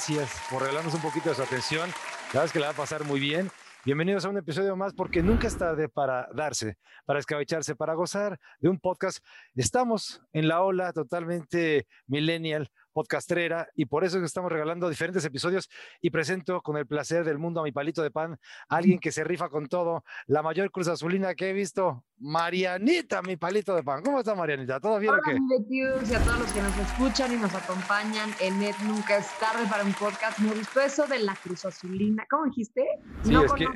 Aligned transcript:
Gracias 0.00 0.30
por 0.50 0.62
regalarnos 0.62 0.94
un 0.94 1.02
poquito 1.02 1.28
de 1.28 1.34
su 1.34 1.42
atención. 1.42 1.90
La 1.90 2.26
verdad 2.28 2.44
es 2.46 2.52
que 2.52 2.58
la 2.58 2.68
va 2.68 2.72
a 2.72 2.76
pasar 2.76 3.04
muy 3.04 3.20
bien. 3.20 3.50
Bienvenidos 3.84 4.24
a 4.24 4.30
un 4.30 4.38
episodio 4.38 4.74
más 4.74 4.94
porque 4.94 5.22
nunca 5.22 5.46
es 5.46 5.58
tarde 5.58 5.90
para 5.90 6.26
darse, 6.32 6.78
para 7.04 7.18
escabecharse, 7.18 7.76
para 7.76 7.92
gozar 7.92 8.40
de 8.60 8.70
un 8.70 8.78
podcast. 8.78 9.18
Estamos 9.54 10.22
en 10.32 10.48
la 10.48 10.62
ola 10.62 10.94
totalmente 10.94 11.86
millennial, 12.06 12.70
podcastrera, 12.92 13.68
y 13.74 13.86
por 13.86 14.04
eso 14.04 14.22
estamos 14.24 14.50
regalando 14.50 14.88
diferentes 14.88 15.24
episodios 15.24 15.68
y 16.00 16.10
presento 16.10 16.60
con 16.60 16.76
el 16.76 16.86
placer 16.86 17.24
del 17.24 17.38
mundo 17.38 17.60
a 17.60 17.64
mi 17.64 17.72
palito 17.72 18.02
de 18.02 18.10
pan, 18.10 18.38
alguien 18.68 18.98
que 18.98 19.12
se 19.12 19.24
rifa 19.24 19.48
con 19.48 19.66
todo, 19.68 20.04
la 20.26 20.42
mayor 20.42 20.70
cruz 20.70 20.88
azulina 20.88 21.34
que 21.34 21.50
he 21.50 21.52
visto, 21.52 22.04
Marianita, 22.18 23.22
mi 23.22 23.36
palito 23.36 23.74
de 23.74 23.82
pan. 23.82 24.02
¿Cómo 24.02 24.18
está 24.18 24.34
Marianita? 24.34 24.78
¿Todo 24.80 24.98
bien 24.98 25.12
Hola, 25.12 25.22
o 25.22 25.66
qué? 25.68 25.74
Y 26.10 26.14
a 26.14 26.20
todos 26.20 26.38
los 26.40 26.52
que 26.52 26.62
nos 26.62 26.76
escuchan 26.78 27.32
y 27.32 27.36
nos 27.36 27.54
acompañan 27.54 28.30
en 28.40 28.58
Net 28.60 28.76
Nunca 28.86 29.16
es 29.18 29.26
tarde 29.38 29.66
para 29.70 29.84
un 29.84 29.92
podcast. 29.94 30.38
Me 30.38 30.54
gustó 30.54 30.80
eso 30.80 31.06
de 31.06 31.18
la 31.20 31.34
cruz 31.36 31.64
azulina. 31.64 32.26
¿Cómo 32.30 32.44
dijiste? 32.46 32.84
Sí, 33.22 33.32
no 33.32 33.44
es 33.44 33.52
que- 33.54 33.66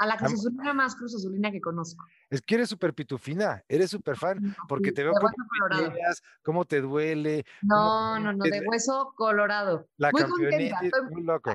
a 0.00 0.06
la 0.06 0.16
cruz 0.16 0.32
azulina 0.32 0.72
más 0.72 0.96
cruz 0.96 1.14
azulina 1.14 1.52
que 1.52 1.60
conozco. 1.60 2.04
Es 2.30 2.40
que 2.40 2.54
eres 2.54 2.70
súper 2.70 2.94
pitufina, 2.94 3.62
eres 3.68 3.90
súper 3.90 4.16
fan, 4.16 4.56
porque 4.66 4.88
Sí, 4.88 4.94
te 4.94 5.02
veo 5.04 5.12
cómo 5.12 5.28
colorado. 5.58 5.90
peleas, 5.92 6.22
cómo 6.42 6.64
te 6.64 6.80
duele, 6.80 7.44
No, 7.60 8.18
no, 8.18 8.32
no, 8.32 8.44
de 8.44 8.62
hueso 8.66 9.12
colorado. 9.14 9.86
la 9.98 10.10
muy 10.10 10.22
contenta. 10.22 10.78
Estoy- 10.82 11.10
muy 11.10 11.22
loco. 11.22 11.50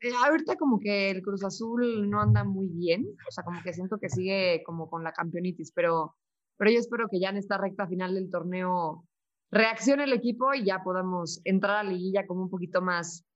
eh, 0.00 0.12
ahorita 0.24 0.56
como 0.56 0.80
que 0.80 1.10
el 1.10 1.20
Cruz 1.20 1.44
Azul 1.44 2.08
no 2.08 2.22
anda 2.22 2.42
muy 2.42 2.68
bien, 2.68 3.04
o 3.28 3.30
sea, 3.30 3.44
como 3.44 3.62
que 3.62 3.74
siento 3.74 3.98
que 3.98 4.08
sigue 4.08 4.62
como 4.64 4.88
con 4.88 5.04
la 5.04 5.12
campeonitis, 5.12 5.72
pero, 5.72 6.16
pero 6.56 6.70
yo 6.70 6.78
espero 6.78 7.06
que 7.10 7.20
ya 7.20 7.28
en 7.28 7.36
esta 7.36 7.58
recta 7.58 7.86
final 7.86 8.14
del 8.14 8.30
torneo 8.30 9.04
reaccione 9.50 10.04
el 10.04 10.14
equipo 10.14 10.54
y 10.54 10.64
ya 10.64 10.82
podamos 10.82 11.42
entrar 11.44 11.76
a 11.76 11.82
la 11.82 11.90
liguilla 11.90 12.26
como 12.26 12.44
un 12.44 12.48
poquito 12.48 12.80
más, 12.80 13.26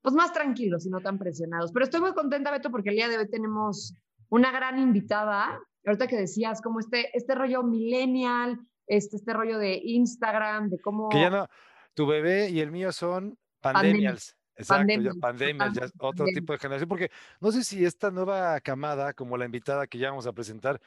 pues 0.00 0.14
más 0.14 0.32
tranquilos 0.32 0.86
y 0.86 0.88
no 0.88 1.00
tan 1.02 1.18
presionados. 1.18 1.72
Pero 1.72 1.84
estoy 1.84 2.00
muy 2.00 2.14
contenta, 2.14 2.50
Beto, 2.50 2.70
porque 2.70 2.88
el 2.88 2.96
día 2.96 3.08
de 3.10 3.18
hoy 3.18 3.28
tenemos 3.28 3.94
una 4.34 4.50
gran 4.50 4.80
invitada. 4.80 5.60
Ahorita 5.86 6.08
que 6.08 6.16
decías, 6.16 6.60
como 6.60 6.80
este, 6.80 7.16
este 7.16 7.36
rollo 7.36 7.62
millennial, 7.62 8.58
este, 8.86 9.16
este 9.16 9.32
rollo 9.32 9.58
de 9.58 9.80
Instagram, 9.82 10.70
de 10.70 10.80
cómo... 10.80 11.08
Que 11.08 11.20
ya 11.20 11.30
no, 11.30 11.46
tu 11.94 12.06
bebé 12.06 12.50
y 12.50 12.60
el 12.60 12.72
mío 12.72 12.90
son 12.90 13.38
pandemials. 13.60 14.36
Exacto, 14.56 14.92
ya 15.00 15.12
pandemias, 15.20 15.72
ya 15.72 15.86
otro 15.98 16.26
tipo 16.26 16.52
de 16.52 16.58
generación, 16.58 16.88
porque 16.88 17.10
no 17.40 17.52
sé 17.52 17.64
si 17.64 17.84
esta 17.84 18.10
nueva 18.10 18.60
camada, 18.60 19.12
como 19.12 19.36
la 19.36 19.44
invitada 19.44 19.86
que 19.86 19.98
ya 19.98 20.10
vamos 20.10 20.26
a 20.26 20.32
presentar, 20.32 20.80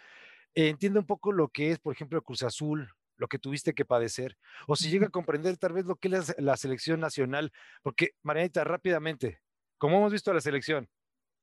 eh, 0.54 0.70
entiende 0.70 1.00
un 1.00 1.06
poco 1.06 1.32
lo 1.32 1.48
que 1.50 1.72
es, 1.72 1.80
por 1.80 1.94
ejemplo, 1.94 2.22
Cruz 2.22 2.44
Azul, 2.44 2.90
lo 3.18 3.28
que 3.28 3.40
tuviste 3.40 3.74
que 3.74 3.84
padecer, 3.84 4.38
o 4.68 4.76
si 4.76 4.90
llega 4.90 5.08
a 5.08 5.10
comprender 5.10 5.58
tal 5.58 5.74
vez 5.74 5.86
lo 5.86 5.96
que 5.96 6.08
es 6.08 6.30
la, 6.30 6.36
la 6.38 6.58
selección 6.58 7.00
nacional, 7.00 7.52
porque 7.82 8.12
Marianita, 8.24 8.64
rápidamente, 8.64 9.42
como 9.78 9.98
hemos 9.98 10.12
visto 10.12 10.32
a 10.32 10.34
la 10.34 10.42
selección, 10.42 10.90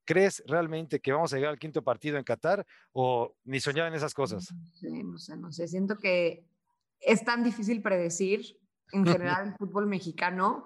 ¿crees 0.04 0.42
realmente 0.46 1.00
que 1.00 1.12
vamos 1.12 1.32
a 1.32 1.36
llegar 1.36 1.52
al 1.52 1.58
quinto 1.58 1.82
partido 1.82 2.18
en 2.18 2.24
Qatar 2.24 2.66
o 2.92 3.34
ni 3.44 3.60
soñar 3.60 3.88
en 3.88 3.94
esas 3.94 4.14
cosas? 4.14 4.54
Sé, 4.72 4.90
no 5.04 5.18
sé, 5.18 5.36
no 5.36 5.52
sé. 5.52 5.68
Siento 5.68 5.98
que 5.98 6.46
es 7.00 7.24
tan 7.24 7.42
difícil 7.42 7.82
predecir 7.82 8.58
en 8.92 9.06
general 9.06 9.48
el 9.48 9.54
fútbol 9.54 9.86
mexicano 9.86 10.64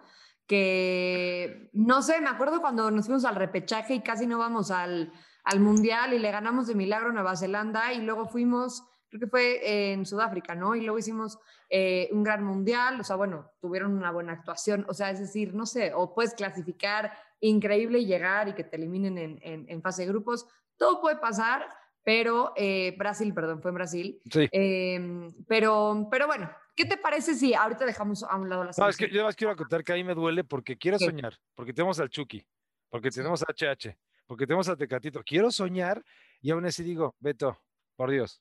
que 0.48 1.70
no 1.74 2.00
sé, 2.00 2.20
me 2.22 2.30
acuerdo 2.30 2.60
cuando 2.60 2.90
nos 2.90 3.04
fuimos 3.04 3.26
al 3.26 3.36
repechaje 3.36 3.94
y 3.94 4.00
casi 4.00 4.26
no 4.26 4.38
vamos 4.38 4.70
al, 4.70 5.12
al 5.44 5.60
mundial 5.60 6.14
y 6.14 6.18
le 6.18 6.30
ganamos 6.30 6.66
de 6.66 6.74
milagro 6.74 7.10
a 7.10 7.12
Nueva 7.12 7.36
Zelanda 7.36 7.92
y 7.92 8.00
luego 8.00 8.26
fuimos, 8.26 8.82
creo 9.10 9.20
que 9.20 9.26
fue 9.26 9.92
en 9.92 10.06
Sudáfrica, 10.06 10.54
¿no? 10.54 10.74
Y 10.74 10.80
luego 10.80 10.98
hicimos 10.98 11.38
eh, 11.68 12.08
un 12.12 12.22
gran 12.22 12.42
mundial, 12.44 12.98
o 12.98 13.04
sea, 13.04 13.16
bueno, 13.16 13.50
tuvieron 13.60 13.92
una 13.92 14.10
buena 14.10 14.32
actuación, 14.32 14.86
o 14.88 14.94
sea, 14.94 15.10
es 15.10 15.20
decir, 15.20 15.54
no 15.54 15.66
sé, 15.66 15.92
o 15.94 16.14
puedes 16.14 16.32
clasificar 16.32 17.12
increíble 17.40 17.98
y 18.00 18.06
llegar 18.06 18.48
y 18.48 18.54
que 18.54 18.64
te 18.64 18.76
eliminen 18.76 19.18
en, 19.18 19.38
en, 19.42 19.66
en 19.68 19.82
fase 19.82 20.02
de 20.02 20.08
grupos, 20.08 20.46
todo 20.76 21.00
puede 21.00 21.16
pasar, 21.16 21.66
pero 22.02 22.52
eh, 22.56 22.94
Brasil, 22.98 23.32
perdón, 23.34 23.60
fue 23.62 23.70
en 23.70 23.74
Brasil. 23.76 24.20
Sí. 24.30 24.48
Eh, 24.52 25.28
pero, 25.46 26.08
pero 26.10 26.26
bueno, 26.26 26.50
¿qué 26.74 26.84
te 26.84 26.96
parece 26.96 27.34
si 27.34 27.54
ahorita 27.54 27.84
dejamos 27.84 28.22
a 28.22 28.36
un 28.36 28.48
lado 28.48 28.64
la 28.64 28.70
No, 28.76 28.88
es 28.88 28.96
que 28.96 29.10
yo 29.10 29.24
más 29.24 29.36
quiero 29.36 29.54
contar 29.56 29.84
que 29.84 29.92
ahí 29.92 30.04
me 30.04 30.14
duele 30.14 30.44
porque 30.44 30.76
quiero 30.76 30.98
¿Qué? 30.98 31.04
soñar, 31.06 31.38
porque 31.54 31.72
tenemos 31.72 31.98
al 32.00 32.08
Chucky, 32.10 32.44
porque 32.88 33.10
tenemos 33.10 33.42
a 33.42 33.46
HH, 33.52 33.96
porque 34.26 34.46
tenemos 34.46 34.68
a 34.68 34.76
Tecatito. 34.76 35.22
Quiero 35.24 35.50
soñar 35.50 36.02
y 36.40 36.50
aún 36.50 36.64
así 36.66 36.82
digo, 36.82 37.14
Beto, 37.18 37.60
por 37.96 38.10
Dios, 38.10 38.40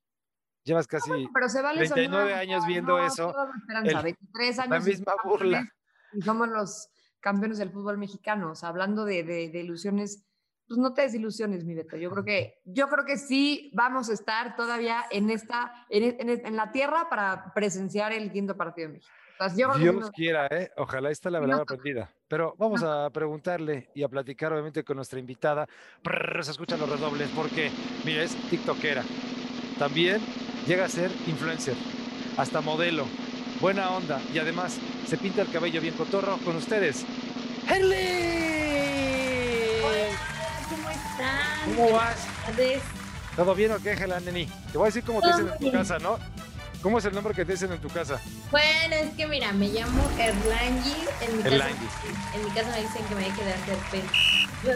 llevas 0.64 0.88
casi 0.88 1.10
pero 1.34 1.50
se 1.50 1.62
vale 1.62 1.80
39 1.88 2.24
soñar, 2.30 2.40
años 2.40 2.62
no, 2.62 2.68
viendo 2.68 2.98
no, 2.98 3.06
eso, 3.06 3.34
el- 3.84 4.04
23 4.04 4.60
años 4.60 4.70
la 4.70 4.80
misma 4.80 5.14
burla. 5.24 5.70
Y 6.14 6.22
somos 6.22 6.48
los 6.48 6.90
campeones 7.20 7.58
del 7.58 7.72
fútbol 7.72 7.98
mexicano, 7.98 8.52
o 8.52 8.56
sea, 8.56 8.70
hablando 8.70 9.06
de, 9.06 9.24
de, 9.24 9.50
de 9.50 9.60
ilusiones, 9.60 10.24
pues 10.68 10.78
no 10.80 10.94
te 10.94 11.04
desilusiones, 11.04 11.64
mi 11.64 11.76
Beto. 11.76 11.96
Yo 11.98 12.10
creo 12.12 12.26
que, 12.26 12.62
yo 12.66 12.90
creo 12.90 13.06
que 13.06 13.18
sí 13.18 13.72
vamos 13.74 14.10
a 14.10 14.14
estar 14.14 14.56
todavía 14.56 15.06
en 15.12 15.30
esta, 15.30 15.86
en, 15.90 16.18
en, 16.20 16.46
en 16.46 16.56
la 16.56 16.72
tierra 16.72 17.08
para 17.10 17.54
presenciar 17.54 18.12
el 18.12 18.32
quinto 18.32 18.58
partido 18.58 18.90
de 18.90 18.94
México. 18.96 19.14
O 19.40 19.50
sea, 19.50 19.56
yo 19.56 19.74
Dios 19.78 20.12
quiera, 20.12 20.48
¿eh? 20.48 20.72
Ojalá 20.78 21.12
esta 21.12 21.30
la 21.30 21.40
verdad 21.40 21.60
toca. 21.60 21.76
aprendida. 21.76 22.12
Pero 22.28 22.56
vamos 22.58 22.84
a 22.84 23.10
preguntarle 23.12 23.90
y 23.94 24.04
a 24.04 24.10
platicar 24.10 24.52
obviamente 24.52 24.84
con 24.84 24.96
nuestra 24.96 25.20
invitada. 25.20 25.68
Prrr, 26.02 26.44
se 26.44 26.52
escuchan 26.52 26.80
los 26.80 26.90
redobles 26.90 27.30
porque, 27.36 27.70
mira, 28.04 28.24
es 28.24 28.36
tiktokera. 28.50 29.04
También 29.78 30.20
llega 30.66 30.86
a 30.86 30.90
ser 30.90 31.12
influencer, 31.28 31.76
hasta 32.36 32.62
modelo, 32.62 33.06
buena 33.60 33.92
onda 33.92 34.22
y 34.34 34.40
además 34.40 34.78
se 35.08 35.18
pinta 35.18 35.42
el 35.42 35.52
cabello 35.52 35.82
bien 35.82 35.96
cotorro 35.96 36.38
con 36.38 36.56
ustedes. 36.56 37.06
¡Herly! 37.70 37.98
¿Cómo 40.70 40.90
están? 40.90 41.76
¿Cómo 41.76 41.92
vas? 41.92 42.28
¿Todo 43.36 43.56
bien 43.56 43.72
o 43.72 43.80
qué, 43.80 43.92
Hela, 43.94 44.20
neni? 44.20 44.48
Te 44.72 44.78
voy 44.78 44.86
a 44.86 44.88
decir 44.88 45.04
cómo 45.04 45.22
te 45.22 45.28
dicen 45.28 45.48
en 45.48 45.60
tu 45.60 45.72
casa, 45.72 46.00
¿no? 46.00 46.18
¿Cómo 46.82 47.00
es 47.00 47.06
el 47.06 47.14
nombre 47.14 47.34
que 47.34 47.44
te 47.44 47.54
dicen 47.54 47.72
en 47.72 47.80
tu 47.80 47.90
casa? 47.90 48.22
Bueno, 48.52 48.96
es 48.96 49.14
que 49.16 49.28
mira, 49.28 49.52
me 49.52 49.68
llamo 49.68 50.10
Erlangi. 50.18 50.96
En 51.22 51.38
mi, 51.38 51.44
casa, 51.44 51.56
Erlangi. 51.56 51.88
en 52.36 52.44
mi 52.44 52.52
casa 52.52 52.72
me 52.72 52.82
dicen 52.82 53.06
que 53.06 53.16
me 53.16 53.22
deje 53.22 53.44
de 53.44 53.54
hacer 53.54 53.78
pena. 53.92 54.12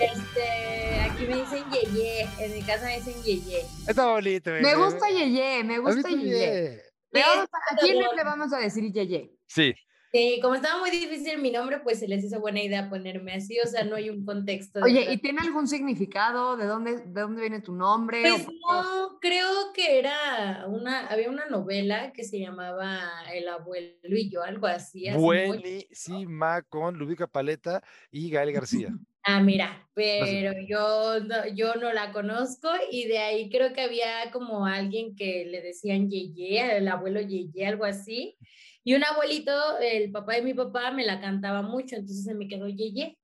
este, 0.00 1.00
aquí 1.00 1.26
me 1.26 1.36
dicen 1.36 1.64
Yeye. 1.70 2.28
En 2.38 2.52
mi 2.52 2.62
casa 2.62 2.84
me 2.84 2.98
dicen 2.98 3.22
Yeye. 3.22 3.66
Está 3.86 4.06
bonito, 4.06 4.50
Me 4.50 4.74
gusta 4.74 5.08
Yeye, 5.08 5.64
me 5.64 5.78
gusta 5.78 6.08
Yeye. 6.10 6.82
Vamos 7.12 7.48
a- 7.52 7.74
¿A 7.74 7.76
quién 7.76 7.98
pero- 7.98 8.12
le 8.14 8.24
vamos 8.24 8.52
a 8.52 8.58
decir 8.58 8.92
Yeye? 8.92 9.32
Sí, 9.46 9.74
Sí, 10.16 10.40
como 10.40 10.54
estaba 10.54 10.80
muy 10.80 10.88
difícil 10.90 11.42
mi 11.42 11.50
nombre, 11.50 11.80
pues 11.80 11.98
se 11.98 12.08
les 12.08 12.24
hizo 12.24 12.40
buena 12.40 12.62
idea 12.62 12.88
ponerme 12.88 13.34
así. 13.34 13.58
O 13.62 13.66
sea, 13.66 13.84
no 13.84 13.96
hay 13.96 14.08
un 14.08 14.24
contexto. 14.24 14.80
Oye. 14.82 15.12
¿y 15.12 15.18
tiene 15.18 15.40
algún 15.42 15.68
significado? 15.68 16.56
¿De 16.56 16.64
dónde, 16.64 17.00
de 17.04 17.20
dónde 17.20 17.42
viene 17.42 17.60
tu 17.60 17.74
nombre? 17.74 18.22
Pues 18.22 18.46
¿O- 18.66 18.82
no, 18.82 19.18
creo 19.20 19.46
que 19.74 19.98
era 19.98 20.64
una, 20.68 21.06
había 21.08 21.28
una 21.28 21.44
novela 21.50 22.14
que 22.14 22.24
se 22.24 22.38
llamaba 22.40 22.98
El 23.34 23.46
abuelo 23.46 24.16
y 24.16 24.30
yo, 24.30 24.42
algo 24.42 24.66
así. 24.66 25.04
muy- 25.10 25.48
buenísima 25.48 26.62
con 26.62 26.96
Lubica 26.96 27.26
Paleta 27.26 27.82
y 28.10 28.30
Gael 28.30 28.52
García. 28.52 28.94
Ah, 29.22 29.40
mira, 29.42 29.86
pero 29.92 30.52
yo 30.66 31.20
no, 31.20 31.46
yo 31.48 31.74
no 31.74 31.92
la 31.92 32.12
conozco 32.12 32.68
y 32.90 33.06
de 33.06 33.18
ahí 33.18 33.50
creo 33.50 33.74
que 33.74 33.82
había 33.82 34.30
como 34.32 34.64
alguien 34.64 35.14
que 35.14 35.44
le 35.44 35.60
decían 35.60 36.08
Yeye, 36.08 36.76
el 36.78 36.88
abuelo 36.88 37.20
Yeye, 37.20 37.66
algo 37.66 37.84
así. 37.84 38.38
Y 38.86 38.94
un 38.94 39.02
abuelito, 39.02 39.78
el 39.80 40.12
papá 40.12 40.34
de 40.34 40.42
mi 40.42 40.54
papá, 40.54 40.92
me 40.92 41.04
la 41.04 41.20
cantaba 41.20 41.60
mucho, 41.60 41.96
entonces 41.96 42.22
se 42.22 42.34
me 42.34 42.46
quedó 42.46 42.68
Yeye. 42.68 43.18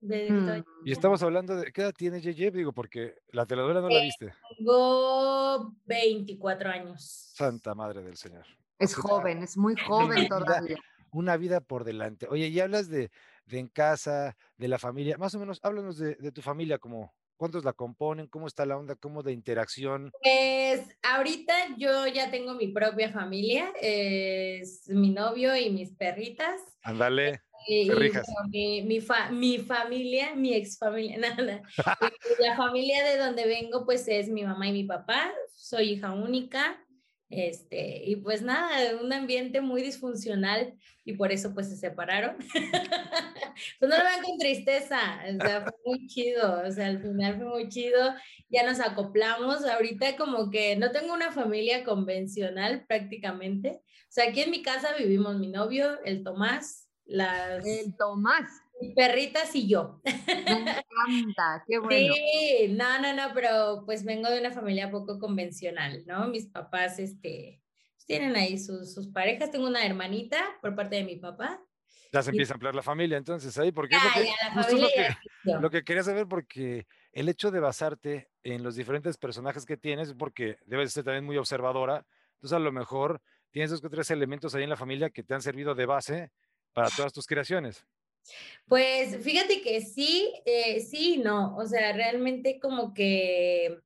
De- 0.00 0.30
Mm. 0.30 0.46
de- 0.46 0.64
Y 0.84 0.92
estamos 0.92 1.20
hablando 1.24 1.56
de, 1.56 1.72
¿qué 1.72 1.80
edad 1.80 1.92
tiene 1.92 2.20
Yeye? 2.20 2.52
Digo, 2.52 2.72
porque 2.72 3.16
la 3.32 3.44
telenovela 3.44 3.80
no 3.80 3.88
la 3.88 3.98
Eh, 3.98 4.02
viste. 4.04 4.32
Tengo 4.56 5.74
24 5.84 6.70
años. 6.70 7.32
Santa 7.34 7.74
Madre 7.74 8.02
del 8.04 8.16
Señor. 8.16 8.46
Es 8.78 8.94
joven, 8.94 9.42
es 9.42 9.56
muy 9.56 9.74
joven 9.74 10.28
todavía. 10.28 10.76
Una 11.10 11.36
vida 11.36 11.60
por 11.60 11.82
delante. 11.82 12.28
Oye, 12.30 12.46
y 12.46 12.60
hablas 12.60 12.88
de, 12.88 13.10
de 13.46 13.58
en 13.58 13.66
casa, 13.66 14.36
de 14.58 14.68
la 14.68 14.78
familia. 14.78 15.18
Más 15.18 15.34
o 15.34 15.40
menos, 15.40 15.58
háblanos 15.64 15.98
de, 15.98 16.14
de 16.14 16.30
tu 16.30 16.40
familia, 16.40 16.78
como 16.78 17.12
cuántos 17.40 17.64
la 17.64 17.72
componen, 17.72 18.26
cómo 18.26 18.46
está 18.46 18.66
la 18.66 18.76
onda, 18.76 18.94
cómo 18.96 19.22
de 19.22 19.32
interacción. 19.32 20.12
Pues 20.22 20.86
ahorita 21.02 21.54
yo 21.78 22.06
ya 22.06 22.30
tengo 22.30 22.52
mi 22.54 22.68
propia 22.68 23.10
familia, 23.10 23.72
es 23.80 24.86
mi 24.90 25.08
novio 25.08 25.56
y 25.56 25.70
mis 25.70 25.90
perritas. 25.96 26.60
Ándale. 26.82 27.40
Y, 27.68 27.88
Perrijas. 27.88 28.26
mi, 28.48 28.80
mi, 28.82 29.00
fa- 29.02 29.30
mi 29.30 29.58
familia, 29.58 30.34
mi 30.34 30.54
ex 30.54 30.78
familia, 30.78 31.18
nada. 31.36 31.62
La 32.40 32.56
familia 32.56 33.04
de 33.04 33.18
donde 33.18 33.46
vengo, 33.46 33.84
pues 33.84 34.08
es 34.08 34.28
mi 34.30 34.44
mamá 34.44 34.68
y 34.68 34.72
mi 34.72 34.84
papá. 34.84 35.30
Soy 35.54 35.90
hija 35.90 36.10
única. 36.12 36.82
Este, 37.30 38.02
y 38.04 38.16
pues 38.16 38.42
nada, 38.42 39.00
un 39.00 39.12
ambiente 39.12 39.60
muy 39.60 39.82
disfuncional 39.82 40.74
y 41.04 41.12
por 41.12 41.30
eso 41.30 41.54
pues 41.54 41.68
se 41.68 41.76
separaron. 41.76 42.36
pues 43.78 43.88
no 43.88 43.96
lo 43.96 44.02
vean 44.02 44.22
con 44.24 44.36
tristeza, 44.36 44.98
o 45.38 45.46
sea, 45.46 45.62
fue 45.62 45.72
muy 45.86 46.06
chido, 46.08 46.62
o 46.66 46.70
sea, 46.72 46.88
al 46.88 47.00
final 47.00 47.36
fue 47.36 47.46
muy 47.46 47.68
chido, 47.68 48.14
ya 48.48 48.64
nos 48.64 48.80
acoplamos, 48.80 49.64
ahorita 49.64 50.16
como 50.16 50.50
que 50.50 50.74
no 50.74 50.90
tengo 50.90 51.14
una 51.14 51.30
familia 51.30 51.84
convencional 51.84 52.84
prácticamente, 52.88 53.80
o 53.84 54.12
sea, 54.12 54.28
aquí 54.28 54.40
en 54.40 54.50
mi 54.50 54.62
casa 54.62 54.88
vivimos 54.98 55.38
mi 55.38 55.46
novio, 55.46 56.02
el 56.04 56.24
Tomás, 56.24 56.88
las... 57.04 57.64
El 57.64 57.96
Tomás. 57.96 58.50
Perritas 58.94 59.54
y 59.54 59.68
yo. 59.68 60.00
Me 60.26 61.20
encanta, 61.20 61.64
qué 61.66 61.78
bueno. 61.78 62.14
Sí, 62.14 62.68
no, 62.70 63.00
no, 63.00 63.14
no, 63.14 63.34
pero 63.34 63.82
pues 63.84 64.04
vengo 64.04 64.28
de 64.30 64.40
una 64.40 64.50
familia 64.50 64.90
poco 64.90 65.18
convencional, 65.18 66.04
¿no? 66.06 66.28
Mis 66.28 66.46
papás, 66.46 66.98
este, 66.98 67.62
pues, 67.96 68.06
tienen 68.06 68.36
ahí 68.36 68.58
sus, 68.58 68.92
sus 68.92 69.08
parejas. 69.08 69.50
Tengo 69.50 69.66
una 69.66 69.84
hermanita 69.84 70.38
por 70.60 70.74
parte 70.74 70.96
de 70.96 71.04
mi 71.04 71.16
papá. 71.16 71.60
Ya 72.12 72.22
se 72.22 72.30
empieza 72.30 72.54
a 72.54 72.56
ampliar 72.56 72.74
la 72.74 72.82
familia, 72.82 73.18
entonces 73.18 73.56
ahí, 73.58 73.70
porque 73.70 73.94
es 73.94 74.02
lo 74.72 74.88
que, 74.88 75.16
lo, 75.60 75.70
que, 75.70 75.84
quería 75.84 76.02
saber, 76.02 76.26
porque 76.26 76.86
el 77.12 77.28
hecho 77.28 77.52
de 77.52 77.60
basarte 77.60 78.30
en 78.42 78.64
los 78.64 78.74
diferentes 78.74 79.16
personajes 79.16 79.64
que 79.64 79.76
tienes, 79.76 80.14
porque 80.14 80.58
debes 80.66 80.92
ser 80.92 81.04
también 81.04 81.24
muy 81.24 81.36
observadora, 81.36 82.04
entonces 82.34 82.56
a 82.56 82.58
lo 82.58 82.72
mejor 82.72 83.20
tienes 83.52 83.70
dos 83.70 83.84
o 83.84 83.90
tres 83.90 84.10
elementos 84.10 84.54
ahí 84.54 84.64
en 84.64 84.70
la 84.70 84.76
familia 84.76 85.10
que 85.10 85.22
te 85.22 85.34
han 85.34 85.42
servido 85.42 85.76
de 85.76 85.86
base 85.86 86.32
para 86.72 86.88
todas 86.90 87.12
tus 87.12 87.26
creaciones. 87.26 87.86
Pues 88.66 89.22
fíjate 89.24 89.62
que 89.62 89.80
sí, 89.80 90.32
eh, 90.46 90.80
sí, 90.80 91.18
no, 91.18 91.56
o 91.56 91.66
sea, 91.66 91.92
realmente 91.92 92.60
como 92.60 92.94
que 92.94 93.78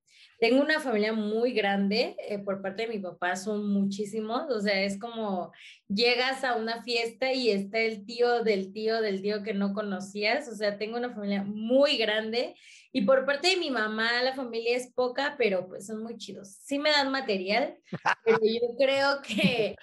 tengo 0.45 0.61
una 0.61 0.79
familia 0.79 1.15
muy 1.15 1.55
grande, 1.55 2.17
eh, 2.29 2.39
por 2.39 2.61
parte 2.61 2.83
de 2.83 2.89
mi 2.89 2.99
papá 2.99 3.35
son 3.35 3.67
muchísimos, 3.67 4.43
o 4.51 4.61
sea, 4.61 4.79
es 4.83 4.99
como 4.99 5.51
llegas 5.89 6.45
a 6.45 6.57
una 6.57 6.83
fiesta 6.83 7.33
y 7.33 7.49
está 7.49 7.79
el 7.79 8.05
tío 8.05 8.45
del 8.45 8.71
tío 8.71 9.01
del 9.01 9.23
tío 9.23 9.43
que 9.43 9.55
no 9.55 9.73
conocías, 9.73 10.47
o 10.49 10.55
sea, 10.55 10.77
tengo 10.77 10.99
una 10.99 11.15
familia 11.15 11.45
muy 11.45 11.97
grande 11.97 12.57
y 12.93 13.01
por 13.07 13.25
parte 13.25 13.49
de 13.49 13.57
mi 13.57 13.71
mamá 13.71 14.23
la 14.23 14.35
familia 14.35 14.77
es 14.77 14.93
poca, 14.93 15.35
pero 15.39 15.67
pues 15.67 15.87
son 15.87 16.03
muy 16.03 16.19
chidos. 16.19 16.59
Sí 16.63 16.79
me 16.79 16.91
dan 16.91 17.11
material, 17.11 17.77
pero 18.27 18.39
yo 18.43 18.77
creo 18.79 19.23
que 19.23 19.77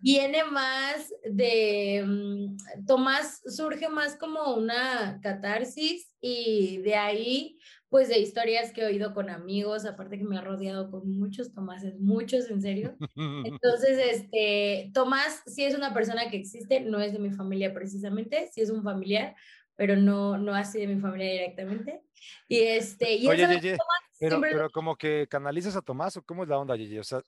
viene 0.00 0.44
más 0.44 1.12
de, 1.24 2.02
mm, 2.06 2.86
Tomás 2.86 3.42
surge 3.54 3.90
más 3.90 4.16
como 4.16 4.54
una 4.54 5.20
catarsis 5.22 6.10
y 6.20 6.78
de 6.78 6.94
ahí 6.96 7.58
pues 7.88 8.08
de 8.08 8.18
historias 8.18 8.72
que 8.72 8.82
he 8.82 8.86
oído 8.86 9.14
con 9.14 9.30
amigos, 9.30 9.86
aparte 9.86 10.18
que 10.18 10.24
me 10.24 10.36
ha 10.36 10.40
rodeado 10.40 10.90
con 10.90 11.10
muchos 11.18 11.52
Tomáses, 11.52 11.98
muchos 12.00 12.50
en 12.50 12.60
serio. 12.60 12.96
Entonces, 13.44 13.98
este, 14.12 14.90
Tomás 14.92 15.42
sí 15.46 15.64
es 15.64 15.74
una 15.74 15.94
persona 15.94 16.28
que 16.28 16.36
existe, 16.36 16.80
no 16.80 17.00
es 17.00 17.12
de 17.12 17.18
mi 17.18 17.30
familia 17.30 17.72
precisamente, 17.72 18.48
sí 18.52 18.60
es 18.60 18.70
un 18.70 18.82
familiar, 18.82 19.36
pero 19.76 19.96
no, 19.96 20.36
no 20.36 20.54
así 20.54 20.80
de 20.80 20.88
mi 20.88 21.00
familia 21.00 21.30
directamente. 21.30 22.02
Y 22.48 22.60
este, 22.60 23.14
y 23.14 23.28
Oye, 23.28 23.46
Yeye, 23.60 23.76
pero, 24.18 24.40
pero 24.40 24.70
como 24.70 24.96
que 24.96 25.26
canalizas 25.28 25.76
a 25.76 25.82
Tomás 25.82 26.16
o 26.16 26.22
cómo 26.22 26.42
es 26.42 26.48
la 26.48 26.58
onda, 26.58 26.74
Yeye, 26.76 26.98
o 26.98 27.04
sea, 27.04 27.22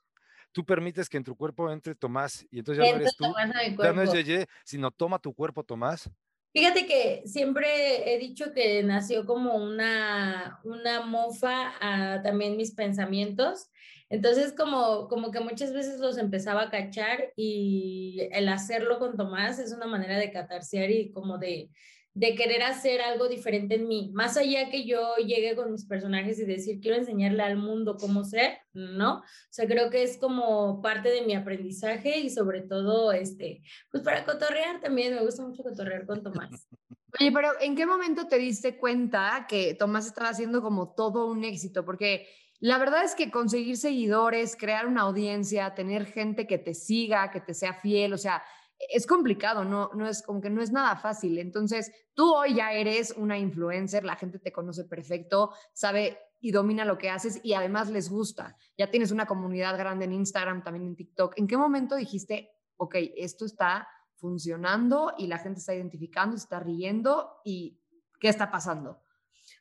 tú 0.50 0.64
permites 0.64 1.08
que 1.08 1.18
en 1.18 1.24
tu 1.24 1.36
cuerpo 1.36 1.70
entre 1.70 1.94
Tomás 1.94 2.46
y 2.50 2.58
entonces 2.58 2.84
ya 2.84 2.90
no 2.90 2.96
eres 2.96 3.16
tú, 3.16 3.24
ya 3.82 3.92
no 3.92 4.02
es 4.02 4.12
Yeye, 4.12 4.46
sino 4.64 4.90
toma 4.90 5.18
tu 5.20 5.32
cuerpo 5.34 5.62
Tomás. 5.62 6.10
Fíjate 6.58 6.86
que 6.86 7.22
siempre 7.24 8.12
he 8.12 8.18
dicho 8.18 8.52
que 8.52 8.82
nació 8.82 9.24
como 9.26 9.54
una, 9.54 10.58
una 10.64 11.02
mofa 11.02 11.72
a 11.80 12.20
también 12.20 12.56
mis 12.56 12.72
pensamientos. 12.72 13.70
Entonces, 14.10 14.52
como, 14.54 15.06
como 15.06 15.30
que 15.30 15.38
muchas 15.38 15.72
veces 15.72 16.00
los 16.00 16.18
empezaba 16.18 16.62
a 16.62 16.70
cachar 16.70 17.32
y 17.36 18.28
el 18.32 18.48
hacerlo 18.48 18.98
con 18.98 19.16
Tomás 19.16 19.60
es 19.60 19.72
una 19.72 19.86
manera 19.86 20.18
de 20.18 20.32
catarsear 20.32 20.90
y 20.90 21.12
como 21.12 21.38
de, 21.38 21.70
de 22.18 22.34
querer 22.34 22.64
hacer 22.64 23.00
algo 23.00 23.28
diferente 23.28 23.76
en 23.76 23.86
mí. 23.86 24.10
Más 24.12 24.36
allá 24.36 24.70
que 24.70 24.84
yo 24.84 25.14
llegue 25.18 25.54
con 25.54 25.70
mis 25.70 25.84
personajes 25.84 26.36
y 26.40 26.44
decir, 26.44 26.80
quiero 26.80 26.96
enseñarle 26.96 27.44
al 27.44 27.56
mundo 27.56 27.96
cómo 27.96 28.24
ser, 28.24 28.58
¿no? 28.72 29.18
O 29.18 29.22
sea, 29.50 29.68
creo 29.68 29.88
que 29.88 30.02
es 30.02 30.18
como 30.18 30.82
parte 30.82 31.10
de 31.10 31.22
mi 31.22 31.36
aprendizaje 31.36 32.18
y 32.18 32.28
sobre 32.28 32.62
todo, 32.62 33.12
este, 33.12 33.62
pues 33.92 34.02
para 34.02 34.24
cotorrear 34.24 34.80
también, 34.80 35.14
me 35.14 35.22
gusta 35.22 35.44
mucho 35.44 35.62
cotorrear 35.62 36.06
con 36.06 36.24
Tomás. 36.24 36.50
Oye, 37.20 37.30
pero 37.30 37.50
¿en 37.60 37.76
qué 37.76 37.86
momento 37.86 38.26
te 38.26 38.36
diste 38.36 38.76
cuenta 38.78 39.46
que 39.48 39.74
Tomás 39.74 40.08
estaba 40.08 40.30
haciendo 40.30 40.60
como 40.60 40.94
todo 40.94 41.30
un 41.30 41.44
éxito? 41.44 41.84
Porque 41.84 42.26
la 42.58 42.78
verdad 42.78 43.04
es 43.04 43.14
que 43.14 43.30
conseguir 43.30 43.76
seguidores, 43.76 44.56
crear 44.56 44.88
una 44.88 45.02
audiencia, 45.02 45.72
tener 45.76 46.04
gente 46.04 46.48
que 46.48 46.58
te 46.58 46.74
siga, 46.74 47.30
que 47.30 47.40
te 47.40 47.54
sea 47.54 47.74
fiel, 47.74 48.12
o 48.12 48.18
sea, 48.18 48.42
es 48.78 49.06
complicado, 49.06 49.64
no, 49.64 49.90
no 49.94 50.06
es 50.06 50.22
como 50.22 50.40
que 50.40 50.50
no 50.50 50.62
es 50.62 50.70
nada 50.70 50.96
fácil. 50.96 51.38
Entonces, 51.38 51.90
tú 52.14 52.34
hoy 52.34 52.54
ya 52.54 52.72
eres 52.72 53.12
una 53.16 53.38
influencer, 53.38 54.04
la 54.04 54.16
gente 54.16 54.38
te 54.38 54.52
conoce 54.52 54.84
perfecto, 54.84 55.52
sabe 55.72 56.18
y 56.40 56.52
domina 56.52 56.84
lo 56.84 56.98
que 56.98 57.10
haces 57.10 57.40
y 57.42 57.54
además 57.54 57.90
les 57.90 58.08
gusta. 58.08 58.56
Ya 58.76 58.90
tienes 58.90 59.10
una 59.10 59.26
comunidad 59.26 59.76
grande 59.76 60.04
en 60.04 60.12
Instagram, 60.12 60.62
también 60.62 60.86
en 60.86 60.96
TikTok. 60.96 61.34
¿En 61.36 61.46
qué 61.46 61.56
momento 61.56 61.96
dijiste, 61.96 62.50
ok, 62.76 62.94
esto 63.16 63.44
está 63.44 63.88
funcionando 64.14 65.14
y 65.18 65.26
la 65.26 65.38
gente 65.38 65.58
está 65.58 65.74
identificando, 65.74 66.36
está 66.36 66.60
riendo 66.60 67.40
y 67.44 67.80
qué 68.20 68.28
está 68.28 68.50
pasando? 68.50 69.02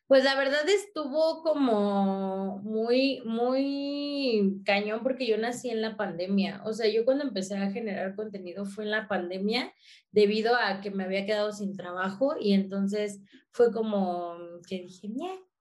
Pues 0.08 0.24
la 0.24 0.36
verdad 0.36 0.68
estuvo 0.70 1.44
como 1.44 2.60
muy, 2.60 3.22
muy 3.26 4.62
cañón 4.66 5.02
porque 5.04 5.28
yo 5.28 5.38
nací 5.38 5.70
en 5.70 5.82
la 5.82 5.98
pandemia. 5.98 6.62
O 6.66 6.72
sea, 6.72 6.88
yo 6.90 7.04
cuando 7.04 7.26
empecé 7.26 7.58
a 7.58 7.72
generar 7.72 8.16
contenido 8.16 8.66
fue 8.66 8.86
en 8.86 8.92
la 8.92 9.10
pandemia 9.10 9.74
debido 10.12 10.56
a 10.56 10.80
que 10.80 10.92
me 10.92 11.04
había 11.04 11.26
quedado 11.26 11.52
sin 11.52 11.76
trabajo 11.76 12.36
y 12.40 12.54
entonces 12.54 13.22
fue 13.52 13.74
como 13.74 14.38
que 14.66 14.84
dije, 14.84 15.10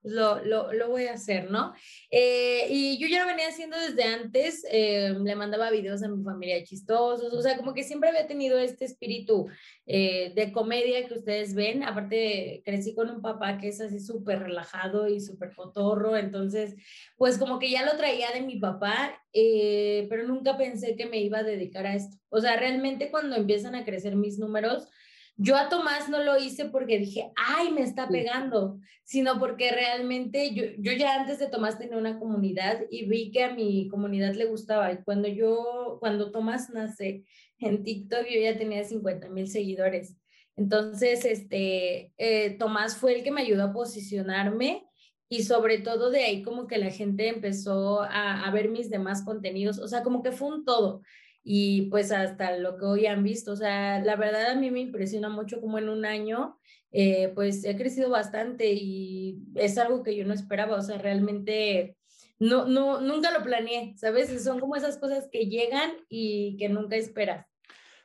lo, 0.07 0.45
lo, 0.45 0.73
lo, 0.73 0.89
voy 0.89 1.07
a 1.07 1.15
hacer, 1.15 1.51
¿no? 1.51 1.75
Eh, 2.11 2.67
y 2.71 2.99
yo 2.99 3.09
ya 3.09 3.21
lo 3.21 3.27
venía 3.27 3.49
haciendo 3.49 3.77
desde 3.79 4.05
antes, 4.05 4.65
eh, 4.71 5.15
le 5.19 5.35
mandaba 5.35 5.71
videos 5.71 6.03
a 6.03 6.09
mi 6.09 6.23
familia 6.23 6.63
chistosos, 6.65 7.33
o 7.33 7.43
sea, 7.43 7.57
como 7.57 7.75
que 7.75 7.83
siempre 7.83 8.11
había 8.11 8.27
tenido 8.27 8.59
este 8.59 8.85
espíritu 8.85 9.49
eh, 9.87 10.33
de 10.35 10.53
comedia 10.53 11.07
que 11.07 11.15
ustedes 11.15 11.55
ven, 11.55 11.83
aparte 11.83 12.63
crecí 12.65 12.95
con 12.95 13.11
un 13.11 13.21
papá 13.21 13.59
que 13.59 13.69
es 13.69 13.81
así 13.81 14.01
súper 14.01 14.41
relajado 14.41 15.09
y 15.09 15.21
súper 15.21 15.55
cotorro, 15.55 16.17
entonces, 16.17 16.77
pues 17.17 17.37
como 17.37 17.59
que 17.59 17.71
ya 17.71 17.85
lo 17.85 17.97
traía 17.97 18.31
de 18.31 18.43
mi 18.43 18.59
papá, 18.59 19.21
pero 19.33 20.27
nunca 20.27 20.57
pensé 20.57 20.97
que 20.97 21.07
me 21.07 21.21
iba 21.21 21.39
a 21.39 21.43
dedicar 21.43 21.87
a 21.87 21.95
esto. 21.95 22.17
O 22.31 22.41
sea, 22.41 22.57
realmente 22.57 23.11
cuando 23.11 23.37
empiezan 23.37 23.75
a 23.75 23.85
crecer 23.85 24.17
mis 24.17 24.39
números, 24.39 24.89
yo 25.39 25.57
a 25.57 25.69
Tomás 25.69 26.09
no 26.09 26.23
lo 26.23 26.39
hice 26.39 26.67
porque 26.67 26.99
dije, 26.99 27.31
ay, 27.37 27.71
me 27.71 27.83
está 27.83 28.09
pegando, 28.09 28.79
sino 29.05 29.39
porque 29.39 29.71
realmente 29.71 30.55
yo, 30.55 30.65
yo 30.79 30.93
ya 30.93 31.21
antes 31.21 31.39
de 31.39 31.49
Tomás 31.49 31.79
tenía 31.79 31.99
una 31.99 32.19
comunidad 32.19 32.81
y 32.91 33.07
vi 33.07 33.31
que 33.31 33.45
a 33.45 33.55
mi 33.55 33.89
comunidad 33.89 34.35
le 34.35 34.47
gustaba. 34.47 34.93
Y 34.93 35.03
cuando 35.03 35.29
yo, 35.29 35.99
cuando 36.01 36.31
Tomás 36.31 36.71
nace 36.71 37.25
en 37.59 37.83
TikTok, 37.83 38.27
yo 38.27 38.41
ya 38.41 38.57
tenía 38.57 38.83
50 38.83 39.29
mil 39.29 39.47
seguidores. 39.47 40.17
Entonces, 40.57 41.27
este, 41.27 42.13
eh, 42.17 42.57
Tomás 42.59 42.97
fue 42.97 43.15
el 43.15 43.23
que 43.23 43.31
me 43.31 43.43
ayudó 43.43 43.65
a 43.65 43.73
posicionarme 43.75 44.87
y 45.29 45.43
sobre 45.43 45.79
todo 45.79 46.11
de 46.11 46.25
ahí 46.25 46.43
como 46.43 46.67
que 46.67 46.79
la 46.79 46.91
gente 46.91 47.29
empezó 47.29 48.01
a, 48.01 48.45
a 48.45 48.51
ver 48.53 48.71
mis 48.71 48.89
demás 48.89 49.23
contenidos, 49.23 49.79
o 49.79 49.89
sea, 49.89 50.03
como 50.03 50.23
que 50.23 50.33
fue 50.33 50.49
un 50.49 50.65
todo 50.65 51.03
y 51.49 51.83
pues 51.91 52.11
hasta 52.11 52.57
lo 52.59 52.77
que 52.77 52.87
hoy 52.87 53.07
han 53.07 53.23
visto. 53.23 53.53
O 53.53 53.57
sea, 53.57 54.01
la 54.01 54.17
verdad 54.17 54.51
a 54.51 54.55
mí 54.57 54.73
me 54.73 54.81
impresiona 54.81 55.29
mucho 55.29 55.61
como 55.61 55.79
en 55.79 55.89
un 55.89 56.05
año, 56.05 56.59
eh, 56.91 57.31
pues 57.37 57.65
he 57.65 57.77
crecido 57.77 58.11
bastante 58.11 58.73
y 58.73 59.45
es 59.55 59.79
algo 59.79 60.03
que 60.03 60.17
yo 60.17 60.27
no 60.27 60.35
esperaba. 60.35 60.77
O 60.77 60.83
sea, 60.83 60.99
realmente 60.99 61.97
no, 62.41 62.67
no, 62.67 63.01
nunca 63.01 63.31
lo 63.31 63.45
planeé, 63.45 63.95
¿sabes? 63.97 64.43
Son 64.43 64.59
como 64.59 64.75
esas 64.75 64.99
cosas 64.99 65.29
que 65.31 65.47
llegan 65.47 65.93
y 66.09 66.57
que 66.57 66.69
nunca 66.69 66.97
esperas. 66.97 67.47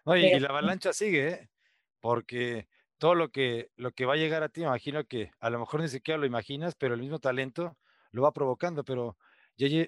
Oye, 0.03 0.37
y 0.37 0.39
la 0.39 0.49
avalancha 0.49 0.93
sigue, 0.93 1.27
¿eh? 1.27 1.49
porque 1.99 2.67
todo 2.99 3.15
lo 3.15 3.31
que, 3.31 3.71
lo 3.75 3.91
que 3.91 4.05
va 4.05 4.13
a 4.13 4.17
llegar 4.17 4.43
a 4.43 4.49
ti, 4.49 4.61
me 4.61 4.67
imagino 4.67 5.03
que 5.05 5.31
a 5.39 5.49
lo 5.49 5.57
mejor 5.57 5.81
ni 5.81 5.87
siquiera 5.87 6.19
lo 6.19 6.27
imaginas, 6.27 6.75
pero 6.75 6.93
el 6.93 7.01
mismo 7.01 7.17
talento 7.17 7.75
lo 8.11 8.21
va 8.21 8.33
provocando, 8.33 8.83
pero, 8.83 9.17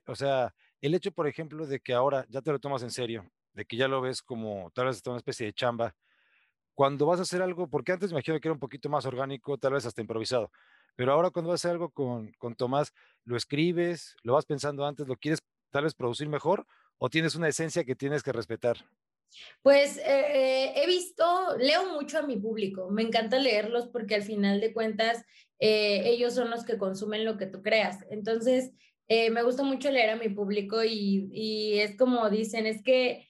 o 0.07 0.15
sea, 0.15 0.55
el 0.81 0.95
hecho, 0.95 1.11
por 1.11 1.27
ejemplo, 1.27 1.67
de 1.67 1.79
que 1.81 1.93
ahora 1.93 2.25
ya 2.29 2.41
te 2.41 2.51
lo 2.51 2.57
tomas 2.57 2.81
en 2.81 2.89
serio, 2.89 3.29
de 3.53 3.65
que 3.65 3.77
ya 3.77 3.87
lo 3.87 4.01
ves 4.01 4.21
como 4.21 4.71
tal 4.73 4.87
vez 4.87 5.01
una 5.05 5.17
especie 5.17 5.45
de 5.45 5.53
chamba. 5.53 5.95
Cuando 6.73 7.05
vas 7.05 7.19
a 7.19 7.23
hacer 7.23 7.41
algo, 7.41 7.67
porque 7.67 7.91
antes 7.91 8.09
me 8.09 8.15
imagino 8.15 8.39
que 8.39 8.47
era 8.47 8.53
un 8.53 8.59
poquito 8.59 8.89
más 8.89 9.05
orgánico, 9.05 9.57
tal 9.57 9.73
vez 9.73 9.85
hasta 9.85 10.01
improvisado, 10.01 10.51
pero 10.95 11.13
ahora 11.13 11.29
cuando 11.29 11.49
vas 11.51 11.63
a 11.63 11.67
hacer 11.67 11.71
algo 11.71 11.89
con, 11.89 12.31
con 12.33 12.55
Tomás, 12.55 12.93
¿lo 13.25 13.37
escribes? 13.37 14.15
¿Lo 14.23 14.33
vas 14.33 14.45
pensando 14.45 14.85
antes? 14.85 15.07
¿Lo 15.07 15.15
quieres 15.15 15.39
tal 15.69 15.83
vez 15.83 15.93
producir 15.93 16.27
mejor? 16.27 16.65
¿O 16.97 17.09
tienes 17.09 17.35
una 17.35 17.47
esencia 17.47 17.83
que 17.83 17.95
tienes 17.95 18.23
que 18.23 18.31
respetar? 18.31 18.77
Pues 19.61 19.97
eh, 19.97 20.03
eh, 20.05 20.73
he 20.75 20.87
visto, 20.87 21.57
leo 21.57 21.93
mucho 21.93 22.19
a 22.19 22.23
mi 22.23 22.37
público, 22.37 22.89
me 22.89 23.01
encanta 23.01 23.39
leerlos 23.39 23.87
porque 23.87 24.15
al 24.15 24.23
final 24.23 24.59
de 24.59 24.73
cuentas 24.73 25.23
eh, 25.59 26.03
ellos 26.05 26.35
son 26.35 26.49
los 26.49 26.63
que 26.65 26.77
consumen 26.77 27.25
lo 27.25 27.37
que 27.37 27.47
tú 27.47 27.61
creas. 27.61 28.05
Entonces, 28.09 28.71
me 29.09 29.43
gusta 29.43 29.61
mucho 29.61 29.91
leer 29.91 30.09
a 30.09 30.15
mi 30.15 30.29
público 30.29 30.83
y, 30.83 31.29
y, 31.31 31.79
es 31.79 31.95
como 31.95 32.31
dicen, 32.31 32.65
es 32.65 32.81
que 32.81 33.27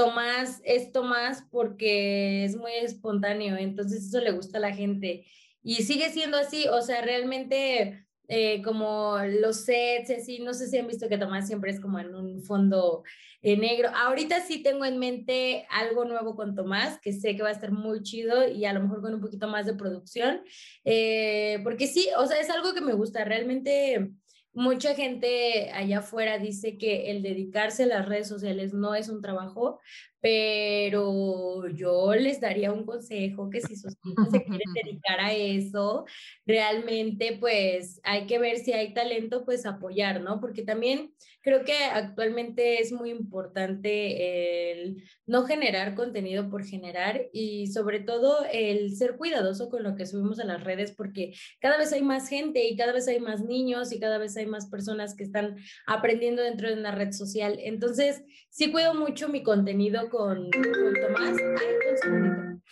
Tomás 0.00 0.62
es 0.64 0.92
Tomás 0.92 1.44
porque 1.50 2.44
es 2.44 2.56
muy 2.56 2.72
espontáneo, 2.72 3.58
entonces 3.58 4.06
eso 4.06 4.18
le 4.18 4.30
gusta 4.30 4.56
a 4.56 4.62
la 4.62 4.72
gente 4.72 5.26
y 5.62 5.82
sigue 5.82 6.08
siendo 6.08 6.38
así, 6.38 6.66
o 6.68 6.80
sea, 6.80 7.02
realmente 7.02 8.06
eh, 8.28 8.62
como 8.62 9.18
los 9.40 9.64
sets, 9.66 10.08
así, 10.10 10.38
no 10.38 10.54
sé 10.54 10.68
si 10.68 10.78
han 10.78 10.86
visto 10.86 11.06
que 11.06 11.18
Tomás 11.18 11.46
siempre 11.46 11.70
es 11.70 11.80
como 11.80 11.98
en 11.98 12.14
un 12.14 12.42
fondo 12.42 13.02
eh, 13.42 13.58
negro. 13.58 13.90
Ahorita 13.94 14.40
sí 14.40 14.62
tengo 14.62 14.86
en 14.86 14.98
mente 14.98 15.66
algo 15.68 16.06
nuevo 16.06 16.34
con 16.34 16.54
Tomás, 16.54 16.98
que 17.00 17.12
sé 17.12 17.36
que 17.36 17.42
va 17.42 17.50
a 17.50 17.52
estar 17.52 17.72
muy 17.72 18.02
chido 18.02 18.48
y 18.48 18.64
a 18.64 18.72
lo 18.72 18.80
mejor 18.80 19.02
con 19.02 19.12
un 19.12 19.20
poquito 19.20 19.48
más 19.48 19.66
de 19.66 19.74
producción, 19.74 20.40
eh, 20.84 21.60
porque 21.62 21.86
sí, 21.86 22.08
o 22.16 22.26
sea, 22.26 22.40
es 22.40 22.48
algo 22.48 22.72
que 22.72 22.80
me 22.80 22.94
gusta, 22.94 23.22
realmente 23.24 24.12
mucha 24.52 24.94
gente 24.94 25.70
allá 25.72 25.98
afuera 25.98 26.38
dice 26.38 26.76
que 26.76 27.10
el 27.10 27.22
dedicarse 27.22 27.84
a 27.84 27.86
las 27.86 28.08
redes 28.08 28.28
sociales 28.28 28.72
no 28.72 28.94
es 28.94 29.08
un 29.08 29.20
trabajo, 29.20 29.80
pero 30.20 31.66
yo 31.68 32.14
les 32.14 32.40
daría 32.40 32.72
un 32.72 32.84
consejo 32.84 33.48
que 33.50 33.60
si 33.60 33.76
sus 33.76 33.94
hijos 34.04 34.28
se 34.30 34.44
quieren 34.44 34.72
dedicar 34.84 35.20
a 35.20 35.32
eso, 35.32 36.04
realmente 36.46 37.36
pues 37.40 38.00
hay 38.04 38.26
que 38.26 38.38
ver 38.38 38.58
si 38.58 38.72
hay 38.72 38.92
talento, 38.94 39.44
pues 39.44 39.66
apoyar, 39.66 40.20
¿no? 40.20 40.40
Porque 40.40 40.62
también 40.62 41.12
creo 41.42 41.64
que 41.64 41.74
actualmente 41.84 42.80
es 42.80 42.92
muy 42.92 43.10
importante 43.10 44.72
el 44.72 45.02
no 45.26 45.44
generar 45.44 45.94
contenido 45.94 46.50
por 46.50 46.64
generar 46.64 47.22
y 47.32 47.68
sobre 47.68 48.00
todo 48.00 48.44
el 48.52 48.94
ser 48.96 49.16
cuidadoso 49.16 49.70
con 49.70 49.82
lo 49.82 49.96
que 49.96 50.06
subimos 50.06 50.38
a 50.38 50.44
las 50.44 50.62
redes 50.62 50.92
porque 50.92 51.32
cada 51.60 51.78
vez 51.78 51.92
hay 51.92 52.02
más 52.02 52.28
gente 52.28 52.66
y 52.66 52.76
cada 52.76 52.92
vez 52.92 53.08
hay 53.08 53.20
más 53.20 53.42
niños 53.42 53.92
y 53.92 54.00
cada 54.00 54.18
vez 54.18 54.36
hay 54.36 54.46
más 54.46 54.66
personas 54.68 55.14
que 55.14 55.24
están 55.24 55.56
aprendiendo 55.86 56.42
dentro 56.42 56.68
de 56.68 56.74
una 56.74 56.92
red 56.92 57.12
social. 57.12 57.58
Entonces, 57.60 58.22
sí 58.50 58.70
cuido 58.70 58.94
mucho 58.94 59.28
mi 59.28 59.42
contenido 59.42 60.08
con, 60.10 60.50
Tomás. 60.50 61.36
Ay, 61.58 62.10
un. 62.10 62.62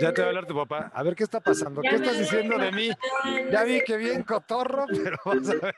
Ya 0.00 0.12
te 0.12 0.20
va 0.20 0.26
a 0.26 0.28
hablar 0.30 0.46
tu 0.46 0.54
papá. 0.54 0.90
A 0.94 1.02
ver 1.02 1.14
qué 1.14 1.24
está 1.24 1.40
pasando. 1.40 1.80
¿Qué 1.80 1.94
estás 1.94 2.18
diciendo 2.18 2.58
de 2.58 2.72
mí? 2.72 2.90
Ya 3.50 3.64
vi 3.64 3.82
que 3.82 3.96
bien 3.96 4.22
cotorro, 4.22 4.86
pero 4.88 5.16
vamos 5.24 5.48
a 5.50 5.54
ver. 5.54 5.74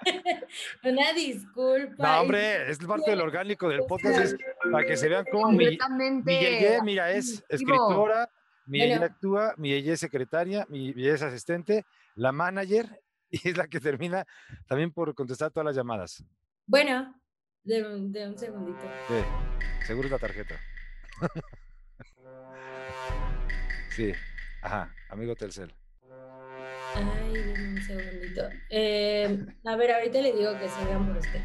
Una 0.84 1.12
disculpa. 1.12 2.16
No, 2.16 2.20
hombre, 2.22 2.70
es 2.70 2.78
parte 2.78 3.10
del 3.10 3.20
orgánico 3.20 3.68
del 3.68 3.84
podcast, 3.86 4.18
es 4.18 4.36
para 4.70 4.86
que 4.86 4.96
se 4.96 5.08
vean 5.08 5.24
cómo 5.30 5.50
mi, 5.52 5.78
mi 6.24 6.38
Yeye, 6.38 6.82
mira, 6.82 7.12
es 7.12 7.44
escritora, 7.48 8.28
mi 8.66 8.80
Yeye 8.80 8.94
actúa, 8.94 9.54
mi 9.56 9.70
Yeye 9.70 9.92
es 9.92 10.00
secretaria, 10.00 10.66
mi 10.68 10.92
Yeye 10.92 11.12
es 11.12 11.22
asistente, 11.22 11.84
la 12.14 12.32
manager, 12.32 13.00
y 13.30 13.48
es 13.48 13.56
la 13.56 13.66
que 13.66 13.80
termina 13.80 14.26
también 14.66 14.92
por 14.92 15.14
contestar 15.14 15.50
todas 15.50 15.66
las 15.66 15.76
llamadas. 15.76 16.24
Bueno, 16.66 17.14
de, 17.64 18.26
un 18.26 18.38
segundito. 18.38 18.80
Sí, 19.08 19.14
seguro 19.86 20.06
es 20.06 20.12
la 20.12 20.18
tarjeta. 20.18 20.60
sí, 23.90 24.12
ajá, 24.62 24.94
amigo 25.08 25.36
Telcel. 25.36 25.72
Ay, 26.94 27.54
un 27.56 27.82
segundito. 27.82 28.48
Eh, 28.68 29.46
a 29.64 29.76
ver, 29.76 29.92
ahorita 29.92 30.20
le 30.20 30.32
digo 30.32 30.58
que 30.58 30.68
se 30.68 30.84
vean 30.84 31.06
por 31.06 31.16
usted. 31.16 31.42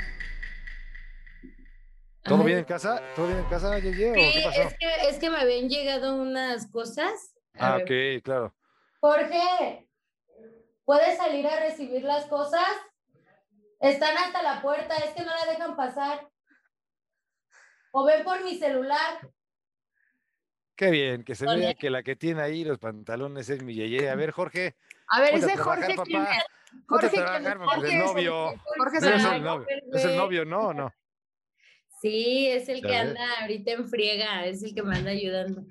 ¿Todo 2.24 2.44
bien 2.44 2.60
en 2.60 2.66
casa? 2.66 3.02
¿Todo 3.16 3.28
bien 3.28 3.40
en 3.40 3.46
casa, 3.46 3.80
Yeye? 3.80 4.14
Sí, 4.14 4.32
qué 4.34 4.42
pasó? 4.44 4.62
Es, 4.62 4.78
que, 4.78 5.10
es 5.10 5.20
que 5.20 5.30
me 5.30 5.38
habían 5.38 5.70
llegado 5.70 6.16
unas 6.16 6.70
cosas. 6.70 7.34
ah, 7.58 7.80
ok, 7.82 8.22
claro. 8.22 8.54
Jorge, 9.00 9.88
¿puedes 10.84 11.18
salir 11.18 11.48
a 11.48 11.62
recibir 11.62 12.04
las 12.04 12.26
cosas? 12.26 12.68
Están 13.80 14.18
hasta 14.18 14.42
la 14.42 14.62
puerta, 14.62 14.96
es 14.98 15.12
que 15.14 15.24
no 15.24 15.32
la 15.34 15.52
dejan 15.52 15.76
pasar. 15.76 16.28
O 17.92 18.06
ven 18.06 18.24
por 18.24 18.44
mi 18.44 18.58
celular. 18.58 19.30
Qué 20.76 20.92
bien, 20.92 21.24
que 21.24 21.36
se 21.36 21.46
vea 21.46 21.74
que 21.74 21.90
la 21.90 22.04
que 22.04 22.16
tiene 22.16 22.42
ahí 22.42 22.64
los 22.64 22.78
pantalones 22.78 23.50
es 23.50 23.64
mi 23.64 23.74
yeye. 23.74 24.10
A 24.10 24.16
ver, 24.16 24.32
Jorge. 24.32 24.76
A 25.08 25.22
ver, 25.22 25.36
ese 25.36 25.58
Jorge. 25.58 25.96
Papá. 25.96 26.30
Jorge, 26.86 27.10
trabajar, 27.10 27.58
Jorge, 27.58 27.94
el 27.94 28.06
novio. 28.06 28.54
Jorge 28.78 28.98
es 28.98 29.04
el 29.04 29.44
novio. 29.44 29.68
Es 29.94 30.06
el 30.06 30.18
novio, 30.18 30.46
¿no? 30.46 30.60
¿O 30.68 30.74
no? 30.74 30.94
Sí, 32.02 32.48
es 32.48 32.70
el 32.70 32.82
que 32.82 32.96
anda 32.96 33.22
ahorita 33.42 33.72
en 33.72 33.88
friega, 33.88 34.46
es 34.46 34.62
el 34.62 34.76
que 34.76 34.84
me 34.84 34.96
anda 34.96 35.12
ayudando. 35.12 35.64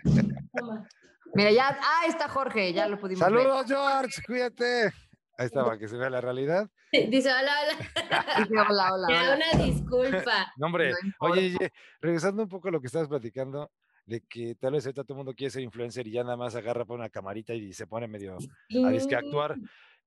Mira, 1.35 1.53
ya, 1.53 1.79
ah, 1.81 2.07
está 2.09 2.29
Jorge, 2.29 2.73
ya 2.73 2.89
lo 2.89 2.99
pudimos 2.99 3.21
Saludos, 3.21 3.67
George, 3.67 4.23
cuídate. 4.27 4.93
Ahí 5.39 5.47
estaba, 5.47 5.79
que 5.79 5.87
se 5.87 5.97
vea 5.97 6.09
la 6.09 6.21
realidad. 6.21 6.71
Dice 6.93 7.31
hola, 7.31 7.53
hola. 7.63 7.77
Dice 8.39 8.59
hola, 8.59 8.95
hola. 8.95 9.07
hola. 9.11 9.37
una 9.37 9.65
disculpa. 9.65 10.53
No, 10.57 10.67
hombre, 10.67 10.95
oye, 11.19 11.73
regresando 12.01 12.43
un 12.43 12.49
poco 12.49 12.69
a 12.69 12.71
lo 12.71 12.81
que 12.81 12.87
estabas 12.87 13.09
platicando, 13.09 13.71
de 14.07 14.23
que 14.23 14.55
tal 14.55 14.73
vez 14.73 14.87
ahorita 14.87 15.05
todo 15.05 15.15
el 15.15 15.19
mundo 15.19 15.35
quiere 15.35 15.51
ser 15.51 15.63
influencer 15.63 16.07
y 16.07 16.13
ya 16.13 16.25
nada 16.25 16.37
más 16.37 16.55
agarra 16.55 16.85
por 16.85 16.99
una 16.99 17.11
camarita 17.11 17.53
y 17.53 17.73
se 17.73 17.87
pone 17.87 18.09
medio 18.09 18.39
a 18.85 18.91
disque 18.91 19.15
actuar. 19.15 19.57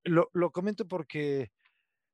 Lo, 0.03 0.29
lo 0.33 0.51
comento 0.51 0.87
porque, 0.87 1.51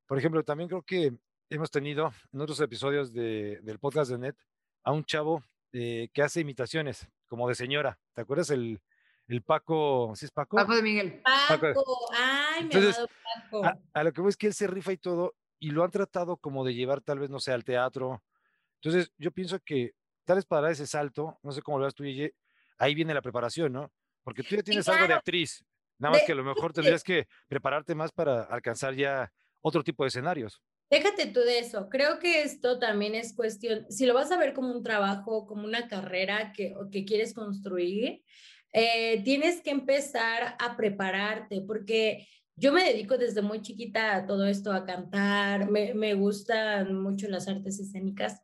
por 0.07 0.17
ejemplo, 0.17 0.43
también 0.43 0.67
creo 0.67 0.81
que 0.81 1.13
hemos 1.50 1.72
tenido 1.72 2.12
en 2.34 2.41
otros 2.41 2.60
episodios 2.60 3.13
de, 3.13 3.60
del 3.62 3.79
podcast 3.79 4.12
de 4.12 4.17
Net 4.17 4.36
a 4.84 4.91
un 4.91 5.05
chavo 5.05 5.43
eh, 5.72 6.10
que 6.13 6.22
hace 6.22 6.41
imitaciones, 6.41 7.07
como 7.27 7.48
de 7.48 7.55
señora. 7.55 8.00
¿Te 8.13 8.22
acuerdas 8.22 8.50
el, 8.50 8.81
el 9.27 9.41
Paco, 9.41 10.13
¿sí 10.15 10.25
es 10.25 10.32
Paco? 10.32 10.58
Paco 10.58 10.75
de 10.75 10.82
Miguel. 10.82 11.22
Paco, 11.24 11.84
ay, 12.13 12.65
me 12.65 12.89
ha 12.89 12.94
Paco. 12.94 13.65
A, 13.65 13.77
a, 13.94 14.03
lo 14.03 14.13
que 14.13 14.22
voy 14.22 14.29
es 14.29 14.38
que 14.38 14.48
él 14.48 14.53
se 14.53 14.67
rifa 14.67 14.91
y 14.94 14.98
todo, 14.98 15.36
y 15.60 15.72
lo 15.72 15.84
han 15.84 15.91
tratado 15.91 16.38
como 16.38 16.63
de 16.63 16.74
llevar 16.74 17.01
tal 17.01 17.20
vez, 17.20 17.29
no 17.29 17.39
sé, 17.39 17.51
al 17.51 17.63
teatro. 17.63 18.24
Entonces, 18.82 19.12
yo 19.17 19.32
pienso 19.32 19.60
que 19.60 19.94
tal 20.25 20.36
vez 20.36 20.46
para 20.46 20.63
dar 20.63 20.72
ese 20.72 20.88
salto, 20.88 21.39
no 21.41 21.51
sé 21.51 21.62
cómo 21.62 21.79
lo 21.79 21.86
ves 21.86 21.96
tú, 21.96 22.03
y 22.03 22.32
ahí 22.77 22.94
viene 22.96 23.13
la 23.13 23.22
preparación, 23.22 23.74
¿no? 23.74 23.91
Porque 24.24 24.44
tú 24.44 24.55
ya 24.55 24.63
tienes 24.63 24.88
algo 24.89 25.08
de 25.08 25.13
actriz, 25.13 25.63
nada 25.98 26.13
más 26.13 26.24
que 26.24 26.32
a 26.32 26.36
lo 26.36 26.44
mejor 26.44 26.74
tendrías 26.74 27.03
que 27.03 27.27
prepararte 27.48 27.96
más 27.96 28.12
para 28.12 28.44
alcanzar 28.44 28.94
ya 28.96 29.32
otro 29.62 29.84
tipo 29.84 30.03
de 30.03 30.10
escenarios. 30.10 30.62
Déjate 30.89 31.27
tú 31.27 31.39
de 31.39 31.60
eso. 31.60 31.89
Creo 31.89 32.20
que 32.20 32.44
esto 32.44 32.77
también 32.77 33.15
es 33.15 33.36
cuestión, 33.36 33.86
si 33.89 34.05
lo 34.05 34.13
vas 34.13 34.32
a 34.32 34.38
ver 34.38 34.53
como 34.53 34.72
un 34.72 34.84
trabajo, 34.84 35.48
como 35.48 35.65
una 35.65 35.88
carrera 35.88 36.53
que, 36.53 36.75
que 36.91 37.05
quieres 37.05 37.34
construir, 37.34 38.24
eh, 38.77 39.22
tienes 39.24 39.62
que 39.62 39.70
empezar 39.70 40.58
a 40.60 40.75
prepararte, 40.75 41.62
porque 41.62 42.27
yo 42.58 42.74
me 42.74 42.84
dedico 42.84 43.17
desde 43.17 43.41
muy 43.41 43.62
chiquita 43.62 44.17
a 44.17 44.25
todo 44.25 44.46
esto, 44.46 44.74
a 44.74 44.86
cantar, 44.86 45.72
me, 45.72 45.94
me 45.94 46.13
gustan 46.13 46.94
mucho 47.01 47.29
las 47.29 47.48
artes 47.48 47.79
escénicas. 47.79 48.41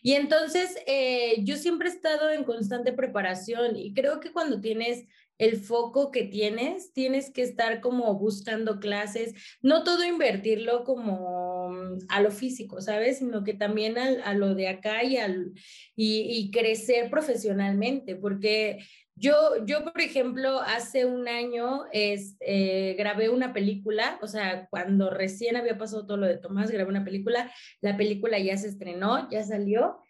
Y 0.00 0.12
entonces 0.12 0.76
eh, 0.86 1.42
yo 1.42 1.56
siempre 1.56 1.88
he 1.88 1.92
estado 1.92 2.30
en 2.30 2.44
constante 2.44 2.92
preparación 2.92 3.76
y 3.76 3.92
creo 3.92 4.20
que 4.20 4.30
cuando 4.30 4.60
tienes 4.60 5.04
el 5.38 5.56
foco 5.56 6.12
que 6.12 6.22
tienes, 6.22 6.92
tienes 6.92 7.32
que 7.32 7.42
estar 7.42 7.80
como 7.80 8.14
buscando 8.16 8.78
clases, 8.78 9.34
no 9.62 9.82
todo 9.82 10.04
invertirlo 10.04 10.84
como 10.84 11.70
mm, 11.70 11.98
a 12.08 12.20
lo 12.20 12.30
físico, 12.30 12.80
¿sabes? 12.80 13.18
Sino 13.18 13.42
que 13.42 13.54
también 13.54 13.98
a, 13.98 14.34
lo 14.34 14.54
de 14.54 14.68
acá 14.68 15.02
y, 15.02 15.16
al, 15.16 15.52
y, 15.96 16.20
y 16.20 16.50
crecer 16.52 17.10
profesionalmente, 17.10 18.14
porque 18.14 18.78
yo, 19.22 19.64
yo, 19.64 19.84
por 19.84 20.00
ejemplo, 20.00 20.60
hace 20.60 21.04
un 21.04 21.28
año 21.28 21.84
es, 21.92 22.36
eh, 22.40 22.96
grabé 22.98 23.28
una 23.28 23.52
película, 23.52 24.18
o 24.20 24.26
sea, 24.26 24.66
cuando 24.68 25.10
recién 25.10 25.54
había 25.54 25.78
pasado 25.78 26.04
todo 26.06 26.16
lo 26.16 26.26
de 26.26 26.38
Tomás, 26.38 26.72
grabé 26.72 26.90
una 26.90 27.04
película, 27.04 27.52
la 27.80 27.96
película 27.96 28.40
ya 28.40 28.56
se 28.56 28.66
estrenó, 28.66 29.30
ya 29.30 29.44
salió. 29.44 30.00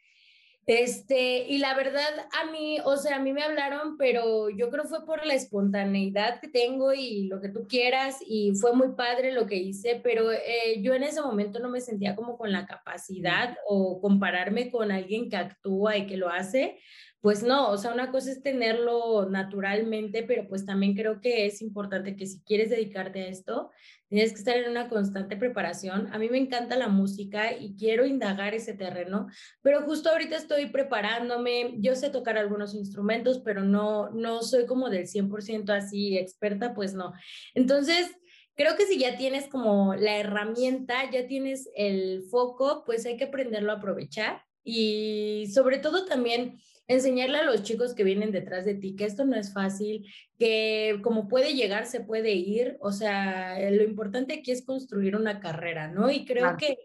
Este, 0.65 1.45
y 1.47 1.59
la 1.59 1.75
verdad, 1.75 2.09
a 2.41 2.51
mí, 2.53 2.79
o 2.85 2.97
sea, 2.97 3.17
a 3.17 3.21
mí 3.21 3.35
me 3.35 3.43
hablaron, 3.43 3.99
pero 3.99 4.49
yo 4.49 4.71
creo 4.71 4.85
fue 4.85 5.05
por 5.05 5.27
la 5.27 5.35
espontaneidad 5.35 6.41
que 6.41 6.49
tengo 6.49 6.95
y 6.95 7.27
lo 7.27 7.43
que 7.43 7.51
tú 7.51 7.67
quieras, 7.69 8.17
y 8.27 8.55
fue 8.55 8.73
muy 8.73 8.95
padre 8.97 9.33
lo 9.33 9.47
que 9.47 9.57
hice, 9.57 10.01
pero 10.03 10.33
eh, 10.33 10.81
yo 10.81 10.95
en 10.95 11.03
ese 11.03 11.21
momento 11.21 11.59
no 11.59 11.69
me 11.69 11.83
sentía 11.83 12.17
como 12.17 12.39
con 12.39 12.51
la 12.51 12.65
capacidad 12.65 13.59
o 13.67 14.01
compararme 14.01 14.71
con 14.71 14.91
alguien 14.91 15.29
que 15.29 15.37
actúa 15.37 15.99
y 15.99 16.07
que 16.07 16.17
lo 16.17 16.31
hace, 16.31 16.79
pues 17.23 17.45
no, 17.45 17.71
o 17.71 17.79
sea, 17.79 17.93
una 17.95 18.11
cosa 18.11 18.33
es 18.33 18.43
tenerlo 18.43 19.29
naturalmente, 19.31 20.25
pero 20.25 20.49
pues 20.49 20.67
también 20.67 20.97
creo 20.97 21.21
que 21.21 21.47
es 21.47 21.63
importante 21.63 22.17
que 22.17 22.27
si 22.27 22.43
quieres 22.43 22.69
dedicarte 22.69 23.23
a 23.23 23.29
esto, 23.29 23.71
tienes 24.09 24.33
que 24.33 24.41
estar 24.41 24.57
en 24.57 24.69
una 24.69 24.89
constante 24.89 25.37
preparación. 25.37 26.13
A 26.13 26.19
mí 26.19 26.29
me 26.29 26.39
encanta 26.39 26.75
la 26.75 26.89
música 26.89 27.57
y 27.57 27.77
quiero 27.77 28.07
indagar 28.07 28.55
ese 28.55 28.75
terreno, 28.75 29.29
pero 29.63 29.83
justo 29.83 30.11
ahorita 30.11 30.35
estoy 30.35 30.67
preparándome. 30.67 31.77
Yo 31.79 31.95
sé 31.95 32.11
tocar 32.11 32.37
algunos 32.37 32.75
instrumentos, 32.75 33.41
pero 33.45 33.63
no, 33.63 34.11
no 34.11 34.43
soy 34.43 34.67
como 34.67 34.91
del 34.91 35.07
100% 35.07 35.71
así 35.71 36.19
experta, 36.19 36.75
pues 36.75 36.93
no. 36.93 37.13
Entonces, 37.55 38.11
creo 38.57 38.77
que 38.77 38.87
si 38.87 38.99
ya 38.99 39.17
tienes 39.17 39.47
como 39.47 39.95
la 39.95 40.17
herramienta, 40.19 41.09
ya 41.09 41.29
tienes 41.29 41.71
el 41.77 42.25
foco, 42.33 42.83
pues 42.85 43.07
hay 43.07 43.17
que 43.17 43.27
aprenderlo 43.27 43.71
a 43.71 43.77
aprovechar 43.77 44.43
y 44.65 45.49
sobre 45.55 45.79
todo 45.79 46.05
también 46.05 46.61
enseñarle 46.93 47.39
a 47.39 47.45
los 47.45 47.63
chicos 47.63 47.95
que 47.95 48.05
vienen 48.05 48.33
detrás 48.33 48.65
de 48.65 48.75
ti 48.75 48.97
que 48.97 49.05
esto 49.05 49.25
no 49.25 49.37
es 49.37 49.53
fácil, 49.53 50.07
que 50.39 51.01
como 51.03 51.29
puede 51.29 51.55
llegar, 51.55 51.87
se 51.87 52.01
puede 52.01 52.33
ir. 52.33 52.77
O 52.81 52.93
sea, 52.93 53.59
lo 53.71 53.83
importante 53.83 54.35
aquí 54.35 54.51
es 54.51 54.65
construir 54.65 55.17
una 55.17 55.41
carrera, 55.41 55.89
¿no? 55.89 56.11
Y 56.11 56.25
creo 56.25 56.57
que 56.57 56.79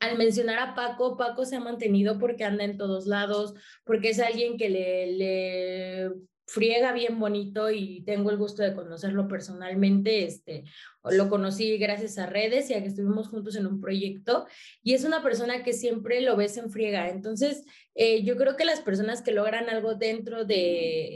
al 0.00 0.18
mencionar 0.18 0.58
a 0.58 0.74
Paco, 0.74 1.16
Paco 1.16 1.44
se 1.44 1.56
ha 1.56 1.60
mantenido 1.60 2.18
porque 2.18 2.44
anda 2.44 2.64
en 2.64 2.76
todos 2.76 3.06
lados, 3.06 3.54
porque 3.84 4.10
es 4.10 4.20
alguien 4.20 4.56
que 4.56 4.68
le, 4.68 5.12
le 5.12 6.10
friega 6.46 6.92
bien 6.92 7.18
bonito 7.18 7.70
y 7.70 8.02
tengo 8.02 8.30
el 8.30 8.36
gusto 8.36 8.62
de 8.62 8.74
conocerlo 8.74 9.26
personalmente. 9.26 10.24
Este, 10.24 10.64
lo 11.10 11.28
conocí 11.28 11.76
gracias 11.78 12.18
a 12.18 12.26
redes 12.26 12.70
y 12.70 12.74
a 12.74 12.82
que 12.82 12.88
estuvimos 12.88 13.28
juntos 13.28 13.56
en 13.56 13.66
un 13.66 13.80
proyecto 13.80 14.46
y 14.82 14.94
es 14.94 15.04
una 15.04 15.22
persona 15.22 15.62
que 15.62 15.72
siempre 15.72 16.20
lo 16.20 16.36
ves 16.36 16.56
en 16.56 16.70
friega. 16.70 17.08
Entonces, 17.08 17.64
eh, 17.98 18.24
yo 18.24 18.36
creo 18.36 18.56
que 18.56 18.66
las 18.66 18.80
personas 18.80 19.22
que 19.22 19.32
logran 19.32 19.70
algo 19.70 19.94
dentro 19.94 20.44
de, 20.44 20.58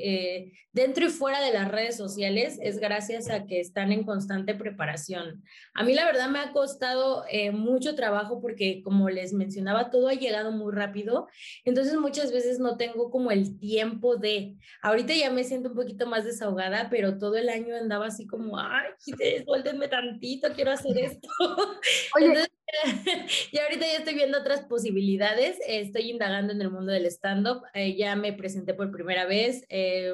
eh, 0.02 0.52
dentro 0.72 1.04
y 1.04 1.10
fuera 1.10 1.42
de 1.42 1.52
las 1.52 1.70
redes 1.70 1.94
sociales 1.94 2.58
es 2.62 2.78
gracias 2.78 3.28
a 3.28 3.44
que 3.44 3.60
están 3.60 3.92
en 3.92 4.04
constante 4.04 4.54
preparación. 4.54 5.44
A 5.74 5.84
mí 5.84 5.92
la 5.92 6.06
verdad 6.06 6.30
me 6.30 6.38
ha 6.38 6.52
costado 6.52 7.24
eh, 7.30 7.50
mucho 7.50 7.94
trabajo 7.94 8.40
porque 8.40 8.80
como 8.82 9.10
les 9.10 9.34
mencionaba, 9.34 9.90
todo 9.90 10.08
ha 10.08 10.14
llegado 10.14 10.52
muy 10.52 10.72
rápido. 10.72 11.28
Entonces 11.66 11.96
muchas 11.98 12.32
veces 12.32 12.58
no 12.58 12.78
tengo 12.78 13.10
como 13.10 13.30
el 13.30 13.58
tiempo 13.58 14.16
de, 14.16 14.56
ahorita 14.80 15.12
ya 15.14 15.30
me 15.30 15.44
siento 15.44 15.68
un 15.68 15.74
poquito 15.74 16.06
más 16.06 16.24
desahogada, 16.24 16.88
pero 16.88 17.18
todo 17.18 17.36
el 17.36 17.50
año 17.50 17.76
andaba 17.76 18.06
así 18.06 18.26
como, 18.26 18.58
ay, 18.58 18.88
suéltenme 19.80 19.88
tantito, 19.88 20.48
quiero 20.54 20.72
hacer 20.72 20.96
esto. 20.98 21.28
Oye, 22.16 22.46
y 23.52 23.58
ahorita 23.58 23.86
ya 23.86 23.98
estoy 23.98 24.14
viendo 24.14 24.38
otras 24.38 24.60
posibilidades, 24.62 25.58
estoy 25.66 26.10
indagando 26.10 26.52
en 26.52 26.62
el 26.62 26.70
mundo 26.70 26.92
del 26.92 27.06
stand-up, 27.06 27.62
eh, 27.74 27.96
ya 27.96 28.14
me 28.16 28.32
presenté 28.32 28.74
por 28.74 28.92
primera 28.92 29.26
vez, 29.26 29.64
eh, 29.68 30.12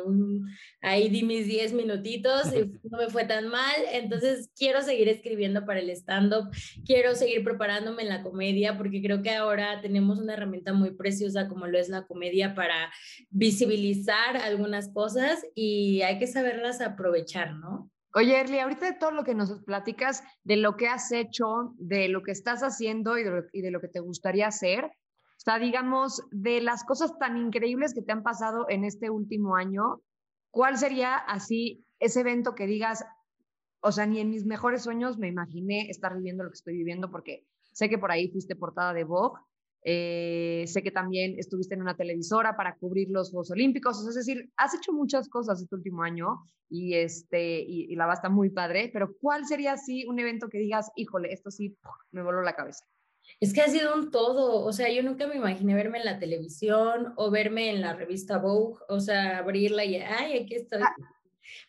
ahí 0.80 1.08
di 1.08 1.22
mis 1.22 1.46
10 1.46 1.74
minutitos 1.74 2.46
y 2.54 2.64
no 2.90 2.98
me 2.98 3.08
fue 3.08 3.24
tan 3.24 3.48
mal, 3.48 3.76
entonces 3.92 4.50
quiero 4.56 4.82
seguir 4.82 5.08
escribiendo 5.08 5.66
para 5.66 5.80
el 5.80 5.90
stand-up, 5.90 6.50
quiero 6.84 7.14
seguir 7.14 7.44
preparándome 7.44 8.02
en 8.02 8.08
la 8.08 8.22
comedia, 8.22 8.78
porque 8.78 9.02
creo 9.02 9.22
que 9.22 9.34
ahora 9.34 9.80
tenemos 9.82 10.18
una 10.18 10.34
herramienta 10.34 10.72
muy 10.72 10.92
preciosa 10.92 11.48
como 11.48 11.66
lo 11.66 11.78
es 11.78 11.88
la 11.88 12.06
comedia 12.06 12.54
para 12.54 12.90
visibilizar 13.28 14.36
algunas 14.38 14.88
cosas 14.92 15.44
y 15.54 16.02
hay 16.02 16.18
que 16.18 16.26
saberlas 16.26 16.80
aprovechar, 16.80 17.54
¿no? 17.54 17.90
Oye, 18.16 18.40
Erly, 18.40 18.60
ahorita 18.60 18.86
de 18.86 18.98
todo 18.98 19.10
lo 19.10 19.24
que 19.24 19.34
nos 19.34 19.62
platicas, 19.64 20.24
de 20.42 20.56
lo 20.56 20.78
que 20.78 20.88
has 20.88 21.12
hecho, 21.12 21.74
de 21.76 22.08
lo 22.08 22.22
que 22.22 22.32
estás 22.32 22.62
haciendo 22.62 23.18
y 23.18 23.24
de 23.24 23.70
lo, 23.70 23.80
que 23.82 23.88
te 23.88 24.00
gustaría 24.00 24.46
hacer, 24.46 24.90
sea, 25.36 25.58
digamos, 25.58 26.22
de 26.30 26.62
las 26.62 26.82
cosas 26.84 27.18
tan 27.18 27.36
increíbles 27.36 27.92
que 27.92 28.00
te 28.00 28.12
han 28.12 28.22
pasado 28.22 28.70
en 28.70 28.84
este 28.84 29.10
último 29.10 29.54
año, 29.54 30.00
¿cuál 30.50 30.78
sería 30.78 31.16
así 31.16 31.84
ese 31.98 32.20
evento 32.20 32.54
que 32.54 32.66
digas, 32.66 33.04
o 33.80 33.92
sea, 33.92 34.06
ni 34.06 34.18
en 34.20 34.30
mis 34.30 34.46
mejores 34.46 34.84
sueños 34.84 35.18
me 35.18 35.28
imaginé 35.28 35.90
estar 35.90 36.16
viviendo 36.16 36.42
lo 36.42 36.48
que 36.48 36.56
estoy 36.56 36.74
viviendo 36.74 37.10
porque 37.10 37.44
sé 37.74 37.90
que 37.90 37.98
por 37.98 38.12
ahí 38.12 38.30
fuiste 38.30 38.56
portada 38.56 38.94
de 38.94 39.04
Vogue, 39.04 39.38
eh, 39.88 40.64
sé 40.66 40.82
que 40.82 40.90
también 40.90 41.38
estuviste 41.38 41.76
en 41.76 41.80
una 41.80 41.96
televisora 41.96 42.56
para 42.56 42.74
cubrir 42.74 43.08
los 43.08 43.30
Juegos 43.30 43.52
Olímpicos, 43.52 44.04
es 44.04 44.16
decir, 44.16 44.50
has 44.56 44.74
hecho 44.74 44.92
muchas 44.92 45.28
cosas 45.28 45.62
este 45.62 45.76
último 45.76 46.02
año 46.02 46.40
y, 46.68 46.94
este, 46.94 47.60
y, 47.60 47.94
la 47.94 48.06
basta 48.06 48.28
muy 48.28 48.50
padre, 48.50 48.90
pero 48.92 49.14
¿cuál 49.20 49.46
sería 49.46 49.74
así 49.74 50.04
un 50.08 50.18
evento 50.18 50.48
que 50.48 50.58
digas, 50.58 50.90
híjole, 50.96 51.32
esto 51.32 51.52
sí 51.52 51.76
me 52.10 52.24
voló 52.24 52.42
la 52.42 52.56
cabeza? 52.56 52.84
Es 53.38 53.54
que 53.54 53.60
ha 53.60 53.68
sido 53.68 53.94
un 53.94 54.10
todo, 54.10 54.64
o 54.64 54.72
sea, 54.72 54.90
yo 54.90 55.04
nunca 55.04 55.28
me 55.28 55.36
imaginé 55.36 55.76
verme 55.76 55.98
en 55.98 56.04
la 56.04 56.18
televisión 56.18 57.12
o 57.14 57.30
verme 57.30 57.70
en 57.70 57.80
la 57.80 57.94
revista 57.94 58.38
Vogue, 58.38 58.80
o 58.88 58.98
sea, 58.98 59.38
abrirla 59.38 59.84
y, 59.84 59.98
ay, 59.98 60.38
aquí 60.38 60.56
estoy. 60.56 60.82
Ah, 60.82 60.96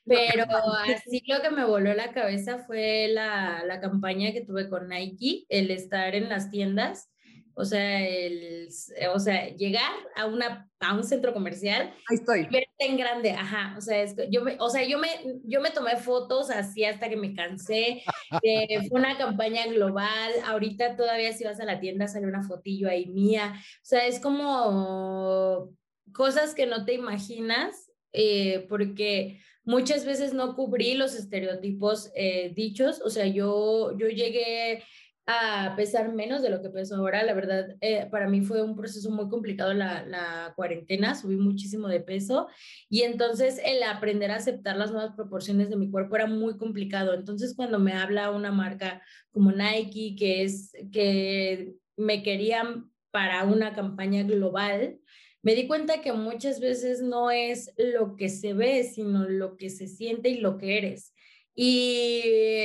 pero 0.06 0.46
así 0.92 1.22
lo 1.28 1.40
que 1.44 1.52
me 1.52 1.66
voló 1.66 1.94
la 1.94 2.14
cabeza 2.14 2.58
fue 2.58 3.10
la, 3.10 3.64
la, 3.64 3.80
campaña 3.80 4.32
que 4.32 4.42
tuve 4.42 4.70
con 4.70 4.90
Nike, 4.90 5.46
el 5.50 5.70
estar 5.70 6.16
en 6.16 6.30
las 6.30 6.50
tiendas 6.50 7.12
o 7.60 7.66
sea, 7.66 8.08
el, 8.08 8.70
o 9.16 9.20
sea, 9.20 9.50
llegar 9.56 9.92
a, 10.16 10.28
una, 10.28 10.70
a 10.80 10.94
un 10.94 11.04
centro 11.04 11.34
comercial 11.34 11.92
Ahí 12.08 12.18
estoy. 12.18 12.44
verte 12.44 12.70
en 12.78 12.98
grande, 12.98 13.32
ajá, 13.32 13.74
o 13.76 13.82
sea, 13.82 14.06
yo 14.30 14.44
me, 14.44 14.58
o 14.60 14.70
sea, 14.70 14.88
yo 14.88 15.00
me, 15.00 15.10
yo 15.44 15.60
me 15.60 15.72
tomé 15.72 15.96
fotos 15.96 16.52
así 16.52 16.86
hasta 16.86 17.10
que 17.10 17.18
me 17.18 17.34
cansé, 17.34 18.04
eh, 18.44 18.88
fue 18.88 19.00
una 19.00 19.18
campaña 19.18 19.66
global, 19.66 20.34
ahorita 20.46 20.96
todavía 20.96 21.34
si 21.34 21.46
vas 21.46 21.60
a 21.60 21.66
la 21.66 21.80
tienda 21.80 22.08
sale 22.08 22.28
una 22.28 22.44
fotillo 22.44 22.90
ahí 22.90 23.08
mía, 23.08 23.54
o 23.56 23.86
sea, 23.86 24.06
es 24.06 24.20
como 24.20 25.72
cosas 26.14 26.54
que 26.54 26.68
no 26.68 26.86
te 26.86 26.94
imaginas, 26.94 27.92
eh, 28.14 28.68
porque 28.70 29.42
muchas 29.64 30.06
veces 30.06 30.32
no 30.32 30.56
cubrí 30.56 30.94
los 30.94 31.16
estereotipos 31.16 32.12
eh, 32.16 32.52
dichos, 32.56 33.02
o 33.04 33.10
sea, 33.10 33.26
yo, 33.26 33.98
yo 33.98 34.10
llegué 34.10 34.84
a 35.28 35.74
pesar 35.76 36.14
menos 36.14 36.42
de 36.42 36.50
lo 36.50 36.62
que 36.62 36.70
peso 36.70 36.96
ahora. 36.96 37.22
La 37.24 37.34
verdad, 37.34 37.76
eh, 37.82 38.08
para 38.10 38.30
mí 38.30 38.42
fue 38.42 38.64
un 38.64 38.76
proceso 38.78 39.12
muy 39.12 39.28
complicado 39.28 39.74
la, 39.74 40.06
la, 40.06 40.54
cuarentena, 40.56 41.16
subí 41.16 41.36
muchísimo 41.36 41.90
de 41.90 42.00
peso 42.00 42.48
y 42.90 43.02
entonces 43.02 43.60
el 43.64 43.84
aprender 43.84 44.32
a 44.32 44.38
aceptar 44.38 44.78
las 44.78 44.92
nuevas 44.92 45.14
proporciones 45.16 45.70
de 45.70 45.76
mi 45.76 45.92
cuerpo 45.92 46.16
era 46.16 46.28
muy 46.28 46.58
complicado. 46.58 47.14
Entonces 47.14 47.54
cuando 47.56 47.78
me 47.78 47.94
habla 47.94 48.32
una 48.32 48.52
marca 48.52 49.02
como 49.32 49.52
Nike, 49.52 50.16
que 50.18 50.44
es 50.44 50.72
que 50.94 51.76
me 51.98 52.24
querían 52.24 52.90
para 53.12 53.44
una 53.44 53.74
campaña 53.74 54.24
global, 54.24 54.98
me 55.42 55.56
di 55.56 55.68
cuenta 55.68 56.02
que 56.02 56.14
muchas 56.14 56.60
veces 56.62 57.02
no 57.02 57.32
es 57.32 57.74
lo 57.78 58.16
que 58.16 58.30
se 58.30 58.54
ve, 58.54 58.84
sino 58.84 59.28
lo 59.28 59.58
que 59.58 59.70
se 59.70 59.88
siente 59.88 60.30
y 60.30 60.40
lo 60.40 60.58
que 60.58 60.78
eres. 60.78 61.14
Y 61.60 62.22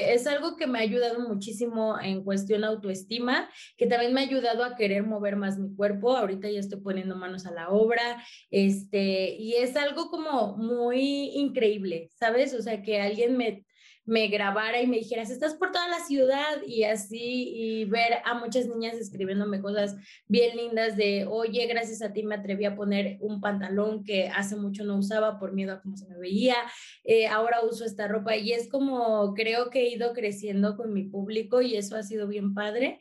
es 0.07 0.26
algo 0.26 0.59
que 0.59 0.66
me 0.66 0.78
ha 0.78 0.83
ayudado 0.83 1.18
muchísimo 1.26 1.98
en 1.98 2.22
cuestión 2.22 2.62
autoestima, 2.62 3.48
que 3.78 3.87
también 3.87 4.12
me 4.12 4.20
ha 4.20 4.24
ayudado 4.24 4.64
a 4.64 4.76
querer 4.76 5.02
mover 5.02 5.37
más 5.37 5.59
mi 5.59 5.74
cuerpo. 5.74 6.14
Ahorita 6.14 6.50
ya 6.50 6.61
estoy 6.61 6.81
poniendo 6.81 7.16
manos 7.16 7.46
a 7.46 7.52
la 7.52 7.70
obra, 7.70 8.22
este, 8.50 9.35
y 9.38 9.55
es 9.55 9.76
algo 9.76 10.11
como 10.11 10.59
muy 10.59 11.31
increíble, 11.35 12.11
¿sabes? 12.18 12.52
O 12.52 12.61
sea, 12.61 12.83
que 12.83 13.00
alguien 13.00 13.38
me 13.38 13.64
me 14.04 14.28
grabara 14.28 14.80
y 14.80 14.86
me 14.86 14.98
dijeras, 14.98 15.30
estás 15.30 15.54
por 15.54 15.70
toda 15.70 15.88
la 15.88 16.00
ciudad 16.00 16.62
y 16.66 16.84
así, 16.84 17.52
y 17.54 17.84
ver 17.84 18.14
a 18.24 18.34
muchas 18.34 18.66
niñas 18.66 18.96
escribiéndome 18.96 19.60
cosas 19.60 19.96
bien 20.26 20.56
lindas 20.56 20.96
de, 20.96 21.26
oye, 21.28 21.66
gracias 21.66 22.02
a 22.02 22.12
ti 22.12 22.22
me 22.22 22.34
atreví 22.34 22.64
a 22.64 22.74
poner 22.74 23.18
un 23.20 23.40
pantalón 23.40 24.04
que 24.04 24.28
hace 24.28 24.56
mucho 24.56 24.84
no 24.84 24.96
usaba 24.96 25.38
por 25.38 25.52
miedo 25.52 25.72
a 25.72 25.80
cómo 25.80 25.96
se 25.96 26.08
me 26.08 26.18
veía, 26.18 26.56
eh, 27.04 27.28
ahora 27.28 27.64
uso 27.64 27.84
esta 27.84 28.08
ropa 28.08 28.36
y 28.36 28.52
es 28.52 28.68
como 28.68 29.34
creo 29.34 29.70
que 29.70 29.82
he 29.82 29.88
ido 29.90 30.12
creciendo 30.12 30.76
con 30.76 30.92
mi 30.92 31.04
público 31.04 31.62
y 31.62 31.76
eso 31.76 31.96
ha 31.96 32.02
sido 32.02 32.26
bien 32.26 32.54
padre. 32.54 32.98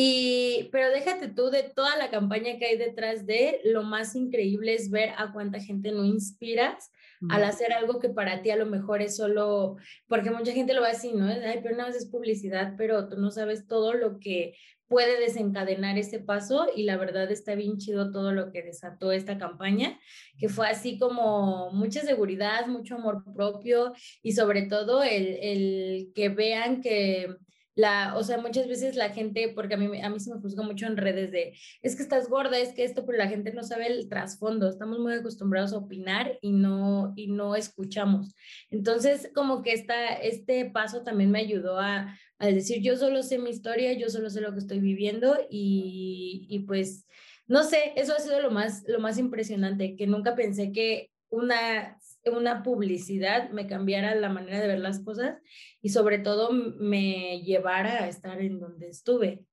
Y, 0.00 0.68
pero 0.70 0.90
déjate 0.90 1.26
tú 1.26 1.50
de 1.50 1.64
toda 1.64 1.96
la 1.96 2.08
campaña 2.08 2.56
que 2.56 2.66
hay 2.66 2.78
detrás 2.78 3.26
de, 3.26 3.60
lo 3.64 3.82
más 3.82 4.14
increíble 4.14 4.74
es 4.74 4.90
ver 4.90 5.10
a 5.16 5.32
cuánta 5.32 5.58
gente 5.58 5.90
no 5.90 6.04
inspiras 6.04 6.92
al 7.28 7.44
hacer 7.44 7.72
algo 7.72 7.98
que 7.98 8.08
para 8.08 8.42
ti 8.42 8.50
a 8.50 8.56
lo 8.56 8.66
mejor 8.66 9.02
es 9.02 9.16
solo, 9.16 9.76
porque 10.06 10.30
mucha 10.30 10.52
gente 10.52 10.74
lo 10.74 10.80
va 10.80 10.88
a 10.88 10.92
decir, 10.92 11.14
¿no? 11.14 11.26
Ay, 11.26 11.60
pero 11.62 11.74
una 11.74 11.86
vez 11.86 11.96
es 11.96 12.06
publicidad, 12.06 12.74
pero 12.76 13.08
tú 13.08 13.16
no 13.16 13.30
sabes 13.30 13.66
todo 13.66 13.94
lo 13.94 14.18
que 14.18 14.54
puede 14.88 15.20
desencadenar 15.20 15.98
ese 15.98 16.18
paso 16.18 16.66
y 16.74 16.84
la 16.84 16.96
verdad 16.96 17.30
está 17.30 17.54
bien 17.54 17.76
chido 17.76 18.10
todo 18.10 18.32
lo 18.32 18.50
que 18.50 18.62
desató 18.62 19.12
esta 19.12 19.38
campaña, 19.38 20.00
que 20.38 20.48
fue 20.48 20.66
así 20.68 20.98
como 20.98 21.70
mucha 21.72 22.00
seguridad, 22.00 22.66
mucho 22.66 22.96
amor 22.96 23.22
propio 23.34 23.92
y 24.22 24.32
sobre 24.32 24.62
todo 24.62 25.02
el, 25.02 25.38
el 25.42 26.12
que 26.14 26.30
vean 26.30 26.80
que 26.80 27.36
la, 27.78 28.16
o 28.16 28.24
sea, 28.24 28.38
muchas 28.38 28.66
veces 28.66 28.96
la 28.96 29.10
gente, 29.10 29.52
porque 29.54 29.74
a 29.74 29.76
mí, 29.76 30.02
a 30.02 30.10
mí 30.10 30.18
se 30.18 30.34
me 30.34 30.40
juzga 30.40 30.64
mucho 30.64 30.86
en 30.86 30.96
redes 30.96 31.30
de, 31.30 31.56
es 31.80 31.94
que 31.94 32.02
estás 32.02 32.28
gorda, 32.28 32.58
es 32.58 32.72
que 32.72 32.82
esto, 32.82 33.06
pero 33.06 33.18
la 33.18 33.28
gente 33.28 33.52
no 33.52 33.62
sabe 33.62 33.86
el 33.86 34.08
trasfondo, 34.08 34.68
estamos 34.68 34.98
muy 34.98 35.12
acostumbrados 35.12 35.72
a 35.72 35.78
opinar 35.78 36.40
y 36.42 36.50
no, 36.50 37.12
y 37.14 37.28
no 37.28 37.54
escuchamos. 37.54 38.34
Entonces, 38.70 39.30
como 39.32 39.62
que 39.62 39.74
esta, 39.74 40.14
este 40.14 40.68
paso 40.68 41.04
también 41.04 41.30
me 41.30 41.38
ayudó 41.38 41.78
a, 41.78 42.18
a 42.40 42.46
decir, 42.48 42.82
yo 42.82 42.96
solo 42.96 43.22
sé 43.22 43.38
mi 43.38 43.50
historia, 43.50 43.92
yo 43.92 44.08
solo 44.10 44.28
sé 44.28 44.40
lo 44.40 44.52
que 44.52 44.58
estoy 44.58 44.80
viviendo 44.80 45.38
y, 45.48 46.48
y 46.50 46.58
pues, 46.66 47.06
no 47.46 47.62
sé, 47.62 47.92
eso 47.94 48.12
ha 48.12 48.18
sido 48.18 48.42
lo 48.42 48.50
más, 48.50 48.82
lo 48.88 48.98
más 48.98 49.18
impresionante, 49.18 49.94
que 49.94 50.08
nunca 50.08 50.34
pensé 50.34 50.72
que 50.72 51.12
una 51.30 51.96
una 52.26 52.62
publicidad 52.62 53.50
me 53.50 53.66
cambiara 53.66 54.14
la 54.14 54.28
manera 54.28 54.60
de 54.60 54.68
ver 54.68 54.80
las 54.80 55.00
cosas 55.00 55.38
y 55.80 55.90
sobre 55.90 56.18
todo 56.18 56.50
me 56.52 57.40
llevara 57.42 58.04
a 58.04 58.08
estar 58.08 58.40
en 58.40 58.60
donde 58.60 58.88
estuve. 58.88 59.44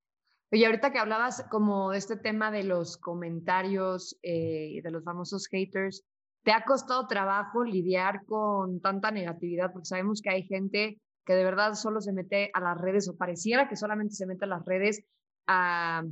Y 0.52 0.64
ahorita 0.64 0.92
que 0.92 1.00
hablabas 1.00 1.46
como 1.50 1.92
de 1.92 1.98
este 1.98 2.18
tema 2.18 2.52
de 2.52 2.64
los 2.64 2.98
comentarios 2.98 4.18
eh, 4.22 4.80
de 4.84 4.92
los 4.92 5.04
famosos 5.04 5.48
haters, 5.48 6.04
¿te 6.44 6.52
ha 6.52 6.64
costado 6.64 7.08
trabajo 7.08 7.64
lidiar 7.64 8.24
con 8.26 8.80
tanta 8.80 9.12
negatividad? 9.12 9.72
Porque 9.74 9.88
sabemos 9.88 10.22
que 10.22 10.30
hay 10.30 10.44
gente 10.44 11.02
que 11.26 11.34
de 11.34 11.44
verdad 11.44 11.74
solo 11.74 12.02
se 12.02 12.14
mete 12.14 12.52
a 12.54 12.62
las 12.62 12.80
redes 12.80 13.10
o 13.10 13.18
pareciera 13.18 13.68
que 13.68 13.76
solamente 13.76 14.14
se 14.14 14.28
mete 14.28 14.46
a 14.46 14.50
las 14.50 14.64
redes 14.64 15.04
a, 15.48 16.04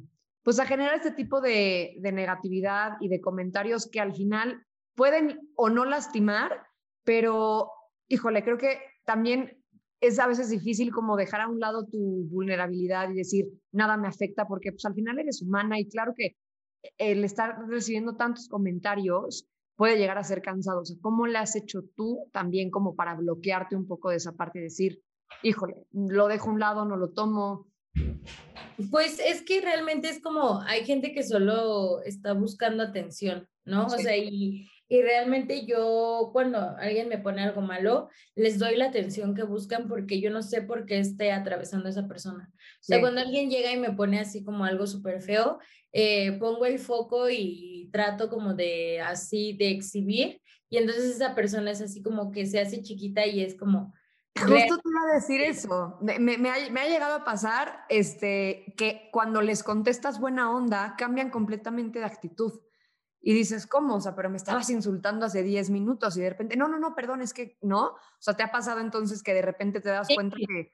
pues 0.42 0.60
a 0.60 0.66
generar 0.66 0.96
este 0.96 1.12
tipo 1.12 1.40
de, 1.40 1.96
de 2.00 2.12
negatividad 2.12 2.94
y 3.00 3.10
de 3.10 3.22
comentarios 3.22 3.88
que 3.90 4.00
al 4.00 4.14
final 4.14 4.66
pueden 4.96 5.52
o 5.56 5.70
no 5.70 5.86
lastimar, 5.86 6.66
pero 7.04 7.70
híjole, 8.08 8.44
creo 8.44 8.58
que 8.58 8.80
también 9.06 9.64
es 10.02 10.20
a 10.20 10.28
veces 10.28 10.50
difícil 10.50 10.92
como 10.92 11.16
dejar 11.16 11.42
a 11.42 11.48
un 11.48 11.60
lado 11.60 11.86
tu 11.86 12.28
vulnerabilidad 12.30 13.10
y 13.10 13.16
decir, 13.16 13.46
nada 13.72 13.98
me 13.98 14.08
afecta, 14.08 14.46
porque 14.46 14.72
pues 14.72 14.86
al 14.86 14.94
final 14.94 15.20
eres 15.20 15.42
humana 15.42 15.80
y 15.80 15.88
claro 15.88 16.14
que 16.16 16.36
el 16.98 17.24
estar 17.24 17.58
recibiendo 17.68 18.16
tantos 18.16 18.50
comentarios 18.50 19.48
puede 19.76 19.98
llegar 19.98 20.18
a 20.18 20.24
ser 20.24 20.42
cansado. 20.42 20.82
O 20.82 20.86
sea, 20.86 20.98
¿cómo 21.02 21.26
le 21.26 21.38
has 21.38 21.56
hecho 21.56 21.84
tú 21.96 22.30
también 22.34 22.70
como 22.70 22.96
para 22.96 23.16
bloquearte 23.16 23.76
un 23.76 23.88
poco 23.88 24.10
de 24.10 24.18
esa 24.18 24.34
parte 24.34 24.60
y 24.60 24.64
decir, 24.64 25.02
híjole, 25.42 25.76
lo 25.92 26.28
dejo 26.28 26.50
a 26.50 26.54
un 26.54 26.60
lado, 26.60 26.86
no 26.86 26.98
lo 26.98 27.10
tomo. 27.10 27.68
Pues 28.92 29.20
es 29.20 29.42
que 29.44 29.62
realmente 29.62 30.10
es 30.10 30.22
como, 30.22 30.62
hay 30.62 30.86
gente 30.86 31.14
que 31.14 31.24
solo 31.24 32.02
está 32.04 32.34
buscando 32.34 32.84
atención, 32.84 33.48
¿no? 33.66 33.86
O 33.86 33.90
sea, 33.90 34.18
y, 34.18 34.68
y 34.88 35.02
realmente 35.02 35.66
yo 35.66 36.30
cuando 36.34 36.76
alguien 36.78 37.08
me 37.10 37.18
pone 37.18 37.42
algo 37.42 37.62
malo, 37.62 38.10
les 38.36 38.60
doy 38.60 38.76
la 38.76 38.86
atención 38.86 39.34
que 39.34 39.44
buscan 39.44 39.88
porque 39.88 40.20
yo 40.20 40.30
no 40.30 40.42
sé 40.42 40.62
por 40.62 40.86
qué 40.86 41.00
esté 41.00 41.32
atravesando 41.32 41.90
esa 41.90 42.08
persona. 42.08 42.52
O 42.54 42.84
sea, 42.84 43.00
cuando 43.00 43.22
alguien 43.22 43.50
llega 43.50 43.72
y 43.72 43.80
me 43.80 43.92
pone 43.92 44.20
así 44.20 44.44
como 44.44 44.66
algo 44.66 44.86
súper 44.86 45.22
feo, 45.22 45.60
eh, 45.94 46.34
pongo 46.34 46.66
el 46.66 46.80
foco 46.80 47.30
y 47.30 47.90
trato 47.92 48.30
como 48.30 48.54
de 48.54 49.00
así, 49.02 49.54
de 49.54 49.70
exhibir. 49.70 50.42
Y 50.70 50.78
entonces 50.78 51.06
esa 51.06 51.34
persona 51.34 51.72
es 51.72 51.82
así 51.82 52.02
como 52.02 52.32
que 52.32 52.46
se 52.46 52.60
hace 52.60 52.82
chiquita 52.82 53.26
y 53.26 53.42
es 53.42 53.56
como, 53.56 53.94
Justo 54.36 54.78
te 54.78 54.90
iba 54.90 55.12
a 55.12 55.16
decir 55.16 55.42
eso. 55.42 55.98
Me, 56.02 56.18
me, 56.20 56.34
ha, 56.50 56.56
me, 56.72 56.80
ha, 56.82 56.88
llegado 56.88 57.16
a 57.16 57.24
pasar 57.24 57.86
este, 57.88 58.74
que 58.78 59.10
cuando 59.12 59.42
les 59.42 59.64
contestas 59.64 60.20
buena 60.20 60.52
onda, 60.52 60.96
cambian 60.98 61.30
completamente 61.30 62.00
de 62.00 62.06
actitud. 62.06 62.60
Y 63.26 63.34
dices, 63.34 63.66
¿cómo? 63.68 63.96
O 63.96 64.02
sea, 64.02 64.16
pero 64.16 64.30
me 64.30 64.36
estabas 64.36 64.70
insultando 64.70 65.26
hace 65.26 65.44
10 65.44 65.70
minutos 65.70 66.18
y 66.18 66.22
de 66.22 66.30
repente, 66.30 66.58
no, 66.58 66.68
no, 66.68 66.78
no, 66.78 66.94
perdón, 66.94 67.22
es 67.22 67.34
que 67.34 67.58
no. 67.62 67.86
O 67.86 67.98
sea, 68.20 68.36
¿te 68.36 68.44
ha 68.44 68.52
pasado 68.52 68.82
entonces 68.82 69.24
que 69.24 69.34
de 69.34 69.42
repente 69.42 69.80
te 69.80 69.90
das 69.90 70.10
cuenta 70.14 70.36
que 70.36 70.74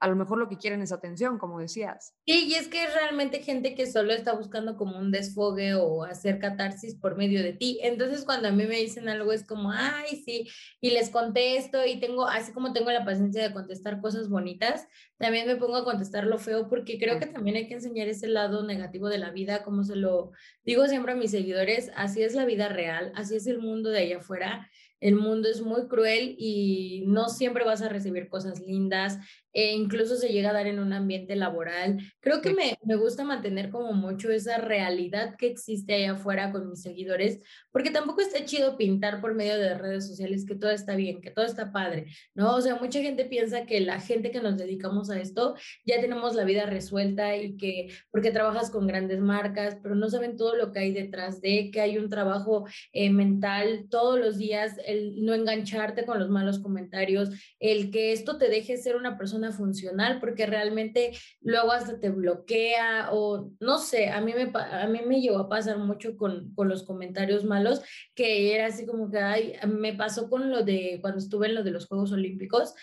a 0.00 0.08
lo 0.08 0.16
mejor 0.16 0.38
lo 0.38 0.48
que 0.48 0.56
quieren 0.56 0.80
es 0.80 0.92
atención, 0.92 1.38
como 1.38 1.60
decías. 1.60 2.14
Sí, 2.26 2.46
y 2.48 2.54
es 2.54 2.68
que 2.68 2.82
es 2.84 2.94
realmente 2.94 3.42
gente 3.42 3.74
que 3.74 3.86
solo 3.86 4.12
está 4.12 4.32
buscando 4.32 4.78
como 4.78 4.98
un 4.98 5.10
desfogue 5.10 5.74
o 5.74 6.04
hacer 6.04 6.38
catarsis 6.38 6.94
por 6.94 7.16
medio 7.16 7.42
de 7.42 7.52
ti. 7.52 7.78
Entonces, 7.82 8.24
cuando 8.24 8.48
a 8.48 8.52
mí 8.52 8.64
me 8.64 8.76
dicen 8.76 9.10
algo 9.10 9.30
es 9.32 9.46
como, 9.46 9.70
ay, 9.70 10.22
sí, 10.24 10.48
y 10.80 10.90
les 10.90 11.10
contesto 11.10 11.84
y 11.84 12.00
tengo, 12.00 12.26
así 12.26 12.52
como 12.52 12.72
tengo 12.72 12.90
la 12.90 13.04
paciencia 13.04 13.42
de 13.42 13.52
contestar 13.52 14.00
cosas 14.00 14.30
bonitas, 14.30 14.88
también 15.18 15.46
me 15.46 15.56
pongo 15.56 15.76
a 15.76 15.84
contestar 15.84 16.24
lo 16.24 16.38
feo 16.38 16.68
porque 16.70 16.98
creo 16.98 17.18
que 17.18 17.26
también 17.26 17.56
hay 17.56 17.68
que 17.68 17.74
enseñar 17.74 18.08
ese 18.08 18.26
lado 18.26 18.64
negativo 18.64 19.10
de 19.10 19.18
la 19.18 19.30
vida, 19.30 19.62
como 19.62 19.84
se 19.84 19.96
lo 19.96 20.32
digo 20.64 20.88
siempre 20.88 21.12
a 21.12 21.16
mis 21.16 21.30
seguidores, 21.30 21.90
así 21.94 22.22
es 22.22 22.34
la 22.34 22.46
vida 22.46 22.70
real, 22.70 23.12
así 23.14 23.36
es 23.36 23.46
el 23.46 23.58
mundo 23.58 23.90
de 23.90 23.98
allá 23.98 24.18
afuera 24.18 24.70
el 25.00 25.16
mundo 25.16 25.48
es 25.48 25.62
muy 25.62 25.88
cruel 25.88 26.36
y 26.38 27.04
no 27.06 27.28
siempre 27.28 27.64
vas 27.64 27.82
a 27.82 27.88
recibir 27.88 28.28
cosas 28.28 28.60
lindas, 28.60 29.18
e 29.52 29.72
incluso 29.72 30.16
se 30.16 30.28
llega 30.28 30.50
a 30.50 30.54
dar 30.54 30.66
en 30.66 30.78
un 30.78 30.92
ambiente 30.92 31.36
laboral. 31.36 31.98
Creo 32.20 32.40
que 32.40 32.54
me, 32.54 32.78
me, 32.84 32.96
gusta 32.96 33.24
mantener 33.24 33.70
como 33.70 33.92
mucho 33.92 34.30
esa 34.30 34.58
realidad 34.58 35.36
que 35.36 35.46
existe 35.46 35.94
allá 35.94 36.12
afuera 36.12 36.52
con 36.52 36.68
mis 36.68 36.82
seguidores, 36.82 37.40
porque 37.72 37.90
tampoco 37.90 38.20
está 38.20 38.44
chido 38.44 38.76
pintar 38.76 39.20
por 39.20 39.34
medio 39.34 39.56
de 39.56 39.76
redes 39.76 40.06
sociales 40.06 40.44
que 40.46 40.54
todo 40.54 40.70
está 40.70 40.94
bien, 40.94 41.20
que 41.20 41.30
todo 41.30 41.44
está 41.44 41.72
padre, 41.72 42.06
¿no? 42.34 42.54
O 42.54 42.60
sea, 42.60 42.76
mucha 42.76 43.00
gente 43.00 43.24
piensa 43.24 43.66
que 43.66 43.80
la 43.80 44.00
gente 44.00 44.30
que 44.30 44.40
nos 44.40 44.56
dedicamos 44.56 45.10
a 45.10 45.20
esto 45.20 45.54
ya 45.84 46.00
tenemos 46.00 46.34
la 46.34 46.44
vida 46.44 46.66
resuelta 46.66 47.36
y 47.36 47.56
que 47.56 47.88
porque 48.10 48.30
trabajas 48.30 48.70
con 48.70 48.86
grandes 48.86 49.20
marcas, 49.20 49.78
pero 49.82 49.94
no 49.94 50.08
saben 50.10 50.36
todo 50.36 50.56
lo 50.56 50.72
que 50.72 50.80
hay 50.80 50.92
detrás 50.92 51.40
de, 51.40 51.70
que 51.70 51.80
hay 51.80 51.98
un 51.98 52.10
trabajo 52.10 52.66
eh, 52.92 53.10
mental 53.10 53.86
todos 53.88 54.18
los 54.18 54.38
días, 54.38 54.76
el 54.86 55.24
no 55.24 55.34
engancharte 55.34 56.04
con 56.04 56.18
los 56.18 56.28
malos 56.28 56.58
comentarios, 56.58 57.30
el 57.58 57.90
que 57.90 58.12
esto 58.12 58.38
te 58.38 58.48
deje 58.48 58.76
ser 58.76 58.96
una 58.96 59.16
persona 59.16 59.39
funcional, 59.52 60.20
porque 60.20 60.46
realmente 60.46 61.12
luego 61.40 61.72
hasta 61.72 61.98
te 61.98 62.10
bloquea 62.10 63.08
o 63.12 63.50
no 63.60 63.78
sé, 63.78 64.08
a 64.10 64.20
mí 64.20 64.32
me, 64.34 64.50
a 64.54 64.86
mí 64.86 65.00
me 65.06 65.20
llegó 65.20 65.38
a 65.38 65.48
pasar 65.48 65.78
mucho 65.78 66.16
con, 66.16 66.54
con 66.54 66.68
los 66.68 66.84
comentarios 66.84 67.44
malos, 67.44 67.82
que 68.14 68.54
era 68.54 68.66
así 68.66 68.86
como 68.86 69.10
que, 69.10 69.18
ay, 69.18 69.54
me 69.66 69.94
pasó 69.94 70.28
con 70.28 70.50
lo 70.50 70.62
de 70.62 70.98
cuando 71.00 71.18
estuve 71.18 71.48
en 71.48 71.54
lo 71.54 71.62
de 71.62 71.70
los 71.70 71.86
Juegos 71.86 72.12
Olímpicos. 72.12 72.74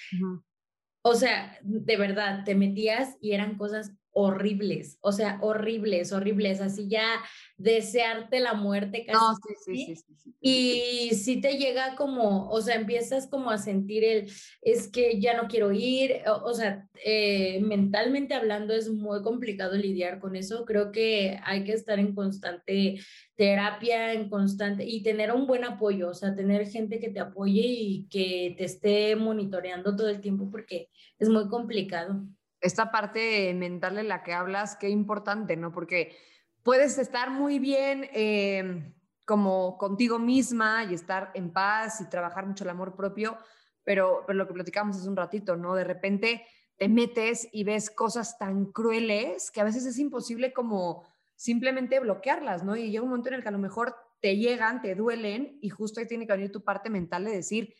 O 1.04 1.16
sea, 1.16 1.58
de 1.62 1.96
verdad, 1.96 2.44
te 2.44 2.56
metías 2.56 3.16
y 3.22 3.32
eran 3.32 3.58
cosas 3.58 3.94
horribles, 4.12 4.98
o 5.02 5.12
sea, 5.12 5.38
horribles, 5.42 6.12
horribles, 6.12 6.60
así 6.60 6.88
ya 6.88 7.22
desearte 7.56 8.40
la 8.40 8.56
muerte 8.56 9.06
casi. 9.06 9.20
No, 9.20 9.36
sí, 9.36 9.86
sí, 9.86 9.96
sí, 9.96 10.16
sí, 10.16 10.36
Y 10.42 11.16
si 11.16 11.40
te 11.40 11.58
llega 11.58 11.96
como, 11.96 12.50
o 12.50 12.62
sea, 12.62 12.76
empiezas 12.76 13.28
como 13.28 13.52
a 13.52 13.60
sentir 13.60 14.04
el, 14.04 14.32
es 14.62 14.90
que 14.90 15.20
ya 15.20 15.40
no 15.40 15.48
quiero 15.48 15.72
ir, 15.72 16.22
o, 16.44 16.54
sea, 16.54 16.88
eh, 17.06 17.60
mentalmente 17.62 18.34
hablando 18.34 18.74
es 18.74 18.90
muy 18.90 19.22
complicado 19.22 19.76
lidiar 19.76 20.20
con 20.20 20.36
eso. 20.36 20.66
Creo 20.66 20.92
que 20.92 21.40
hay 21.44 21.64
que 21.64 21.74
estar 21.74 22.00
en 22.00 22.16
constante 22.16 23.00
terapia, 23.36 24.14
en 24.14 24.30
constante, 24.30 24.84
y 24.84 25.04
tener 25.04 25.32
un 25.32 25.46
buen 25.46 25.64
apoyo, 25.64 26.10
o 26.10 26.14
sea, 26.16 26.36
tener 26.36 26.68
gente 26.68 27.00
que 27.00 27.10
te 27.10 27.20
apoye 27.20 27.62
y 27.62 28.08
que 28.10 28.56
te 28.58 28.66
esté 28.66 29.16
monitoreando 29.16 29.96
todo 29.96 30.10
el 30.10 30.22
tiempo 30.22 30.50
porque 30.50 30.90
es 31.20 31.30
muy 31.30 31.48
complicado. 31.50 32.26
Esta 32.60 32.92
parte 32.92 33.54
mental 33.54 33.96
de 33.96 34.04
la 34.04 34.24
que 34.24 34.34
hablas, 34.34 34.76
qué 34.76 34.90
importante, 34.90 35.56
¿no? 35.58 35.72
Porque 35.72 36.18
puedes 36.64 36.98
estar 36.98 37.30
muy 37.30 37.60
bien 37.60 38.10
em, 38.14 38.94
como 39.26 39.78
contigo 39.78 40.20
misma 40.20 40.86
y 40.86 40.94
estar 40.94 41.32
en 41.34 41.52
paz 41.54 42.02
y 42.02 42.10
trabajar 42.10 42.46
mucho 42.46 42.64
el 42.64 42.70
amor 42.70 42.96
propio, 42.96 43.38
pero, 43.84 44.24
pero 44.26 44.38
lo 44.38 44.48
que 44.48 44.54
platicamos 44.54 44.98
hace 44.98 45.10
un 45.10 45.16
ratito, 45.16 45.56
¿no? 45.56 45.76
De 45.76 45.84
repente 45.84 46.46
te 46.78 46.90
metes 46.90 47.48
y 47.52 47.64
ves 47.64 47.90
cosas 47.90 48.38
tan 48.38 48.72
crueles 48.72 49.52
que 49.52 49.62
a 49.62 49.64
veces 49.64 49.86
es 49.86 49.98
imposible 50.00 50.54
como 50.54 51.04
simplemente 51.36 52.00
bloquearlas, 52.00 52.64
¿no? 52.64 52.76
Y 52.76 52.92
llega 52.92 53.04
un 53.04 53.10
momento 53.10 53.30
en 53.30 53.36
el 53.36 53.42
que 53.44 53.50
a 53.50 53.52
lo 53.52 53.60
mejor 53.60 53.96
te 54.20 54.38
llegan, 54.38 54.82
te 54.82 54.96
duelen 54.96 55.60
y 55.62 55.70
justo 55.70 56.00
ahí 56.00 56.08
tiene 56.08 56.26
que 56.26 56.34
venir 56.34 56.52
tu 56.52 56.64
parte 56.64 56.90
mental 56.90 57.26
de 57.26 57.32
decir, 57.32 57.74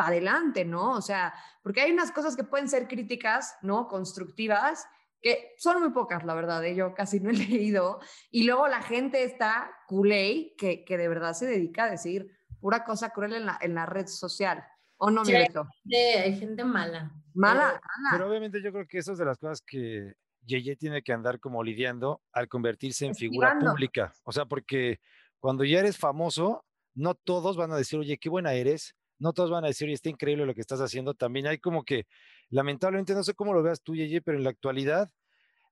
para 0.00 0.12
adelante, 0.12 0.64
¿no? 0.64 0.92
O 0.92 1.02
sea, 1.02 1.34
porque 1.62 1.82
hay 1.82 1.92
unas 1.92 2.10
cosas 2.10 2.34
que 2.34 2.42
pueden 2.42 2.70
ser 2.70 2.88
críticas, 2.88 3.54
¿no? 3.60 3.86
Constructivas 3.86 4.86
que 5.20 5.52
son 5.58 5.82
muy 5.82 5.90
pocas, 5.90 6.24
la 6.24 6.32
verdad, 6.32 6.64
¿eh? 6.64 6.74
yo 6.74 6.94
casi 6.94 7.20
no 7.20 7.28
he 7.28 7.34
leído. 7.68 8.00
Y 8.30 8.44
luego 8.44 8.66
la 8.66 8.80
gente 8.80 9.24
está 9.24 9.70
culé, 9.86 10.54
que, 10.56 10.86
que 10.86 10.96
de 10.96 11.06
verdad 11.06 11.34
se 11.34 11.44
dedica 11.44 11.84
a 11.84 11.90
decir 11.90 12.34
pura 12.60 12.82
cosa 12.82 13.10
cruel 13.10 13.34
en 13.34 13.44
la, 13.44 13.58
en 13.60 13.74
la 13.74 13.84
red 13.84 14.06
social. 14.06 14.64
¿O 14.96 15.10
no, 15.10 15.22
sí, 15.22 15.34
hay, 15.34 15.48
hay 15.94 16.38
gente 16.38 16.64
mala. 16.64 17.12
Mala, 17.34 17.78
pero, 18.10 18.26
obviamente 18.26 18.62
yo 18.62 18.72
creo 18.72 18.86
que 18.86 18.98
eso 18.98 19.12
es 19.12 19.18
de 19.18 19.26
las 19.26 19.36
cosas 19.36 19.60
que 19.60 20.14
Yeye 20.46 20.76
tiene 20.76 21.02
que 21.02 21.12
andar 21.12 21.40
como 21.40 21.62
lidiando 21.62 22.22
al 22.32 22.48
convertirse 22.48 23.04
en 23.04 23.14
figura 23.14 23.58
pública. 23.58 24.14
O 24.24 24.32
sea, 24.32 24.46
porque 24.46 24.98
cuando 25.40 25.62
ya 25.64 25.80
eres 25.80 25.98
famoso, 25.98 26.64
no 26.94 27.14
todos 27.14 27.58
van 27.58 27.70
a 27.72 27.76
decir, 27.76 27.98
oye, 27.98 28.16
qué 28.16 28.30
buena 28.30 28.54
eres. 28.54 28.94
No 29.20 29.32
todos 29.32 29.50
van 29.50 29.64
a 29.64 29.68
decir, 29.68 29.86
oye, 29.86 29.94
está 29.94 30.08
increíble 30.08 30.46
lo 30.46 30.54
que 30.54 30.62
estás 30.62 30.80
haciendo. 30.80 31.14
También 31.14 31.46
hay 31.46 31.58
como 31.58 31.84
que 31.84 32.06
lamentablemente, 32.48 33.14
no 33.14 33.22
sé 33.22 33.34
cómo 33.34 33.54
lo 33.54 33.62
veas 33.62 33.82
tú, 33.82 33.94
Yeye, 33.94 34.22
pero 34.22 34.36
en 34.36 34.44
la 34.44 34.50
actualidad, 34.50 35.10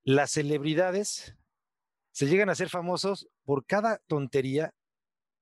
las 0.05 0.31
celebridades 0.31 1.35
se 2.13 2.27
llegan 2.27 2.51
a 2.51 2.55
ser 2.55 2.69
famosos 2.69 3.29
por 3.45 3.65
cada 3.65 3.99
tontería, 4.07 4.75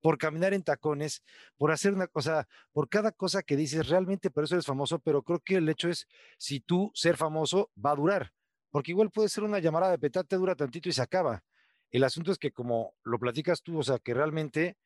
por 0.01 0.19
caminar 0.19 0.55
en 0.55 0.63
tacones, 0.63 1.23
por 1.57 1.73
hacer 1.73 1.93
una 1.93 2.07
cosa, 2.07 2.47
por 2.73 2.89
cada 2.89 3.13
cosa 3.13 3.43
que 3.43 3.57
dices, 3.57 3.89
realmente 3.89 4.31
por 4.31 4.45
eso 4.45 4.55
eres 4.55 4.67
famoso, 4.67 4.99
pero 5.01 5.23
creo 5.23 5.41
que 5.41 5.57
el 5.57 5.69
hecho 5.69 5.89
es, 5.89 6.07
si 6.39 6.61
tú 6.61 6.93
ser 6.95 7.17
famoso 7.17 7.71
va 7.85 7.91
a 7.91 7.97
durar, 7.97 8.33
porque 8.71 8.93
igual 8.93 9.11
puede 9.11 9.29
ser 9.29 9.43
una 9.43 9.59
llamada 9.59 9.91
de 9.91 9.99
petate, 9.99 10.37
dura 10.37 10.55
tantito 10.55 10.89
y 10.89 10.93
se 10.93 11.03
acaba. 11.03 11.43
El 11.91 12.05
asunto 12.05 12.31
es 12.31 12.39
que 12.39 12.53
como 12.53 12.95
lo 13.03 13.19
platicas 13.19 13.63
tú, 13.63 13.79
o 13.79 13.83
sea, 13.83 13.99
que 13.99 14.15
realmente 14.15 14.77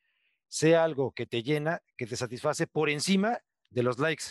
sea 0.50 0.82
algo 0.82 1.12
que 1.12 1.26
te 1.26 1.42
llena, 1.42 1.80
que 1.96 2.06
te 2.06 2.16
satisface 2.16 2.66
por 2.66 2.90
encima 2.90 3.38
de 3.70 3.84
los 3.84 3.98
likes, 4.00 4.24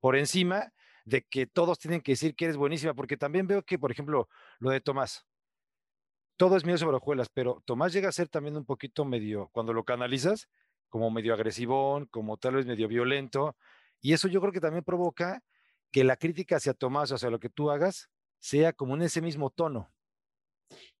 por 0.00 0.16
encima 0.16 0.72
de 1.04 1.22
que 1.22 1.46
todos 1.46 1.78
tienen 1.78 2.00
que 2.00 2.12
decir 2.12 2.34
que 2.34 2.46
eres 2.46 2.56
buenísima, 2.56 2.94
porque 2.94 3.18
también 3.18 3.46
veo 3.46 3.62
que, 3.62 3.78
por 3.78 3.92
ejemplo, 3.92 4.28
lo 4.58 4.70
de 4.70 4.80
Tomás, 4.80 5.26
todo 6.38 6.56
es 6.56 6.64
mío 6.64 6.78
sobre 6.78 6.96
hojuelas, 6.96 7.28
pero 7.28 7.62
Tomás 7.66 7.92
llega 7.92 8.08
a 8.08 8.12
ser 8.12 8.28
también 8.28 8.56
un 8.56 8.64
poquito 8.64 9.04
medio, 9.04 9.50
cuando 9.52 9.74
lo 9.74 9.84
canalizas, 9.84 10.48
como 10.88 11.10
medio 11.10 11.34
agresivón, 11.34 12.06
como 12.06 12.38
tal 12.38 12.54
vez 12.54 12.64
medio 12.64 12.88
violento, 12.88 13.54
y 14.00 14.14
eso 14.14 14.28
yo 14.28 14.40
creo 14.40 14.52
que 14.52 14.60
también 14.60 14.82
provoca 14.82 15.44
que 15.92 16.04
la 16.04 16.16
crítica 16.16 16.56
hacia 16.56 16.72
Tomás, 16.72 17.12
o 17.12 17.18
sea, 17.18 17.28
lo 17.28 17.38
que 17.38 17.50
tú 17.50 17.70
hagas, 17.70 18.08
sea 18.38 18.72
como 18.72 18.94
en 18.94 19.02
ese 19.02 19.20
mismo 19.20 19.50
tono. 19.50 19.92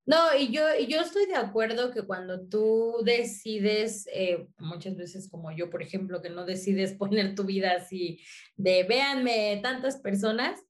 No, 0.06 0.36
y 0.36 0.50
yo, 0.50 0.62
yo 0.88 1.00
estoy 1.00 1.26
de 1.26 1.36
acuerdo 1.36 1.90
que 1.92 2.02
cuando 2.02 2.46
tú 2.46 2.96
decides, 3.04 4.08
eh, 4.12 4.48
muchas 4.58 4.96
veces 4.96 5.28
como 5.30 5.52
yo, 5.52 5.70
por 5.70 5.82
ejemplo, 5.82 6.22
que 6.22 6.30
no 6.30 6.44
decides 6.44 6.94
poner 6.98 7.34
tu 7.34 7.44
vida 7.44 7.72
así 7.76 8.20
de 8.56 8.84
véanme 8.84 9.60
tantas 9.62 9.98
personas, 9.98 10.60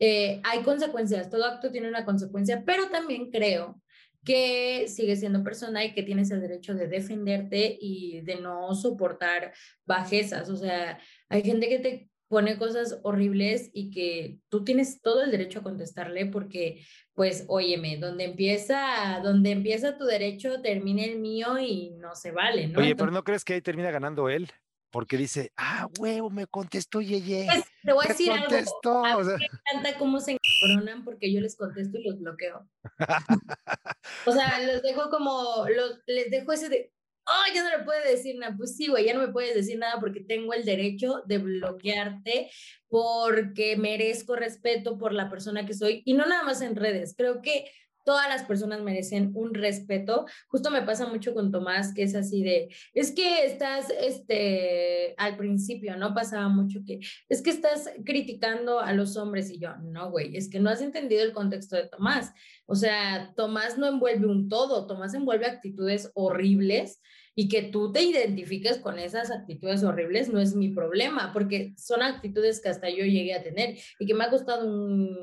eh, 0.00 0.40
hay 0.44 0.62
consecuencias, 0.62 1.28
todo 1.28 1.44
acto 1.44 1.70
tiene 1.70 1.88
una 1.88 2.04
consecuencia, 2.04 2.62
pero 2.64 2.88
también 2.88 3.30
creo 3.30 3.80
que 4.24 4.88
sigues 4.88 5.20
siendo 5.20 5.42
persona 5.42 5.84
y 5.84 5.94
que 5.94 6.02
tienes 6.02 6.30
el 6.30 6.40
derecho 6.40 6.74
de 6.74 6.88
defenderte 6.88 7.78
y 7.80 8.20
de 8.22 8.36
no 8.40 8.74
soportar 8.74 9.54
bajezas. 9.86 10.50
O 10.50 10.56
sea, 10.56 10.98
hay 11.28 11.42
gente 11.42 11.68
que 11.68 11.78
te 11.78 12.10
pone 12.28 12.58
cosas 12.58 12.98
horribles 13.02 13.70
y 13.72 13.90
que 13.90 14.38
tú 14.48 14.64
tienes 14.64 15.00
todo 15.00 15.22
el 15.22 15.30
derecho 15.30 15.60
a 15.60 15.62
contestarle 15.62 16.26
porque, 16.26 16.84
pues, 17.14 17.44
óyeme, 17.48 17.96
donde 17.96 18.24
empieza, 18.24 19.20
donde 19.22 19.50
empieza 19.50 19.96
tu 19.96 20.04
derecho, 20.04 20.60
termina 20.60 21.04
el 21.04 21.18
mío 21.18 21.58
y 21.58 21.90
no 21.98 22.14
se 22.14 22.30
vale, 22.30 22.68
¿no? 22.68 22.80
Oye, 22.80 22.94
pero 22.94 23.10
¿no 23.10 23.24
crees 23.24 23.44
que 23.44 23.54
ahí 23.54 23.62
termina 23.62 23.90
ganando 23.90 24.28
él? 24.28 24.50
porque 24.90 25.16
dice, 25.16 25.52
ah, 25.56 25.88
huevo, 25.98 26.30
me 26.30 26.46
contestó 26.46 27.00
Yeye. 27.00 27.46
Pues, 27.46 27.64
te 27.82 27.92
voy 27.92 28.04
a 28.04 28.08
decir 28.08 28.32
algo. 28.32 28.46
o 28.46 29.24
sea, 29.24 29.36
me 29.36 29.46
encanta 29.46 29.98
cómo 29.98 30.20
se 30.20 30.32
encabronan 30.32 31.04
porque 31.04 31.32
yo 31.32 31.40
les 31.40 31.56
contesto 31.56 31.98
y 31.98 32.04
los 32.04 32.18
bloqueo. 32.18 32.66
O 34.24 34.32
sea, 34.32 34.60
los 34.62 34.82
dejo 34.82 35.10
como, 35.10 35.66
los, 35.68 36.00
les 36.06 36.30
dejo 36.30 36.52
ese 36.52 36.68
de, 36.68 36.92
oh, 37.28 37.54
ya 37.54 37.62
no 37.62 37.76
le 37.76 37.84
puede 37.84 38.10
decir 38.10 38.36
nada. 38.36 38.54
Pues 38.56 38.76
sí, 38.76 38.88
güey, 38.88 39.06
ya 39.06 39.14
no 39.14 39.20
me 39.20 39.32
puedes 39.32 39.54
decir 39.54 39.78
nada 39.78 40.00
porque 40.00 40.20
tengo 40.20 40.54
el 40.54 40.64
derecho 40.64 41.22
de 41.26 41.38
bloquearte 41.38 42.50
porque 42.88 43.76
merezco 43.76 44.36
respeto 44.36 44.98
por 44.98 45.12
la 45.12 45.28
persona 45.28 45.66
que 45.66 45.74
soy 45.74 46.02
y 46.04 46.14
no 46.14 46.26
nada 46.26 46.42
más 46.42 46.62
en 46.62 46.76
redes. 46.76 47.14
Creo 47.16 47.42
que 47.42 47.70
todas 48.08 48.26
las 48.30 48.44
personas 48.44 48.80
merecen 48.80 49.32
un 49.34 49.52
respeto. 49.52 50.24
Justo 50.48 50.70
me 50.70 50.80
pasa 50.80 51.06
mucho 51.06 51.34
con 51.34 51.52
Tomás, 51.52 51.92
que 51.92 52.04
es 52.04 52.14
así 52.14 52.42
de, 52.42 52.74
es 52.94 53.12
que 53.12 53.44
estás, 53.44 53.90
este, 53.90 55.14
al 55.18 55.36
principio, 55.36 55.94
¿no? 55.98 56.14
Pasaba 56.14 56.48
mucho 56.48 56.80
que, 56.86 57.00
es 57.28 57.42
que 57.42 57.50
estás 57.50 57.90
criticando 58.06 58.80
a 58.80 58.94
los 58.94 59.18
hombres 59.18 59.50
y 59.50 59.58
yo, 59.58 59.76
no, 59.82 60.10
güey, 60.10 60.34
es 60.38 60.48
que 60.48 60.58
no 60.58 60.70
has 60.70 60.80
entendido 60.80 61.22
el 61.22 61.34
contexto 61.34 61.76
de 61.76 61.86
Tomás. 61.86 62.32
O 62.64 62.76
sea, 62.76 63.34
Tomás 63.36 63.76
no 63.76 63.86
envuelve 63.86 64.26
un 64.26 64.48
todo, 64.48 64.86
Tomás 64.86 65.12
envuelve 65.12 65.44
actitudes 65.44 66.10
horribles 66.14 67.02
y 67.40 67.48
que 67.48 67.62
tú 67.62 67.92
te 67.92 68.02
identifiques 68.02 68.78
con 68.78 68.98
esas 68.98 69.30
actitudes 69.30 69.84
horribles 69.84 70.28
no 70.28 70.40
es 70.40 70.56
mi 70.56 70.70
problema, 70.70 71.32
porque 71.32 71.72
son 71.76 72.02
actitudes 72.02 72.60
que 72.60 72.68
hasta 72.68 72.90
yo 72.90 73.04
llegué 73.04 73.32
a 73.32 73.44
tener 73.44 73.78
y 74.00 74.06
que 74.06 74.14
me 74.14 74.24
ha 74.24 74.30
costado 74.30 74.66
un 74.66 75.16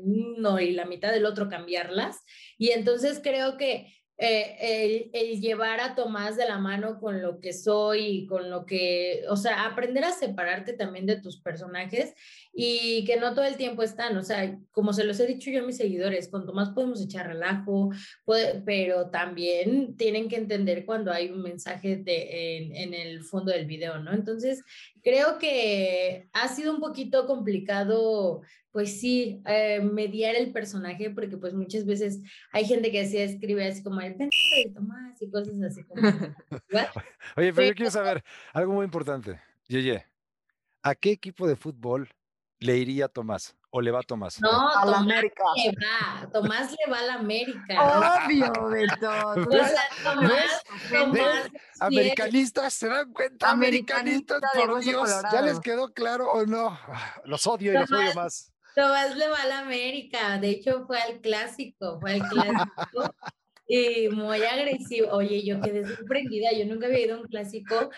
uno 0.00 0.60
y 0.60 0.70
la 0.70 0.84
mitad 0.84 1.10
del 1.10 1.26
otro 1.26 1.48
cambiarlas. 1.48 2.20
Y 2.58 2.70
entonces 2.70 3.18
creo 3.20 3.56
que 3.56 3.92
eh, 4.20 5.10
el, 5.12 5.40
llevar 5.40 5.78
a 5.78 5.94
Tomás 5.94 6.36
de 6.36 6.44
la 6.44 6.58
mano 6.58 6.98
con 6.98 7.22
lo 7.22 7.38
que 7.38 7.52
soy 7.52 8.00
y 8.00 8.26
con 8.26 8.50
lo 8.50 8.66
que, 8.66 9.22
o 9.28 9.36
sea, 9.36 9.64
aprender 9.64 10.02
a 10.02 10.10
separarte 10.10 10.72
también 10.72 11.06
de 11.06 11.20
tus 11.20 11.40
personajes 11.40 12.14
y 12.52 13.04
que 13.04 13.16
no 13.16 13.32
todo 13.32 13.44
el 13.44 13.56
tiempo 13.56 13.84
están, 13.84 14.16
o 14.16 14.24
sea, 14.24 14.58
como 14.72 14.92
se 14.92 15.04
los 15.04 15.20
he 15.20 15.26
dicho 15.28 15.50
yo 15.50 15.62
a 15.62 15.66
mis 15.66 15.76
seguidores, 15.76 16.28
con 16.28 16.44
Tomás 16.44 16.70
podemos 16.70 17.00
echar 17.00 17.28
relajo, 17.28 17.90
pero 18.64 19.08
también 19.10 19.96
tienen 19.96 20.28
que 20.28 20.36
entender 20.36 20.84
cuando 20.84 21.12
hay 21.12 21.30
un 21.30 21.40
mensaje 21.40 21.98
de, 21.98 22.72
en 22.74 22.94
el 22.94 23.22
fondo 23.22 23.52
del 23.52 23.66
video, 23.66 24.00
¿no? 24.00 24.12
Entonces, 24.12 24.64
creo 25.00 25.38
que 25.38 26.28
ha 26.32 26.48
sido 26.48 26.74
un 26.74 26.80
poquito 26.80 27.26
complicado 27.26 28.42
pues 28.78 29.00
sí, 29.00 29.42
eh, 29.44 29.80
mediar 29.80 30.36
el 30.36 30.52
personaje, 30.52 31.10
porque 31.10 31.36
pues 31.36 31.52
muchas 31.52 31.84
veces 31.84 32.20
hay 32.52 32.64
gente 32.64 32.92
que 32.92 33.00
así 33.00 33.18
escribe 33.18 33.66
así 33.66 33.82
como 33.82 34.00
el 34.00 34.16
de 34.16 34.28
Tomás 34.72 35.20
y 35.20 35.28
cosas 35.28 35.60
así 35.68 35.82
como. 35.82 36.00
Oye, 37.36 37.52
pero 37.52 37.66
yo 37.66 37.74
quiero 37.74 37.90
saber 37.90 38.22
algo 38.52 38.74
muy 38.74 38.84
importante. 38.84 39.40
Yeye, 39.66 40.06
¿a 40.80 40.94
qué 40.94 41.10
equipo 41.10 41.48
de 41.48 41.56
fútbol 41.56 42.08
le 42.60 42.76
iría 42.76 43.08
Tomás 43.08 43.56
o 43.70 43.80
le 43.80 43.90
va 43.90 44.00
Tomás? 44.04 44.40
No, 44.40 44.48
A 44.48 44.84
la 44.84 44.92
Tomás 44.92 45.00
América. 45.00 45.42
le 45.56 45.72
va, 45.72 46.30
Tomás 46.30 46.70
le 46.70 46.92
va 46.92 46.98
a 47.00 47.02
la 47.02 47.14
América. 47.14 48.24
Obvio, 48.24 48.68
Beto. 48.68 49.34
tú 49.50 49.56
O 49.56 49.64
sea, 49.64 49.82
Tomás, 50.04 50.62
gente. 50.88 51.18
Tomás 51.18 51.50
Americanistas, 51.80 52.74
¿se 52.74 52.86
dan 52.86 53.12
cuenta? 53.12 53.50
Americanista 53.50 54.36
Americanistas, 54.36 54.66
por 54.66 54.80
Dios, 54.84 55.10
¿ya 55.32 55.42
les 55.42 55.58
quedó 55.58 55.92
claro 55.92 56.30
o 56.30 56.46
no? 56.46 56.68
Ah, 56.68 57.20
Los 57.24 57.44
odio 57.48 57.72
y 57.72 57.74
los 57.74 57.90
odio 57.90 58.14
más. 58.14 58.52
Tomás 58.74 59.16
le 59.16 59.28
va 59.28 59.42
a 59.42 59.46
la 59.46 59.58
América, 59.60 60.38
de 60.38 60.50
hecho 60.50 60.86
fue 60.86 61.00
al 61.00 61.20
clásico, 61.20 61.98
fue 62.00 62.14
al 62.14 62.28
clásico 62.28 63.14
y 63.68 64.08
muy 64.08 64.42
agresivo. 64.42 65.10
Oye, 65.12 65.44
yo 65.44 65.60
quedé 65.60 65.84
sorprendida, 65.86 66.52
yo 66.52 66.64
nunca 66.66 66.86
había 66.86 67.06
ido 67.06 67.16
a 67.16 67.20
un 67.20 67.26
clásico. 67.26 67.90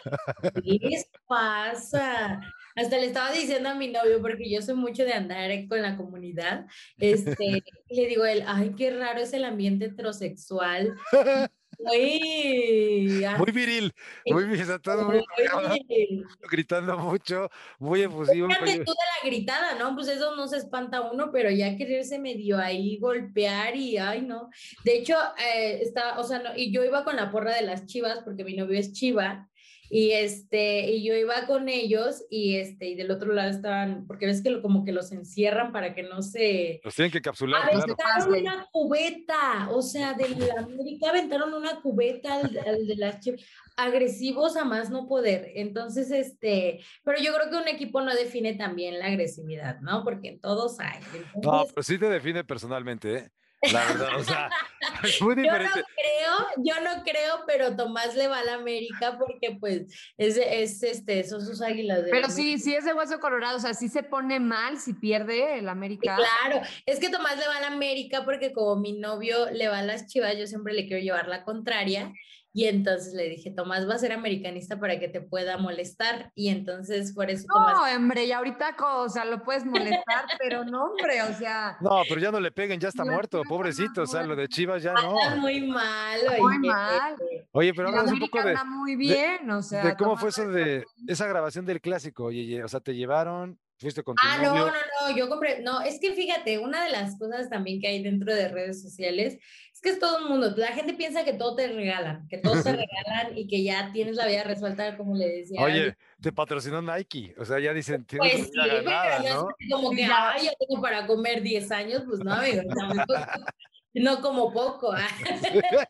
¿Qué 0.54 0.78
les 0.80 1.09
pasa? 1.26 2.40
Hasta 2.76 2.98
le 2.98 3.06
estaba 3.06 3.33
diciendo 3.33 3.68
a 3.68 3.74
mi 3.74 3.88
novio, 3.88 4.20
porque 4.20 4.50
yo 4.50 4.62
soy 4.62 4.74
mucho 4.74 5.04
de 5.04 5.12
andar 5.12 5.50
con 5.68 5.83
la 5.83 5.96
comunidad, 5.96 6.66
este, 6.98 7.37
le 7.90 8.06
digo 8.06 8.24
a 8.24 8.33
él, 8.33 8.44
ay, 8.46 8.74
qué 8.76 8.90
raro 8.90 9.20
es 9.20 9.33
el 9.33 9.44
ambiente 9.44 9.87
heterosexual. 9.87 10.94
Muy, 11.82 13.24
Muy 13.38 13.52
viril, 13.52 13.92
muy 14.26 14.44
viril, 14.44 14.66
todo 14.82 15.04
muy 15.06 15.24
muy- 15.54 16.26
gritando 16.50 16.98
mucho, 16.98 17.48
muy 17.78 18.02
efusivo. 18.02 18.48
Fíjate 18.48 18.84
tú 18.84 18.92
de 18.92 19.06
la 19.22 19.30
gritada, 19.30 19.74
¿no? 19.78 19.94
Pues 19.94 20.08
eso 20.08 20.36
no 20.36 20.46
se 20.46 20.58
espanta 20.58 21.00
uno, 21.00 21.30
pero 21.32 21.50
ya 21.50 21.76
quererse 21.76 22.18
medio 22.18 22.58
ahí 22.58 22.98
golpear 22.98 23.76
y 23.76 23.96
ay, 23.96 24.22
no. 24.22 24.50
De 24.84 24.98
hecho, 24.98 25.16
eh, 25.38 25.80
está, 25.82 26.18
o 26.18 26.24
sea, 26.24 26.40
no, 26.40 26.56
y 26.56 26.72
yo 26.72 26.84
iba 26.84 27.04
con 27.04 27.16
la 27.16 27.30
porra 27.30 27.54
de 27.54 27.62
las 27.62 27.86
chivas 27.86 28.20
porque 28.24 28.44
mi 28.44 28.54
novio 28.54 28.78
es 28.78 28.92
chiva. 28.92 29.48
Y 29.92 30.12
este, 30.12 30.88
y 30.90 31.03
yo 31.05 31.14
iba 31.16 31.46
con 31.46 31.68
ellos 31.68 32.24
y 32.31 32.57
este, 32.57 32.87
y 32.90 32.94
del 32.94 33.11
otro 33.11 33.33
lado 33.33 33.50
estaban, 33.50 34.07
porque 34.07 34.26
ves 34.26 34.40
que 34.42 34.50
lo- 34.50 34.62
como 34.62 34.85
que 34.85 34.92
los 34.92 35.11
encierran 35.11 35.72
para 35.72 35.94
que 35.94 36.05
no 36.05 36.22
se, 36.22 36.81
Los 36.85 36.94
tienen 36.94 37.11
que 37.11 37.20
capsular, 37.20 37.62
aventaron 37.62 38.33
una 38.40 38.66
cubeta, 38.70 39.68
o 39.72 39.83
sea, 39.83 40.14
de 40.14 40.29
la 40.29 40.62
América 40.62 41.11
aventaron 41.11 41.53
una 41.55 41.81
cubeta 41.81 42.35
al, 42.40 42.57
al 42.66 42.87
de 42.87 42.96
las 42.96 43.20
Chivas, 43.20 43.40
agresivos 43.76 44.57
a 44.57 44.64
más 44.64 44.90
no 44.90 45.09
poder. 45.09 45.50
Entonces, 45.55 46.11
este, 46.11 46.81
pero 47.03 47.18
yo 47.20 47.35
creo 47.35 47.50
que 47.50 47.57
un 47.57 47.68
equipo 47.68 48.00
no 48.00 48.14
define 48.14 48.55
también 48.55 48.98
la 48.98 49.07
agresividad, 49.07 49.81
¿no? 49.81 50.05
Porque 50.05 50.29
en 50.29 50.40
todos 50.40 50.79
hay. 50.81 51.00
No, 51.42 51.64
pero 51.66 51.83
sí 51.83 51.98
te 51.98 52.09
define 52.09 52.44
personalmente, 52.44 53.14
¿eh? 53.16 53.31
La 53.73 53.85
verdad, 53.87 54.16
o 54.16 54.25
sea, 54.25 54.51
es 55.05 55.20
muy 55.20 55.37
yo 55.37 55.42
no 55.42 55.42
diferente. 55.42 55.85
creo, 55.94 56.64
yo 56.64 56.81
no 56.81 57.03
creo, 57.03 57.44
pero 57.46 57.77
Tomás 57.77 58.14
le 58.14 58.27
va 58.27 58.38
a 58.38 58.44
la 58.44 58.55
América 58.55 59.18
porque 59.18 59.57
pues 59.61 59.83
es, 60.16 60.38
es 60.38 60.83
este, 60.83 61.25
son 61.25 61.44
sus 61.44 61.61
águilas. 61.61 62.05
de 62.05 62.11
Pero 62.11 62.31
sí, 62.31 62.59
sí 62.59 62.75
es 62.75 62.85
de 62.87 62.94
hueso 62.94 63.20
colorado, 63.20 63.59
o 63.59 63.61
sea, 63.61 63.75
sí 63.75 63.88
se 63.88 64.03
pone 64.03 64.40
mal 64.40 64.79
si 64.79 64.94
pierde 64.94 65.59
el 65.59 65.68
América. 65.68 66.16
Claro, 66.16 66.62
es 66.87 66.99
que 66.99 67.11
Tomás 67.11 67.37
le 67.37 67.46
va 67.46 67.57
a 67.57 67.61
la 67.61 67.66
América 67.68 68.25
porque 68.25 68.53
como 68.53 68.77
mi 68.77 68.92
novio 68.92 69.51
le 69.51 69.68
va 69.68 69.81
a 69.81 69.83
las 69.83 70.07
chivas, 70.07 70.38
yo 70.38 70.46
siempre 70.46 70.73
le 70.73 70.87
quiero 70.87 71.03
llevar 71.03 71.29
la 71.29 71.44
contraria. 71.44 72.12
Y 72.52 72.64
entonces 72.64 73.14
le 73.14 73.28
dije, 73.28 73.52
Tomás 73.52 73.88
va 73.88 73.94
a 73.94 73.98
ser 73.98 74.12
americanista 74.12 74.80
para 74.80 74.98
que 74.98 75.08
te 75.08 75.20
pueda 75.20 75.56
molestar. 75.56 76.32
Y 76.34 76.48
entonces 76.48 77.12
por 77.12 77.30
eso 77.30 77.46
Tomás. 77.48 77.74
No, 77.74 77.96
hombre, 77.96 78.24
y 78.24 78.32
ahorita, 78.32 78.76
o 78.80 79.08
sea, 79.08 79.24
lo 79.24 79.42
puedes 79.42 79.64
molestar, 79.64 80.24
pero 80.38 80.64
no, 80.64 80.86
hombre, 80.86 81.22
o 81.22 81.34
sea, 81.34 81.76
No, 81.80 82.02
pero 82.08 82.20
ya 82.20 82.32
no 82.32 82.40
le 82.40 82.50
peguen, 82.50 82.80
ya 82.80 82.88
está 82.88 83.04
muerto, 83.04 83.38
está 83.38 83.48
pobrecito. 83.48 84.02
O 84.02 84.06
sea, 84.06 84.22
lo 84.24 84.34
de 84.34 84.48
Chivas 84.48 84.82
ya 84.82 84.92
no. 84.94 85.20
Anda 85.20 85.36
muy 85.36 85.60
mal, 85.60 86.20
Muy 86.40 86.56
oye. 86.56 86.68
mal. 86.68 87.16
Oye, 87.52 87.72
pero 87.74 87.88
el 87.88 87.94
háblanos 87.94 88.12
un 88.14 88.20
poco 88.20 88.42
de, 88.42 88.54
muy 88.64 88.96
bien, 88.96 89.48
o 89.50 89.62
sea. 89.62 89.84
de 89.84 89.96
cómo 89.96 90.16
fue 90.16 90.30
eso 90.30 90.48
de 90.48 90.84
esa 91.06 91.26
grabación 91.26 91.64
del 91.66 91.80
clásico. 91.80 92.24
Oye, 92.24 92.62
o 92.62 92.68
sea, 92.68 92.80
te 92.80 92.94
llevaron, 92.94 93.58
fuiste 93.78 94.02
con 94.02 94.14
tu 94.14 94.26
Ah, 94.26 94.38
no, 94.42 94.54
no, 94.54 94.66
no, 94.66 95.16
yo 95.16 95.28
compré, 95.28 95.62
no, 95.62 95.80
es 95.80 95.98
que 96.00 96.12
fíjate, 96.12 96.58
una 96.58 96.84
de 96.84 96.90
las 96.90 97.18
cosas 97.18 97.48
también 97.48 97.80
que 97.80 97.88
hay 97.88 98.02
dentro 98.02 98.34
de 98.34 98.48
redes 98.48 98.82
sociales 98.82 99.38
es 99.80 99.82
que 99.82 99.90
es 99.94 99.98
todo 99.98 100.18
el 100.18 100.24
mundo, 100.26 100.52
la 100.58 100.72
gente 100.72 100.92
piensa 100.92 101.24
que 101.24 101.32
todo 101.32 101.56
te 101.56 101.66
regalan, 101.68 102.28
que 102.28 102.36
todo 102.36 102.52
te 102.62 102.72
regalan 102.86 103.36
y 103.38 103.46
que 103.46 103.64
ya 103.64 103.90
tienes 103.92 104.14
la 104.16 104.26
vida 104.26 104.44
resuelta, 104.44 104.94
como 104.98 105.16
le 105.16 105.26
decía. 105.26 105.58
Oye, 105.62 105.96
te 106.20 106.32
patrocinó 106.32 106.82
Nike. 106.82 107.34
O 107.38 107.46
sea, 107.46 107.58
ya 107.58 107.72
dicen, 107.72 108.04
tienes 108.04 108.30
Pues 108.34 108.46
sí, 108.48 108.68
ganada, 108.68 109.22
no 109.22 109.48
como 109.70 109.90
que, 109.92 110.02
Ya. 110.02 110.32
ay, 110.32 110.44
yo 110.46 110.50
tengo 110.68 110.82
para 110.82 111.06
comer 111.06 111.40
10 111.40 111.70
años, 111.72 112.02
pues 112.06 112.20
no, 112.20 112.34
amigo, 112.34 112.60
no 113.94 114.20
como 114.20 114.52
poco. 114.52 114.92
ah. 114.92 115.08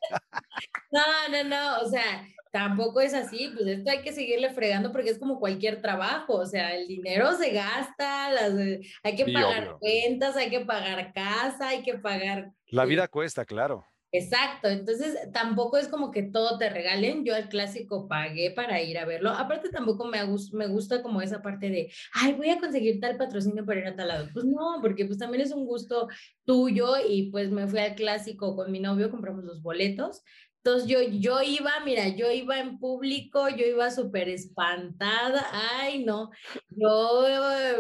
No, 0.92 1.00
no, 1.30 1.44
no, 1.44 1.80
o 1.80 1.88
sea, 1.88 2.24
tampoco 2.50 3.00
es 3.00 3.14
así, 3.14 3.50
pues 3.54 3.66
esto 3.68 3.90
hay 3.90 4.02
que 4.02 4.12
seguirle 4.12 4.50
fregando 4.52 4.92
porque 4.92 5.10
es 5.10 5.18
como 5.18 5.38
cualquier 5.40 5.80
trabajo, 5.82 6.34
o 6.34 6.46
sea, 6.46 6.74
el 6.76 6.86
dinero 6.88 7.32
se 7.36 7.50
gasta, 7.52 8.30
las, 8.32 8.58
eh, 8.58 8.80
hay 9.02 9.16
que 9.16 9.26
pagar 9.26 9.68
obvio. 9.68 9.78
cuentas, 9.78 10.36
hay 10.36 10.50
que 10.50 10.60
pagar 10.60 11.12
casa, 11.12 11.68
hay 11.68 11.82
que 11.82 11.98
pagar 11.98 12.52
La 12.68 12.84
Sí. 12.84 12.86
vida 12.86 13.06
cuesta, 13.06 13.44
claro. 13.44 13.84
Exacto, 14.12 14.66
entonces 14.68 15.16
tampoco 15.32 15.76
es 15.76 15.86
como 15.86 16.10
que 16.10 16.24
todo 16.24 16.58
te 16.58 16.68
regalen, 16.68 17.24
yo 17.24 17.32
al 17.32 17.48
clásico 17.48 18.08
pagué 18.08 18.50
para 18.50 18.82
ir 18.82 18.98
a 18.98 19.04
verlo, 19.04 19.30
aparte 19.30 19.68
tampoco 19.68 20.04
me, 20.04 20.18
me 20.52 20.66
gusta 20.66 21.00
como 21.00 21.22
esa 21.22 21.42
parte 21.42 21.70
de, 21.70 21.92
ay, 22.14 22.32
voy 22.32 22.50
a 22.50 22.58
conseguir 22.58 22.98
tal 22.98 23.16
patrocinio 23.16 23.64
para 23.64 23.78
ir 23.80 23.86
a 23.86 23.94
tal 23.94 24.08
lado, 24.08 24.28
pues 24.32 24.44
no, 24.46 24.78
porque 24.82 25.04
pues 25.06 25.16
también 25.18 25.42
es 25.44 25.52
un 25.52 25.64
gusto 25.64 26.08
tuyo 26.44 26.94
y 27.08 27.30
pues 27.30 27.52
me 27.52 27.68
fui 27.68 27.78
al 27.78 27.94
clásico 27.94 28.56
con 28.56 28.72
mi 28.72 28.80
novio, 28.80 29.10
compramos 29.12 29.44
los 29.44 29.62
boletos, 29.62 30.22
entonces 30.62 30.88
yo, 30.88 30.98
yo 31.02 31.40
iba, 31.42 31.70
mira, 31.84 32.08
yo 32.08 32.30
iba 32.30 32.58
en 32.58 32.78
público, 32.78 33.48
yo 33.48 33.64
iba 33.64 33.90
súper 33.90 34.28
espantada, 34.28 35.46
ay 35.52 36.04
no, 36.04 36.30
yo 36.68 37.24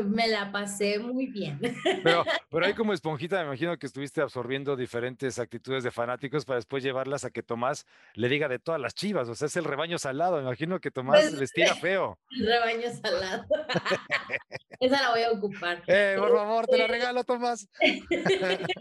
me 0.06 0.28
la 0.28 0.50
pasé 0.50 0.98
muy 0.98 1.26
bien. 1.26 1.60
Pero, 2.02 2.24
pero 2.50 2.64
ahí 2.66 2.72
como 2.72 2.92
esponjita, 2.94 3.36
me 3.40 3.46
imagino 3.48 3.76
que 3.78 3.86
estuviste 3.86 4.22
absorbiendo 4.22 4.76
diferentes 4.76 5.38
actitudes 5.38 5.84
de 5.84 5.90
fanáticos 5.90 6.44
para 6.46 6.56
después 6.56 6.82
llevarlas 6.82 7.24
a 7.24 7.30
que 7.30 7.42
Tomás 7.42 7.86
le 8.14 8.28
diga 8.28 8.48
de 8.48 8.58
todas 8.58 8.80
las 8.80 8.94
chivas. 8.94 9.28
O 9.28 9.34
sea, 9.34 9.46
es 9.46 9.56
el 9.56 9.64
rebaño 9.64 9.98
salado. 9.98 10.36
Me 10.36 10.42
imagino 10.42 10.80
que 10.80 10.90
Tomás 10.90 11.20
Pues- 11.20 11.32
les 11.34 11.52
tira 11.52 11.74
feo. 11.76 12.18
El 12.30 12.46
rebaño 12.46 12.88
salado. 13.02 13.44
Esa 14.80 15.02
la 15.02 15.10
voy 15.10 15.22
a 15.22 15.30
ocupar. 15.32 15.82
Eh, 15.86 16.16
por 16.18 16.34
favor, 16.34 16.66
te 16.66 16.78
la 16.78 16.86
regalo, 16.86 17.22
Tomás. 17.24 17.68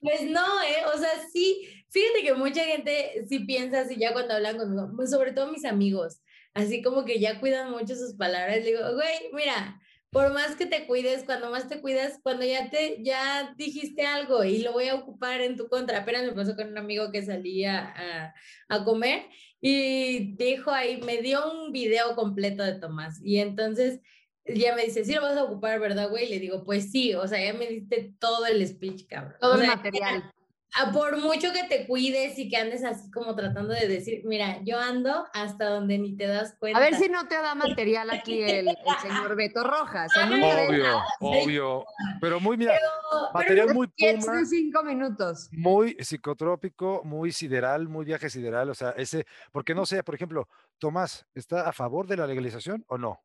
Pues 0.00 0.22
no, 0.22 0.62
¿eh? 0.62 0.84
O 0.94 0.98
sea, 0.98 1.10
sí, 1.32 1.66
fíjate 1.90 2.22
que 2.22 2.34
mucha 2.34 2.64
gente 2.64 3.24
sí 3.28 3.40
piensa 3.40 3.80
así 3.80 3.96
ya 3.96 4.12
cuando 4.12 4.34
hablan 4.34 4.56
conmigo, 4.58 4.90
pues 4.96 5.10
sobre 5.10 5.32
todo 5.32 5.50
mis 5.50 5.64
amigos. 5.64 6.20
así 6.54 6.82
como 6.82 7.04
que 7.04 7.20
ya 7.20 7.40
cuidan 7.40 7.70
mucho 7.70 7.94
sus 7.96 8.14
palabras. 8.16 8.64
Digo, 8.64 8.80
güey, 8.94 9.30
mira, 9.32 9.80
por 10.10 10.32
más 10.32 10.56
que 10.56 10.66
te 10.66 10.86
cuides, 10.86 11.24
cuando 11.24 11.50
más 11.50 11.68
te 11.68 11.80
cuidas, 11.80 12.18
cuando 12.22 12.44
ya 12.46 12.70
te, 12.70 13.02
ya 13.02 13.54
dijiste 13.56 14.06
algo 14.06 14.44
y 14.44 14.58
lo 14.62 14.72
voy 14.72 14.88
a 14.88 14.94
ocupar 14.94 15.40
en 15.40 15.56
tu 15.56 15.68
contra. 15.68 15.98
Apenas 15.98 16.24
me 16.24 16.32
pasó 16.32 16.54
con 16.56 16.68
un 16.68 16.78
amigo 16.78 17.10
que 17.12 17.22
salía 17.24 17.92
a, 17.96 18.34
a 18.68 18.84
comer 18.84 19.26
y 19.60 20.36
dijo 20.36 20.70
ahí, 20.70 21.00
me 21.02 21.18
dio 21.22 21.50
un 21.52 21.72
video 21.72 22.14
completo 22.14 22.62
de 22.62 22.78
Tomás. 22.78 23.20
Y 23.24 23.38
entonces 23.38 24.00
ya 24.54 24.74
me 24.74 24.84
dice, 24.84 25.04
sí 25.04 25.14
lo 25.14 25.22
vas 25.22 25.36
a 25.36 25.44
ocupar, 25.44 25.80
¿verdad, 25.80 26.08
güey? 26.08 26.26
Y 26.26 26.28
le 26.30 26.38
digo, 26.38 26.64
pues 26.64 26.90
sí, 26.90 27.14
o 27.14 27.26
sea, 27.26 27.44
ya 27.44 27.56
me 27.58 27.66
diste 27.66 28.14
todo 28.18 28.46
el 28.46 28.66
speech, 28.66 29.06
cabrón. 29.08 29.36
Todo 29.40 29.60
el 29.60 29.66
material 29.66 30.30
por 30.92 31.18
mucho 31.18 31.52
que 31.52 31.64
te 31.64 31.86
cuides 31.86 32.38
y 32.38 32.48
que 32.48 32.56
andes 32.56 32.84
así 32.84 33.10
como 33.10 33.34
tratando 33.34 33.72
de 33.72 33.88
decir, 33.88 34.22
mira, 34.24 34.60
yo 34.62 34.78
ando 34.78 35.26
hasta 35.32 35.66
donde 35.68 35.98
ni 35.98 36.16
te 36.16 36.26
das 36.26 36.54
cuenta. 36.58 36.78
A 36.78 36.82
ver 36.82 36.94
si 36.94 37.08
no 37.08 37.26
te 37.28 37.36
da 37.36 37.54
material 37.54 38.10
aquí 38.10 38.42
el, 38.42 38.68
señor 39.00 39.36
Beto 39.36 39.64
Rojas. 39.64 40.12
obvio, 40.16 41.02
obvio. 41.20 41.84
Pero 42.20 42.40
muy, 42.40 42.56
mira, 42.56 42.74
material 43.32 43.74
muy 43.74 43.88
puma. 43.88 44.44
cinco 44.44 44.82
minutos. 44.82 45.48
Muy 45.52 45.96
psicotrópico, 46.00 47.02
muy 47.04 47.32
sideral, 47.32 47.88
muy 47.88 48.04
viaje 48.04 48.28
sideral. 48.28 48.68
O 48.70 48.74
sea, 48.74 48.90
ese, 48.90 49.26
porque 49.52 49.74
no 49.74 49.86
sé, 49.86 50.02
por 50.02 50.14
ejemplo, 50.14 50.48
Tomás, 50.78 51.26
¿está 51.34 51.68
a 51.68 51.72
favor 51.72 52.06
de 52.06 52.16
la 52.16 52.26
legalización 52.26 52.84
o 52.88 52.98
no? 52.98 53.22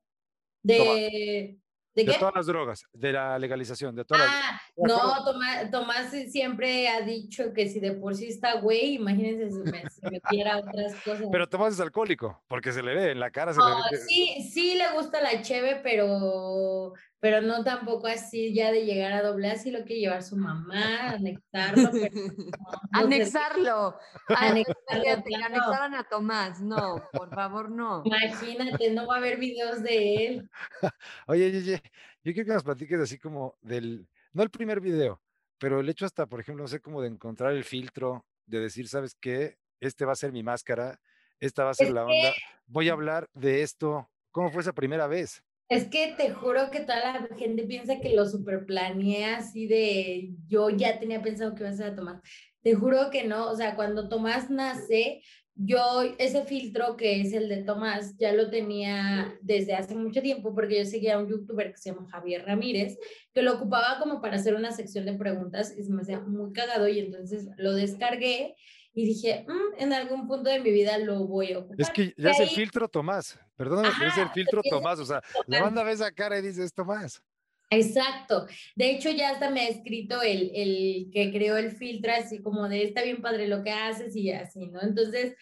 De... 0.64 1.58
¿De, 1.94 2.06
todas 2.06 2.34
las 2.34 2.46
drogas, 2.46 2.86
de 2.94 3.12
la 3.12 3.38
legalización, 3.38 3.94
de 3.94 4.06
todas 4.06 4.26
ah, 4.26 4.62
No, 4.78 5.26
Tomás, 5.26 5.70
Tomás, 5.70 6.12
siempre 6.30 6.88
ha 6.88 7.02
dicho 7.02 7.52
que 7.54 7.68
si 7.68 7.82
de 7.82 7.92
por 7.92 8.16
sí 8.16 8.28
está 8.28 8.62
güey, 8.62 8.94
imagínense 8.94 9.52
si 9.52 9.70
me, 9.70 9.90
si 9.90 10.02
metiera 10.10 10.60
otras 10.60 10.96
cosas. 11.04 11.28
Pero 11.30 11.50
Tomás 11.50 11.74
es 11.74 11.82
alcohólico, 11.82 12.42
porque 12.48 12.72
se 12.72 12.82
le 12.82 12.96
ve 12.96 13.12
en 13.12 13.20
la 13.20 13.30
cara. 13.30 13.54
Se 13.54 13.60
le 13.60 13.66
ve 13.92 13.98
Sí, 14.08 14.50
sí 14.54 14.76
le 14.76 14.90
gusta 14.94 15.22
la 15.22 15.42
cheve, 15.42 15.82
pero 15.84 16.94
pero 17.22 17.40
no 17.40 17.64
tampoco 17.64 18.08
así 18.08 18.52
ya 18.52 18.72
de 18.72 18.84
llegar 18.84 19.14
a 19.14 19.22
doblar, 19.22 19.60
si 19.60 19.70
lo 19.70 19.86
que 19.86 20.00
llevar 20.00 20.24
su 20.24 20.36
mamá, 20.36 21.12
anexarlo. 21.12 21.92
anexarlo. 22.92 23.96
anexaron 24.28 25.94
a 25.94 26.04
Tomás, 26.10 26.60
no, 26.60 26.96
por 27.14 27.30
favor, 27.30 27.70
no. 27.70 28.02
Imagínate, 28.04 28.92
no 28.92 29.06
va 29.06 29.16
a 29.16 29.18
haber 29.20 29.38
videos 29.38 29.84
de 29.84 30.26
él. 30.26 30.50
oye, 31.28 31.56
oye, 31.56 31.82
yo 32.24 32.34
quiero 32.34 32.48
que 32.48 32.54
nos 32.54 32.64
platiques 32.64 33.00
así 33.00 33.20
como 33.20 33.56
del, 33.62 34.08
no 34.34 34.42
el 34.42 34.50
primer 34.50 34.82
video, 34.82 35.22
pero 35.60 35.80
el 35.80 35.90
hecho 35.90 36.08
hasta, 36.08 36.26
por 36.26 36.40
ejemplo, 36.40 36.64
no 36.64 36.68
sé, 36.68 36.82
cómo 36.82 37.04
de 37.04 37.10
encontrar 37.10 37.52
el 37.54 37.64
filtro, 37.64 38.26
de 38.48 38.62
decir, 38.62 38.88
¿sabes 38.88 39.14
qué? 39.14 39.60
Este 39.80 40.06
va 40.06 40.14
a 40.14 40.16
ser 40.16 40.32
mi 40.32 40.42
máscara, 40.42 41.00
esta 41.40 41.66
va 41.66 41.70
a 41.70 41.76
ser 41.76 41.92
la 41.92 42.04
onda, 42.04 42.34
voy 42.66 42.90
a 42.90 42.94
hablar 42.94 43.30
de 43.34 43.62
esto. 43.62 44.10
¿Cómo 44.32 44.50
fue 44.50 44.62
esa 44.62 44.74
primera 44.74 45.06
vez? 45.06 45.44
Es 45.72 45.88
que 45.88 46.14
te 46.18 46.32
juro 46.32 46.70
que 46.70 46.82
toda 46.82 47.00
la 47.00 47.30
gente 47.38 47.64
piensa 47.64 48.02
que 48.02 48.14
lo 48.14 48.28
superplaneé 48.28 49.24
así 49.24 49.68
de 49.68 50.34
yo 50.50 50.70
ya 50.70 51.00
tenía 51.00 51.22
pensado 51.22 51.56
que 51.56 51.64
iba 51.64 51.88
a 51.88 51.96
Tomás. 51.96 52.22
Te 52.62 52.76
juro 52.76 53.10
que 53.10 53.24
no, 53.24 53.50
o 53.50 53.56
sea, 53.56 53.78
cuando 53.78 54.10
Tomás 54.10 54.50
nace, 54.50 55.22
yo 55.56 56.02
ese 56.18 56.44
filtro 56.44 56.98
que 56.98 57.22
es 57.22 57.32
el 57.32 57.48
de 57.48 57.64
Tomás 57.64 58.18
ya 58.18 58.34
lo 58.34 58.50
tenía 58.50 59.34
desde 59.42 59.74
hace 59.74 59.96
mucho 59.96 60.22
tiempo 60.22 60.54
porque 60.54 60.80
yo 60.80 60.86
seguía 60.86 61.16
a 61.16 61.20
un 61.20 61.30
youtuber 61.30 61.72
que 61.72 61.78
se 61.78 61.92
llama 61.92 62.06
Javier 62.12 62.46
Ramírez 62.46 62.98
que 63.34 63.42
lo 63.42 63.54
ocupaba 63.54 63.98
como 63.98 64.20
para 64.20 64.36
hacer 64.36 64.56
una 64.56 64.74
sección 64.74 65.06
de 65.06 65.14
preguntas 65.14 65.74
y 65.78 65.84
se 65.84 65.94
me 65.94 66.02
hacía 66.02 66.20
muy 66.20 66.52
cagado 66.52 66.90
y 66.90 67.00
entonces 67.00 67.48
lo 67.56 67.74
descargué 67.74 68.56
y 68.94 69.06
dije, 69.06 69.46
mm, 69.48 69.82
en 69.82 69.94
algún 69.94 70.28
punto 70.28 70.50
de 70.50 70.60
mi 70.60 70.72
vida 70.72 70.98
lo 70.98 71.26
voy 71.26 71.54
a 71.54 71.60
ocupar. 71.60 71.80
Es 71.80 71.90
que 71.90 72.14
ya 72.18 72.32
es 72.32 72.40
el 72.42 72.50
filtro 72.50 72.90
Tomás, 72.90 73.40
perdóname, 73.62 74.08
es 74.08 74.18
el 74.18 74.30
filtro 74.30 74.64
Tomás, 74.64 74.98
o 74.98 75.06
sea, 75.06 75.22
la 75.46 75.62
banda 75.62 75.84
ve 75.84 75.92
esa 75.92 76.12
cara 76.12 76.40
y 76.40 76.42
dices 76.42 76.74
Tomás. 76.74 77.22
Exacto. 77.70 78.48
De 78.76 78.90
hecho, 78.90 79.12
ya 79.12 79.30
hasta 79.30 79.52
me 79.52 79.62
ha 79.62 79.68
escrito 79.68 80.20
el, 80.24 80.52
el 80.56 81.12
que 81.14 81.32
creó 81.32 81.58
el 81.58 81.72
filtro, 81.72 82.12
así 82.12 82.42
como 82.42 82.68
de 82.68 82.84
está 82.84 83.04
bien 83.04 83.22
padre 83.22 83.48
lo 83.48 83.64
que 83.64 83.72
haces 83.72 84.16
y 84.16 84.32
así, 84.32 84.68
¿no? 84.68 84.82
Entonces, 84.82 85.36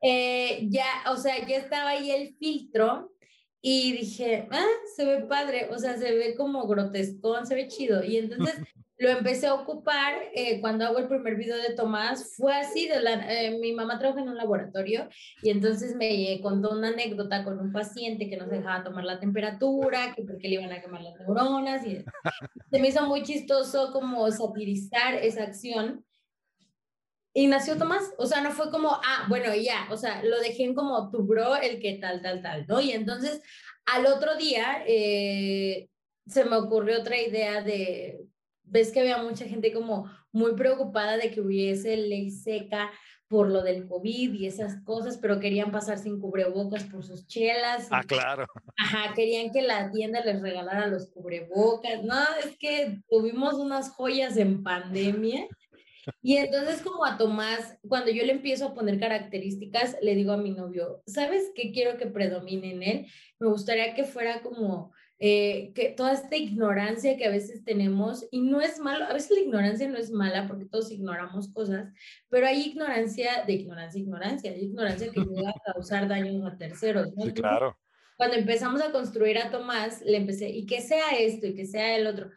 eh, 0.00 0.66
ya, 0.70 0.86
o 1.10 1.16
sea, 1.16 1.44
ya 1.46 1.56
estaba 1.56 1.90
ahí 1.90 2.12
el 2.12 2.36
filtro 2.36 3.12
y 3.60 3.92
dije, 3.92 4.46
ah, 4.52 4.66
se 4.94 5.04
ve 5.04 5.22
padre, 5.22 5.68
o 5.72 5.78
sea, 5.78 5.98
se 5.98 6.12
ve 6.14 6.36
como 6.36 6.68
grotescón, 6.68 7.44
se 7.44 7.56
ve 7.56 7.66
chido. 7.66 8.04
Y 8.04 8.18
entonces 8.18 8.54
lo 8.96 9.10
empecé 9.10 9.48
a 9.48 9.54
ocupar 9.54 10.14
eh, 10.34 10.60
cuando 10.60 10.86
hago 10.86 10.98
el 10.98 11.08
primer 11.08 11.36
video 11.36 11.56
de 11.56 11.74
Tomás. 11.74 12.34
Fue 12.36 12.54
así, 12.54 12.86
de 12.88 13.00
la, 13.00 13.14
eh, 13.32 13.58
mi 13.58 13.72
mamá 13.72 13.98
trabaja 13.98 14.20
en 14.20 14.28
un 14.28 14.36
laboratorio 14.36 15.08
y 15.42 15.50
entonces 15.50 15.96
me 15.96 16.40
contó 16.42 16.70
una 16.70 16.88
anécdota 16.88 17.44
con 17.44 17.58
un 17.58 17.72
paciente 17.72 18.28
que 18.28 18.36
no 18.36 18.48
se 18.48 18.56
dejaba 18.56 18.84
tomar 18.84 19.04
la 19.04 19.18
temperatura, 19.18 20.14
que 20.14 20.22
porque 20.22 20.48
le 20.48 20.54
iban 20.56 20.72
a 20.72 20.80
quemar 20.80 21.02
las 21.02 21.18
neuronas. 21.18 21.84
Y 21.86 22.04
se 22.70 22.80
me 22.80 22.88
hizo 22.88 23.06
muy 23.06 23.22
chistoso 23.22 23.92
como 23.92 24.30
satirizar 24.30 25.14
esa 25.14 25.42
acción. 25.42 26.04
Y 27.36 27.48
nació 27.48 27.76
Tomás, 27.76 28.14
o 28.16 28.26
sea, 28.26 28.40
no 28.42 28.52
fue 28.52 28.70
como, 28.70 28.90
ah, 28.90 29.26
bueno, 29.28 29.52
ya, 29.56 29.88
o 29.90 29.96
sea, 29.96 30.22
lo 30.22 30.38
dejé 30.38 30.62
en 30.64 30.74
como 30.76 31.10
tu 31.10 31.24
bro, 31.24 31.56
el 31.56 31.80
que 31.80 31.94
tal, 31.94 32.22
tal, 32.22 32.42
tal, 32.42 32.64
¿no? 32.68 32.80
Y 32.80 32.92
entonces 32.92 33.42
al 33.86 34.06
otro 34.06 34.36
día 34.36 34.84
eh, 34.86 35.88
se 36.28 36.44
me 36.44 36.54
ocurrió 36.56 37.00
otra 37.00 37.20
idea 37.20 37.60
de, 37.60 38.20
ves 38.74 38.90
que 38.90 39.00
había 39.00 39.22
mucha 39.22 39.44
gente 39.46 39.72
como 39.72 40.10
muy 40.32 40.56
preocupada 40.56 41.16
de 41.16 41.30
que 41.30 41.40
hubiese 41.40 41.96
ley 41.96 42.30
seca 42.30 42.90
por 43.28 43.48
lo 43.48 43.62
del 43.62 43.86
COVID 43.86 44.34
y 44.34 44.46
esas 44.46 44.82
cosas, 44.82 45.16
pero 45.16 45.38
querían 45.38 45.70
pasar 45.70 45.98
sin 45.98 46.20
cubrebocas 46.20 46.82
por 46.84 47.04
sus 47.04 47.26
chelas. 47.28 47.86
Ah, 47.90 48.02
claro. 48.02 48.46
Ajá, 48.76 49.14
querían 49.14 49.52
que 49.52 49.62
la 49.62 49.92
tienda 49.92 50.24
les 50.24 50.42
regalara 50.42 50.88
los 50.88 51.08
cubrebocas. 51.08 52.02
No, 52.02 52.20
es 52.44 52.58
que 52.58 53.00
tuvimos 53.08 53.54
unas 53.54 53.90
joyas 53.90 54.36
en 54.36 54.64
pandemia. 54.64 55.46
Y 56.20 56.36
entonces 56.36 56.82
como 56.82 57.04
a 57.04 57.16
Tomás, 57.16 57.78
cuando 57.88 58.10
yo 58.10 58.24
le 58.24 58.32
empiezo 58.32 58.66
a 58.66 58.74
poner 58.74 58.98
características, 58.98 59.96
le 60.02 60.16
digo 60.16 60.32
a 60.32 60.36
mi 60.36 60.50
novio, 60.50 61.02
¿sabes 61.06 61.52
qué 61.54 61.70
quiero 61.72 61.96
que 61.96 62.06
predomine 62.06 62.72
en 62.72 62.82
él? 62.82 63.06
Me 63.38 63.48
gustaría 63.48 63.94
que 63.94 64.04
fuera 64.04 64.42
como 64.42 64.92
eh, 65.20 65.72
que 65.74 65.90
toda 65.90 66.12
esta 66.12 66.36
ignorancia 66.36 67.16
que 67.16 67.24
a 67.24 67.30
veces 67.30 67.64
tenemos, 67.64 68.26
y 68.30 68.40
no 68.40 68.60
es 68.60 68.78
malo, 68.80 69.04
a 69.04 69.12
veces 69.12 69.30
la 69.30 69.40
ignorancia 69.40 69.88
no 69.88 69.96
es 69.96 70.10
mala 70.10 70.48
porque 70.48 70.66
todos 70.66 70.90
ignoramos 70.90 71.48
cosas, 71.52 71.92
pero 72.28 72.46
hay 72.46 72.62
ignorancia 72.62 73.44
de 73.46 73.52
ignorancia, 73.52 74.00
ignorancia, 74.00 74.50
hay 74.50 74.64
ignorancia 74.64 75.10
que 75.12 75.22
puede 75.22 75.46
a 75.46 75.72
causar 75.72 76.08
daños 76.08 76.44
a 76.44 76.58
terceros. 76.58 77.08
Sí, 77.16 77.32
claro. 77.32 77.78
Cuando 78.16 78.36
empezamos 78.36 78.80
a 78.80 78.92
construir 78.92 79.38
a 79.38 79.50
Tomás, 79.50 80.00
le 80.02 80.16
empecé, 80.16 80.48
y 80.48 80.66
que 80.66 80.80
sea 80.80 81.10
esto 81.18 81.46
y 81.46 81.54
que 81.54 81.66
sea 81.66 81.96
el 81.96 82.06
otro. 82.06 82.30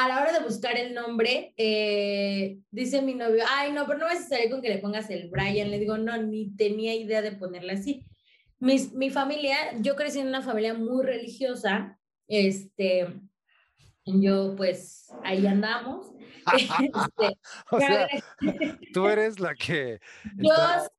A 0.00 0.08
la 0.08 0.22
hora 0.22 0.32
de 0.32 0.44
buscar 0.44 0.78
el 0.78 0.94
nombre, 0.94 1.52
eh, 1.56 2.58
dice 2.70 3.02
mi 3.02 3.14
novio, 3.14 3.44
ay, 3.48 3.72
no, 3.72 3.86
pero 3.86 3.98
no 3.98 4.06
vas 4.06 4.20
a 4.20 4.28
salir 4.28 4.50
con 4.50 4.62
que 4.62 4.70
le 4.70 4.78
pongas 4.78 5.10
el 5.10 5.28
Brian. 5.28 5.70
Le 5.70 5.78
digo, 5.78 5.98
no, 5.98 6.16
ni 6.16 6.56
tenía 6.56 6.94
idea 6.94 7.22
de 7.22 7.32
ponerle 7.32 7.74
así. 7.74 8.06
Mi, 8.58 8.78
mi 8.94 9.10
familia, 9.10 9.56
yo 9.80 9.94
crecí 9.94 10.20
en 10.20 10.28
una 10.28 10.42
familia 10.42 10.74
muy 10.74 11.04
religiosa, 11.04 11.98
este, 12.28 13.20
yo 14.04 14.54
pues 14.56 15.12
ahí 15.22 15.46
andamos. 15.46 16.10
Este, 16.54 16.90
o 17.70 17.80
sea, 17.80 18.06
tú 18.92 19.08
eres 19.08 19.40
la 19.40 19.54
que... 19.54 19.98
Yo 20.36 20.52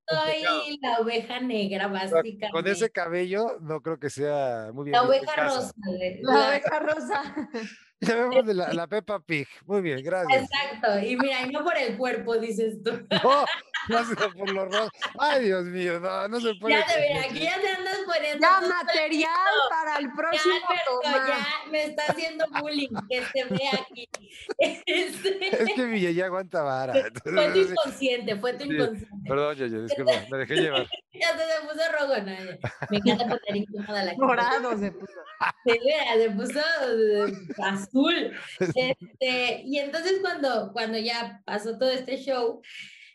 soy 0.09 0.79
la 0.81 0.97
oveja 0.99 1.39
negra, 1.39 1.87
básicamente. 1.87 2.49
Con 2.51 2.67
ese 2.67 2.89
cabello 2.89 3.59
no 3.61 3.81
creo 3.81 3.99
que 3.99 4.09
sea 4.09 4.71
muy 4.73 4.85
bien. 4.85 4.93
La 4.93 5.03
oveja 5.03 5.35
rosa. 5.35 5.71
La 6.21 6.47
oveja 6.47 6.79
rosa. 6.79 7.49
Ya 8.01 8.15
vemos 8.15 8.45
de 8.45 8.53
la, 8.53 8.73
la 8.73 8.87
Peppa 8.87 9.19
Pig. 9.19 9.47
Muy 9.65 9.81
bien, 9.81 10.03
gracias. 10.03 10.43
Exacto. 10.43 10.99
Y 10.99 11.15
mira, 11.17 11.41
y 11.41 11.51
no 11.51 11.63
por 11.63 11.77
el 11.77 11.97
cuerpo, 11.97 12.37
dices 12.37 12.83
tú. 12.83 12.91
No, 13.87 14.01
no 14.01 14.33
por 14.33 14.51
los 14.51 14.63
rostros. 14.65 15.13
Ay, 15.19 15.45
Dios 15.45 15.65
mío, 15.65 15.99
no, 15.99 16.27
no 16.27 16.39
se 16.41 16.55
puede. 16.55 16.75
Ya 16.75 16.87
te 16.87 17.07
mira, 17.07 17.25
aquí 17.25 17.39
ya 17.39 17.61
te 17.61 17.69
andas 17.69 17.97
poniendo. 18.07 18.39
Ya 18.41 18.61
material 18.61 19.29
para 19.69 19.97
el 19.97 20.11
próximo 20.11 20.55
ya, 21.03 21.27
ya 21.27 21.69
me 21.69 21.83
está 21.83 22.03
haciendo 22.07 22.45
bullying, 22.59 22.89
que 23.07 23.23
se 23.25 23.43
ve 23.43 23.69
aquí. 23.79 24.09
Este 24.57 24.83
es 25.63 25.73
que 25.75 25.85
mi 25.85 26.13
ya 26.13 26.25
aguanta 26.25 26.63
vara. 26.63 26.93
fue 26.93 27.51
tu 27.51 27.59
inconsciente, 27.69 28.35
fue 28.37 28.53
tu 28.53 28.63
inconsciente. 28.63 29.29
Perdón, 29.29 29.55
yo, 29.55 29.81
disculpa, 29.83 30.13
me 30.31 30.37
dejé 30.39 30.55
llevar. 30.55 30.87
ya 31.13 31.37
se, 31.37 31.37
se 31.37 31.67
puso 31.67 31.91
rojo, 31.91 32.21
no, 32.21 32.35
Me 32.89 32.97
encanta 32.97 33.25
poner 33.25 33.55
incómoda 33.55 34.03
la 34.03 34.15
cara. 34.15 34.25
Morado 34.25 34.79
se 34.79 34.91
puso. 34.91 35.13
Se, 35.63 35.73
se 36.23 36.29
puso 36.31 36.59
azul. 37.87 38.31
Este, 38.75 39.61
y 39.65 39.79
entonces 39.79 40.19
cuando, 40.21 40.71
cuando 40.73 40.97
ya 40.97 41.41
pasó 41.45 41.77
todo 41.77 41.89
este 41.91 42.17
show, 42.17 42.61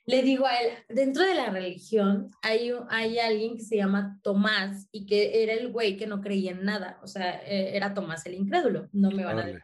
le 0.06 0.22
digo 0.22 0.46
a 0.46 0.56
él, 0.56 0.70
dentro 0.88 1.24
de 1.24 1.34
la 1.34 1.50
religión 1.50 2.30
hay, 2.42 2.72
hay 2.88 3.18
alguien 3.18 3.56
que 3.56 3.62
se 3.62 3.76
llama 3.76 4.18
Tomás 4.22 4.88
y 4.90 5.06
que 5.06 5.42
era 5.42 5.52
el 5.52 5.70
güey 5.70 5.96
que 5.96 6.06
no 6.06 6.20
creía 6.20 6.52
en 6.52 6.64
nada, 6.64 6.98
o 7.02 7.06
sea, 7.06 7.40
e, 7.46 7.76
era 7.76 7.94
Tomás 7.94 8.26
el 8.26 8.34
incrédulo, 8.34 8.88
no 8.92 9.10
me 9.10 9.24
van 9.24 9.38
a 9.38 9.46
decir. 9.46 9.62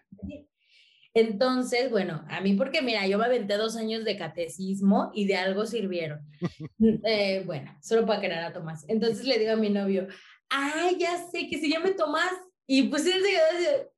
Entonces, 1.14 1.90
bueno, 1.90 2.26
a 2.28 2.42
mí 2.42 2.52
porque 2.52 2.82
mira, 2.82 3.06
yo 3.06 3.16
me 3.16 3.24
aventé 3.24 3.56
dos 3.56 3.74
años 3.76 4.04
de 4.04 4.18
catecismo 4.18 5.10
y 5.14 5.26
de 5.26 5.36
algo 5.36 5.64
sirvieron. 5.64 6.20
eh, 7.04 7.42
bueno, 7.46 7.74
solo 7.80 8.04
para 8.04 8.20
querer 8.20 8.40
a 8.40 8.52
Tomás. 8.52 8.84
Entonces 8.86 9.24
le 9.24 9.38
digo 9.38 9.52
a 9.52 9.56
mi 9.56 9.70
novio, 9.70 10.08
ah, 10.50 10.90
ya 10.98 11.16
sé 11.30 11.48
que 11.48 11.58
se 11.58 11.70
llama 11.70 11.96
Tomás. 11.96 12.34
Y 12.66 12.82
pues 12.88 13.06
él 13.06 13.22
se 13.22 13.30
quedó 13.30 13.90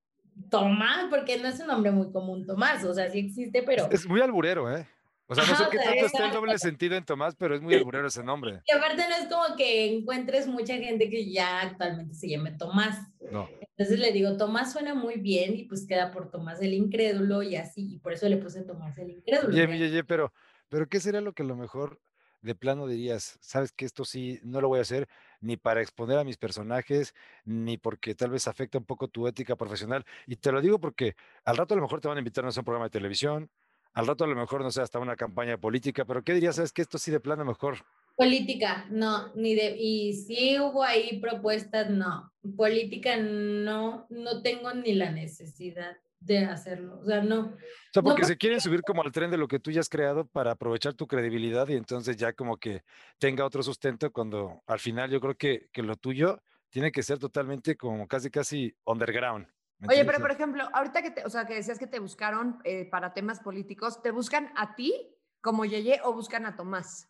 Tomás, 0.51 1.07
porque 1.11 1.39
no 1.39 1.49
es 1.49 1.61
un 1.61 1.66
nombre 1.66 1.91
muy 1.91 2.11
común, 2.11 2.47
Tomás, 2.47 2.84
o 2.84 2.95
sea, 2.95 3.11
sí 3.11 3.18
existe, 3.18 3.62
pero... 3.62 3.89
Es 3.91 4.07
muy 4.07 4.20
alburero, 4.20 4.74
¿eh? 4.74 4.86
O 5.30 5.34
sea, 5.34 5.45
no 5.45 5.57
sé 5.57 5.64
qué 5.70 5.76
tanto 5.76 6.07
está 6.07 6.26
el 6.26 6.32
doble 6.32 6.59
sentido 6.59 6.97
en 6.97 7.05
Tomás, 7.05 7.36
pero 7.36 7.55
es 7.55 7.61
muy 7.61 7.74
alburero 7.74 8.09
ese 8.09 8.24
nombre. 8.24 8.62
Y 8.66 8.72
aparte 8.72 9.03
no 9.09 9.14
es 9.14 9.28
como 9.30 9.57
que 9.57 9.95
encuentres 9.95 10.47
mucha 10.47 10.74
gente 10.78 11.11
que 11.11 11.30
ya 11.30 11.61
actualmente 11.61 12.14
se 12.14 12.30
llame 12.30 12.53
Tomás. 12.53 13.07
No. 13.30 13.47
Entonces 13.61 13.99
le 13.99 14.11
digo, 14.12 14.39
Tomás 14.39 14.72
suena 14.72 14.95
muy 14.95 15.16
bien 15.20 15.55
y 15.55 15.64
pues 15.64 15.86
queda 15.86 16.12
por 16.12 16.30
Tomás 16.30 16.62
el 16.62 16.72
incrédulo 16.72 17.43
y 17.43 17.57
así, 17.57 17.95
y 17.95 17.99
por 17.99 18.14
eso 18.14 18.26
le 18.26 18.39
puse 18.39 18.62
Tomás 18.62 18.97
el 18.97 19.11
incrédulo. 19.11 19.55
Oye, 19.55 19.66
oye, 19.66 20.03
pero, 20.03 20.32
pero 20.70 20.89
¿qué 20.89 20.99
sería 20.99 21.20
lo 21.20 21.34
que 21.34 21.43
a 21.43 21.47
lo 21.47 21.57
mejor 21.57 22.01
de 22.41 22.55
plano 22.55 22.86
dirías, 22.86 23.39
sabes 23.41 23.72
que 23.72 23.84
esto 23.84 24.05
sí 24.05 24.41
no 24.43 24.61
lo 24.61 24.68
voy 24.68 24.78
a 24.78 24.82
hacer 24.82 25.09
ni 25.41 25.57
para 25.57 25.80
exponer 25.80 26.18
a 26.18 26.24
mis 26.24 26.36
personajes, 26.36 27.14
ni 27.45 27.78
porque 27.78 28.14
tal 28.14 28.30
vez 28.30 28.49
afecta 28.49 28.78
un 28.78 28.84
poco 28.84 29.09
tu 29.09 29.26
ética 29.26 29.57
profesional? 29.57 30.05
Y 30.26 30.36
te 30.36 30.53
lo 30.53 30.61
digo 30.61 30.80
porque 30.80 31.14
al 31.45 31.57
rato 31.57 31.74
a 31.74 31.76
lo 31.76 31.82
mejor 31.82 32.01
te 32.01 32.09
van 32.09 32.18
a 32.18 32.20
invitar 32.20 32.45
a 32.45 32.49
un 32.49 32.55
programa 32.55 32.86
de 32.86 32.91
televisión, 32.91 33.51
al 33.93 34.07
rato 34.07 34.24
a 34.24 34.26
lo 34.28 34.36
mejor, 34.36 34.62
no 34.62 34.70
sé, 34.70 34.82
hasta 34.82 34.99
una 34.99 35.16
campaña 35.16 35.59
política, 35.59 36.05
pero 36.05 36.22
¿qué 36.22 36.34
dirías? 36.34 36.57
¿Sabes 36.57 36.72
que 36.72 36.82
esto 36.82 36.99
sí 36.99 37.11
de 37.11 37.20
plano 37.20 37.45
mejor? 37.45 37.78
Política, 38.16 38.86
no, 38.91 39.32
ni 39.34 39.55
de, 39.55 39.76
y 39.78 40.12
si 40.12 40.59
hubo 40.59 40.82
ahí 40.82 41.20
propuestas, 41.20 41.89
no. 41.91 42.32
Política, 42.57 43.16
no, 43.16 44.07
no 44.11 44.43
tengo 44.43 44.72
ni 44.74 44.95
la 44.95 45.12
necesidad 45.12 45.97
de 46.20 46.44
hacerlo. 46.44 46.98
O 47.00 47.04
sea, 47.04 47.22
no. 47.22 47.40
O 47.40 47.92
sea, 47.92 48.02
porque 48.02 48.24
se 48.24 48.36
quieren 48.36 48.60
subir 48.60 48.82
como 48.82 49.02
al 49.02 49.12
tren 49.12 49.30
de 49.30 49.36
lo 49.36 49.48
que 49.48 49.60
tú 49.60 49.70
ya 49.70 49.80
has 49.80 49.88
creado 49.88 50.26
para 50.26 50.52
aprovechar 50.52 50.94
tu 50.94 51.06
credibilidad 51.06 51.68
y 51.68 51.74
entonces 51.74 52.16
ya 52.16 52.32
como 52.32 52.56
que 52.56 52.82
tenga 53.18 53.44
otro 53.44 53.62
sustento 53.62 54.12
cuando 54.12 54.62
al 54.66 54.80
final 54.80 55.10
yo 55.10 55.20
creo 55.20 55.36
que, 55.36 55.68
que 55.72 55.82
lo 55.82 55.96
tuyo 55.96 56.42
tiene 56.70 56.92
que 56.92 57.02
ser 57.02 57.18
totalmente 57.18 57.76
como 57.76 58.06
casi, 58.06 58.30
casi 58.30 58.74
underground. 58.84 59.46
Oye, 59.88 60.04
pero 60.04 60.18
por 60.18 60.32
ejemplo, 60.32 60.68
ahorita 60.72 61.02
que, 61.02 61.10
te, 61.12 61.24
o 61.24 61.30
sea, 61.30 61.46
que 61.46 61.54
decías 61.54 61.78
que 61.78 61.86
te 61.86 62.00
buscaron 62.00 62.58
eh, 62.64 62.84
para 62.90 63.14
temas 63.14 63.38
políticos, 63.38 64.02
¿te 64.02 64.10
buscan 64.10 64.52
a 64.56 64.74
ti 64.74 64.92
como 65.40 65.64
Yeye 65.64 66.00
o 66.02 66.12
buscan 66.12 66.46
a 66.46 66.56
Tomás? 66.56 67.08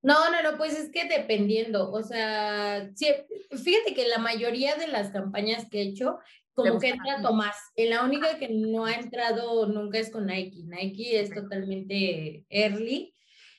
No, 0.00 0.30
no, 0.30 0.42
no, 0.42 0.56
pues 0.56 0.76
es 0.76 0.90
que 0.90 1.08
dependiendo, 1.08 1.92
o 1.92 2.02
sea, 2.02 2.90
fíjate 2.96 3.94
que 3.94 4.08
la 4.08 4.18
mayoría 4.18 4.74
de 4.74 4.88
las 4.88 5.10
campañas 5.10 5.68
que 5.70 5.80
he 5.80 5.82
hecho 5.82 6.18
como 6.54 6.78
que 6.78 6.90
entra 6.90 7.22
Tomás. 7.22 7.56
La 7.76 8.04
única 8.04 8.38
que 8.38 8.48
no 8.48 8.84
ha 8.84 8.94
entrado 8.94 9.66
nunca 9.66 9.98
es 9.98 10.10
con 10.10 10.26
Nike. 10.26 10.64
Nike 10.64 11.20
es 11.20 11.30
totalmente 11.30 12.44
early. 12.50 13.14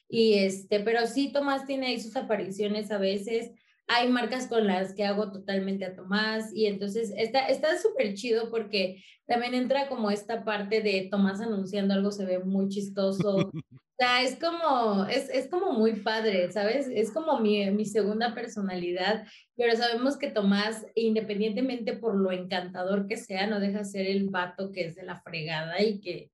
Y 0.08 0.36
este, 0.36 0.80
pero 0.80 1.08
sí, 1.08 1.32
Tomás 1.32 1.66
tiene 1.66 1.88
ahí 1.88 2.00
sus 2.00 2.16
apariciones 2.16 2.92
a 2.92 2.98
veces. 2.98 3.52
Hay 3.88 4.10
marcas 4.10 4.48
con 4.48 4.68
las 4.68 4.94
que 4.94 5.04
hago 5.04 5.32
totalmente 5.32 5.86
a 5.86 5.96
Tomás 5.96 6.54
y 6.54 6.68
entonces 6.68 7.14
está 7.18 7.48
está 7.48 7.78
súper 7.78 8.14
chido 8.14 8.50
porque 8.50 9.04
también 9.26 9.54
entra 9.56 9.90
como 9.90 10.10
esta 10.10 10.46
parte 10.46 10.82
de 10.82 11.10
Tomás 11.12 11.42
anunciando 11.42 11.94
algo 11.94 12.12
se 12.12 12.26
ve 12.26 12.40
muy 12.40 12.70
chistoso. 12.70 13.52
O 13.94 13.96
sea, 13.96 14.24
es 14.24 14.40
como, 14.40 15.06
es, 15.06 15.30
es 15.30 15.48
como 15.50 15.72
muy 15.74 16.02
padre, 16.02 16.52
¿sabes? 16.52 16.88
Es 16.92 17.12
como 17.12 17.40
mi, 17.40 17.70
mi, 17.70 17.86
segunda 17.86 18.34
personalidad, 18.34 19.24
pero 19.56 19.76
sabemos 19.78 20.18
que 20.18 20.32
Tomás, 20.32 20.84
independientemente 20.96 21.94
por 21.94 22.16
lo 22.16 22.32
encantador 22.32 23.06
que 23.08 23.18
sea, 23.18 23.46
no 23.46 23.60
deja 23.60 23.84
ser 23.84 24.08
el 24.08 24.30
vato 24.30 24.72
que 24.72 24.88
es 24.88 24.96
de 24.96 25.04
la 25.04 25.22
fregada 25.22 25.80
y 25.80 26.00
que... 26.00 26.32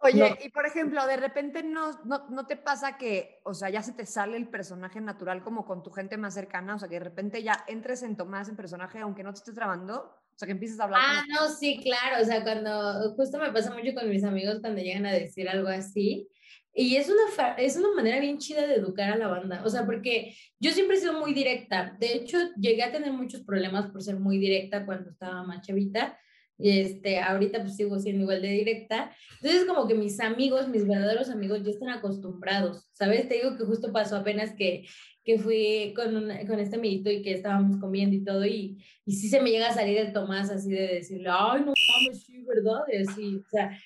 Oye, 0.00 0.36
y 0.44 0.50
por 0.50 0.66
ejemplo, 0.66 1.06
de 1.06 1.16
repente 1.16 1.62
no, 1.62 1.92
no, 2.04 2.28
no, 2.28 2.46
te 2.46 2.56
pasa 2.56 2.98
que, 2.98 3.40
o 3.44 3.54
sea, 3.54 3.70
ya 3.70 3.82
se 3.82 3.92
te 3.92 4.04
sale 4.04 4.36
el 4.36 4.48
personaje 4.48 5.00
natural 5.00 5.42
como 5.42 5.64
con 5.64 5.82
tu 5.82 5.92
gente 5.92 6.18
más 6.18 6.34
cercana, 6.34 6.74
o 6.74 6.78
sea, 6.78 6.88
que 6.88 6.96
de 6.96 7.04
repente 7.04 7.42
ya 7.42 7.64
entres 7.68 8.02
en 8.02 8.16
Tomás 8.16 8.48
en 8.48 8.56
personaje 8.56 8.98
aunque 8.98 9.22
no 9.22 9.32
te 9.32 9.38
estés 9.38 9.54
trabando, 9.54 10.14
o 10.34 10.38
sea, 10.38 10.46
que 10.46 10.52
empieces 10.52 10.78
a 10.80 10.84
hablar. 10.84 11.00
Ah, 11.02 11.22
no, 11.28 11.48
sí, 11.48 11.80
claro, 11.82 12.20
o 12.20 12.24
sea, 12.24 12.42
cuando, 12.42 13.14
justo 13.14 13.38
me 13.38 13.52
pasa 13.52 13.72
mucho 13.72 13.94
con 13.94 14.10
mis 14.10 14.24
amigos 14.24 14.58
cuando 14.60 14.82
llegan 14.82 15.06
a 15.06 15.12
decir 15.12 15.48
algo 15.48 15.68
así, 15.68 16.28
y 16.74 16.96
es 16.96 17.08
una, 17.08 17.54
es 17.54 17.76
una 17.76 17.92
manera 17.94 18.18
bien 18.20 18.38
chida 18.38 18.66
de 18.66 18.76
educar 18.76 19.12
a 19.12 19.16
la 19.16 19.28
banda, 19.28 19.62
o 19.64 19.68
sea, 19.68 19.84
porque 19.84 20.34
yo 20.58 20.70
siempre 20.72 20.96
he 20.96 21.00
sido 21.00 21.18
muy 21.18 21.34
directa. 21.34 21.96
De 22.00 22.14
hecho, 22.14 22.38
llegué 22.58 22.82
a 22.82 22.92
tener 22.92 23.12
muchos 23.12 23.42
problemas 23.42 23.90
por 23.90 24.02
ser 24.02 24.18
muy 24.18 24.38
directa 24.38 24.86
cuando 24.86 25.10
estaba 25.10 25.42
más 25.44 25.66
chavita. 25.66 26.18
Este, 26.58 27.18
ahorita 27.18 27.60
pues 27.62 27.76
sigo 27.76 27.98
siendo 27.98 28.22
igual 28.22 28.40
de 28.40 28.48
directa. 28.48 29.14
Entonces, 29.40 29.64
como 29.64 29.88
que 29.88 29.94
mis 29.94 30.20
amigos, 30.20 30.68
mis 30.68 30.86
verdaderos 30.86 31.28
amigos 31.28 31.62
ya 31.64 31.70
están 31.70 31.88
acostumbrados, 31.88 32.88
¿sabes? 32.92 33.28
Te 33.28 33.34
digo 33.34 33.56
que 33.56 33.64
justo 33.64 33.92
pasó 33.92 34.16
apenas 34.16 34.54
que, 34.54 34.86
que 35.24 35.38
fui 35.38 35.92
con, 35.96 36.30
con 36.46 36.60
este 36.60 36.76
amiguito 36.76 37.10
y 37.10 37.22
que 37.22 37.32
estábamos 37.32 37.78
comiendo 37.78 38.14
y 38.16 38.24
todo, 38.24 38.44
y, 38.46 38.78
y 39.04 39.12
sí 39.12 39.28
se 39.28 39.40
me 39.40 39.50
llega 39.50 39.68
a 39.68 39.74
salir 39.74 39.98
el 39.98 40.12
Tomás 40.12 40.50
así 40.50 40.70
de 40.70 40.94
decirle, 40.94 41.28
ay, 41.30 41.60
no 41.60 41.72
mames, 41.72 42.24
sí, 42.24 42.44
¿verdad? 42.44 42.82
Y 42.92 42.96
así, 42.96 43.36
o 43.36 43.48
sea, 43.50 43.76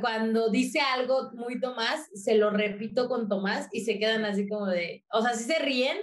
cuando 0.00 0.50
dice 0.50 0.80
algo 0.80 1.30
muy 1.34 1.60
Tomás, 1.60 2.08
se 2.14 2.36
lo 2.36 2.50
repito 2.50 3.08
con 3.08 3.28
Tomás 3.28 3.68
y 3.72 3.84
se 3.84 3.98
quedan 3.98 4.24
así 4.24 4.48
como 4.48 4.66
de, 4.66 5.04
o 5.10 5.22
sea, 5.22 5.34
sí 5.34 5.44
se 5.44 5.58
ríen, 5.58 5.96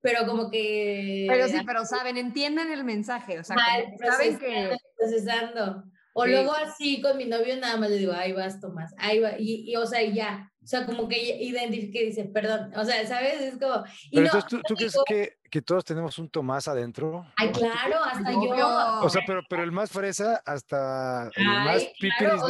pero 0.00 0.26
como 0.26 0.50
que... 0.50 1.26
Pero 1.28 1.48
sí, 1.48 1.58
pero 1.66 1.84
saben, 1.84 2.16
entienden 2.16 2.70
el 2.70 2.84
mensaje, 2.84 3.38
o 3.38 3.44
sea, 3.44 3.56
saben 3.98 4.38
que... 4.38 4.76
Procesando. 4.96 5.84
O 6.20 6.26
luego 6.26 6.52
así 6.52 7.00
con 7.00 7.16
mi 7.16 7.26
novio 7.26 7.56
nada 7.58 7.76
más 7.76 7.90
le 7.90 7.98
digo, 7.98 8.12
ahí 8.12 8.32
vas 8.32 8.60
Tomás, 8.60 8.92
ahí 8.98 9.20
va, 9.20 9.38
y, 9.38 9.70
y 9.70 9.76
o 9.76 9.86
sea, 9.86 10.02
ya, 10.02 10.50
o 10.60 10.66
sea, 10.66 10.84
como 10.84 11.08
que 11.08 11.16
identifique 11.16 12.02
y 12.02 12.06
dice, 12.06 12.24
perdón, 12.24 12.72
o 12.74 12.84
sea, 12.84 13.06
¿sabes? 13.06 13.40
Es 13.40 13.52
como... 13.56 13.84
Pero 14.10 14.26
entonces, 14.26 14.50
¿tú, 14.50 14.60
¿tú 14.66 14.74
crees 14.74 14.96
que, 15.06 15.38
que, 15.48 15.62
todos 15.62 15.84
tenemos 15.84 16.18
un 16.18 16.28
Tomás 16.28 16.66
adentro? 16.66 17.24
Ay, 17.36 17.52
claro, 17.52 18.02
hasta 18.02 18.32
yo. 18.32 19.00
O 19.00 19.08
sea, 19.08 19.22
pero, 19.24 19.42
pero 19.48 19.62
el 19.62 19.70
más 19.70 19.92
fresa 19.92 20.42
hasta 20.44 21.30
el 21.36 21.46
más 21.46 21.84
pipiris, 22.00 22.42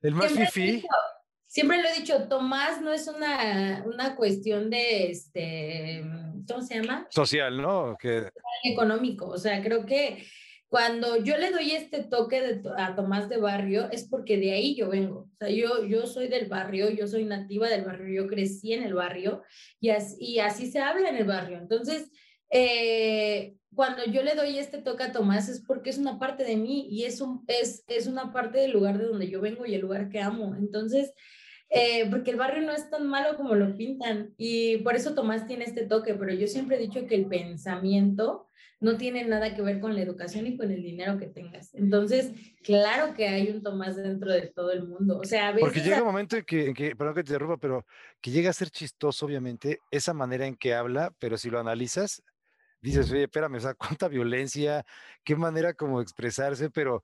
el 0.00 0.14
más 0.14 0.32
fifi. 0.32 0.82
Siempre 1.46 1.82
lo 1.82 1.88
he 1.88 2.00
dicho, 2.00 2.26
Tomás 2.26 2.80
no 2.80 2.90
es 2.90 3.06
una, 3.06 3.82
una 3.84 4.16
cuestión 4.16 4.70
de, 4.70 5.10
este, 5.10 6.04
¿cómo 6.48 6.62
se 6.62 6.80
llama? 6.80 7.06
Social, 7.10 7.60
¿no? 7.60 7.98
Que... 8.00 8.30
Económico, 8.64 9.26
o 9.26 9.36
sea, 9.36 9.62
creo 9.62 9.84
que 9.84 10.24
cuando 10.70 11.16
yo 11.16 11.36
le 11.36 11.50
doy 11.50 11.72
este 11.72 12.04
toque 12.04 12.40
de, 12.40 12.62
a 12.76 12.94
Tomás 12.94 13.28
de 13.28 13.38
barrio 13.38 13.90
es 13.90 14.04
porque 14.04 14.38
de 14.38 14.52
ahí 14.52 14.76
yo 14.76 14.88
vengo. 14.88 15.28
O 15.32 15.36
sea, 15.36 15.50
yo, 15.50 15.84
yo 15.84 16.06
soy 16.06 16.28
del 16.28 16.48
barrio, 16.48 16.90
yo 16.90 17.08
soy 17.08 17.24
nativa 17.24 17.68
del 17.68 17.84
barrio, 17.84 18.22
yo 18.22 18.28
crecí 18.28 18.72
en 18.72 18.84
el 18.84 18.94
barrio 18.94 19.42
y 19.80 19.90
así, 19.90 20.16
y 20.20 20.38
así 20.38 20.70
se 20.70 20.78
habla 20.78 21.08
en 21.08 21.16
el 21.16 21.24
barrio. 21.24 21.58
Entonces, 21.58 22.12
eh, 22.50 23.56
cuando 23.74 24.04
yo 24.04 24.22
le 24.22 24.36
doy 24.36 24.60
este 24.60 24.78
toque 24.78 25.02
a 25.02 25.10
Tomás 25.10 25.48
es 25.48 25.60
porque 25.66 25.90
es 25.90 25.98
una 25.98 26.20
parte 26.20 26.44
de 26.44 26.56
mí 26.56 26.86
y 26.88 27.02
es, 27.02 27.20
un, 27.20 27.42
es, 27.48 27.82
es 27.88 28.06
una 28.06 28.32
parte 28.32 28.60
del 28.60 28.70
lugar 28.70 28.96
de 28.96 29.06
donde 29.06 29.28
yo 29.28 29.40
vengo 29.40 29.66
y 29.66 29.74
el 29.74 29.80
lugar 29.80 30.08
que 30.08 30.20
amo. 30.20 30.54
Entonces, 30.54 31.12
eh, 31.68 32.08
porque 32.08 32.30
el 32.30 32.36
barrio 32.36 32.62
no 32.62 32.72
es 32.72 32.88
tan 32.90 33.08
malo 33.08 33.36
como 33.36 33.56
lo 33.56 33.76
pintan 33.76 34.34
y 34.36 34.76
por 34.78 34.94
eso 34.94 35.14
Tomás 35.14 35.48
tiene 35.48 35.64
este 35.64 35.84
toque, 35.84 36.14
pero 36.14 36.32
yo 36.32 36.46
siempre 36.46 36.76
he 36.76 36.80
dicho 36.80 37.08
que 37.08 37.16
el 37.16 37.26
pensamiento 37.26 38.46
no 38.80 38.96
tiene 38.96 39.24
nada 39.24 39.54
que 39.54 39.60
ver 39.60 39.78
con 39.78 39.94
la 39.94 40.00
educación 40.00 40.46
y 40.46 40.56
con 40.56 40.70
el 40.70 40.82
dinero 40.82 41.18
que 41.18 41.26
tengas. 41.26 41.74
Entonces, 41.74 42.32
claro 42.64 43.14
que 43.14 43.28
hay 43.28 43.50
un 43.50 43.62
Tomás 43.62 43.96
dentro 43.96 44.32
de 44.32 44.48
todo 44.48 44.72
el 44.72 44.88
mundo. 44.88 45.18
O 45.18 45.24
sea, 45.24 45.48
a 45.48 45.52
veces... 45.52 45.64
Porque 45.64 45.80
llega 45.80 46.00
un 46.00 46.06
momento 46.06 46.36
en 46.36 46.44
que, 46.44 46.72
que, 46.72 46.96
perdón 46.96 47.14
que 47.14 47.22
te 47.22 47.32
interrumpa, 47.32 47.58
pero 47.58 47.84
que 48.22 48.30
llega 48.30 48.48
a 48.48 48.54
ser 48.54 48.70
chistoso, 48.70 49.26
obviamente, 49.26 49.80
esa 49.90 50.14
manera 50.14 50.46
en 50.46 50.56
que 50.56 50.74
habla, 50.74 51.12
pero 51.18 51.36
si 51.36 51.50
lo 51.50 51.60
analizas, 51.60 52.22
dices, 52.80 53.10
oye, 53.10 53.24
espérame, 53.24 53.56
o 53.56 53.60
sea, 53.60 53.74
cuánta 53.98 54.08
violencia, 54.08 54.84
qué 55.24 55.36
manera 55.36 55.74
como 55.74 56.00
expresarse, 56.00 56.70
pero 56.70 57.02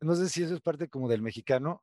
no 0.00 0.14
sé 0.16 0.28
si 0.28 0.42
eso 0.42 0.54
es 0.54 0.60
parte 0.60 0.88
como 0.88 1.08
del 1.08 1.22
mexicano, 1.22 1.82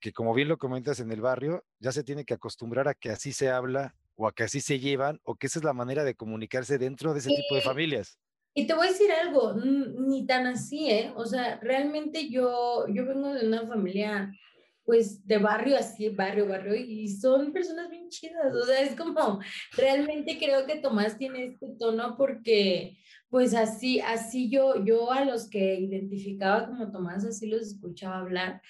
que 0.00 0.12
como 0.12 0.32
bien 0.32 0.48
lo 0.48 0.56
comentas 0.56 1.00
en 1.00 1.12
el 1.12 1.20
barrio, 1.20 1.64
ya 1.78 1.92
se 1.92 2.02
tiene 2.02 2.24
que 2.24 2.34
acostumbrar 2.34 2.88
a 2.88 2.94
que 2.94 3.10
así 3.10 3.32
se 3.32 3.50
habla 3.50 3.94
o 4.16 4.26
a 4.26 4.32
que 4.32 4.44
así 4.44 4.60
se 4.60 4.78
llevan 4.78 5.20
o 5.24 5.36
que 5.36 5.46
esa 5.46 5.58
es 5.58 5.64
la 5.64 5.74
manera 5.74 6.04
de 6.04 6.14
comunicarse 6.14 6.78
dentro 6.78 7.12
de 7.12 7.20
ese 7.20 7.28
tipo 7.28 7.54
de 7.54 7.60
familias. 7.60 8.18
Y 8.54 8.66
te 8.66 8.74
voy 8.74 8.88
a 8.88 8.90
decir 8.90 9.10
algo, 9.12 9.54
ni 9.54 10.26
tan 10.26 10.46
así, 10.46 10.90
¿eh? 10.90 11.12
O 11.14 11.24
sea, 11.24 11.60
realmente 11.60 12.28
yo, 12.28 12.86
yo 12.88 13.06
vengo 13.06 13.32
de 13.32 13.46
una 13.46 13.66
familia, 13.66 14.32
pues, 14.84 15.24
de 15.24 15.38
barrio 15.38 15.76
así, 15.76 16.08
barrio, 16.08 16.48
barrio, 16.48 16.74
y 16.74 17.06
son 17.08 17.52
personas 17.52 17.88
bien 17.90 18.08
chidas. 18.08 18.52
O 18.52 18.64
sea, 18.64 18.80
es 18.80 18.96
como, 18.96 19.40
realmente 19.76 20.36
creo 20.38 20.66
que 20.66 20.80
Tomás 20.80 21.16
tiene 21.16 21.44
este 21.44 21.68
tono 21.78 22.16
porque, 22.16 22.98
pues, 23.28 23.54
así, 23.54 24.00
así 24.00 24.50
yo, 24.50 24.84
yo 24.84 25.12
a 25.12 25.24
los 25.24 25.48
que 25.48 25.78
identificaba 25.78 26.66
como 26.66 26.90
Tomás, 26.90 27.24
así 27.24 27.46
los 27.46 27.62
escuchaba 27.62 28.18
hablar. 28.18 28.62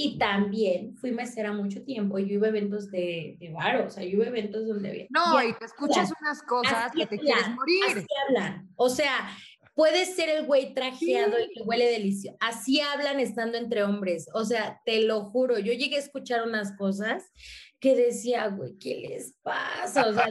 Y 0.00 0.16
también 0.16 0.96
fui 0.96 1.10
mesera 1.10 1.52
mucho 1.52 1.82
tiempo. 1.82 2.20
Yo 2.20 2.34
iba 2.34 2.46
a 2.46 2.50
eventos 2.50 2.88
de, 2.88 3.36
de 3.40 3.50
bar, 3.50 3.80
o 3.80 3.90
sea, 3.90 4.04
yo 4.04 4.10
iba 4.10 4.26
a 4.26 4.28
eventos 4.28 4.64
donde 4.68 4.90
había. 4.90 5.06
No, 5.10 5.42
y 5.42 5.52
te 5.54 5.64
escuchas 5.64 6.12
unas 6.20 6.40
cosas 6.44 6.92
que 6.92 7.04
te 7.04 7.18
quieres 7.18 7.48
morir. 7.50 7.82
Así 7.84 8.06
hablan. 8.28 8.70
O 8.76 8.88
sea, 8.90 9.28
puede 9.74 10.06
ser 10.06 10.28
el 10.28 10.46
güey 10.46 10.72
trajeado 10.72 11.36
y 11.40 11.52
que 11.52 11.62
huele 11.62 11.86
delicioso. 11.86 12.36
Así 12.38 12.80
hablan 12.80 13.18
estando 13.18 13.58
entre 13.58 13.82
hombres. 13.82 14.28
O 14.34 14.44
sea, 14.44 14.80
te 14.84 15.02
lo 15.02 15.24
juro. 15.24 15.58
Yo 15.58 15.72
llegué 15.72 15.96
a 15.96 16.00
escuchar 16.00 16.46
unas 16.46 16.76
cosas 16.76 17.24
que 17.80 17.94
decía, 17.94 18.48
güey, 18.48 18.78
¿qué 18.78 19.04
les 19.08 19.34
pasa? 19.42 20.06
O 20.08 20.12
sea, 20.12 20.30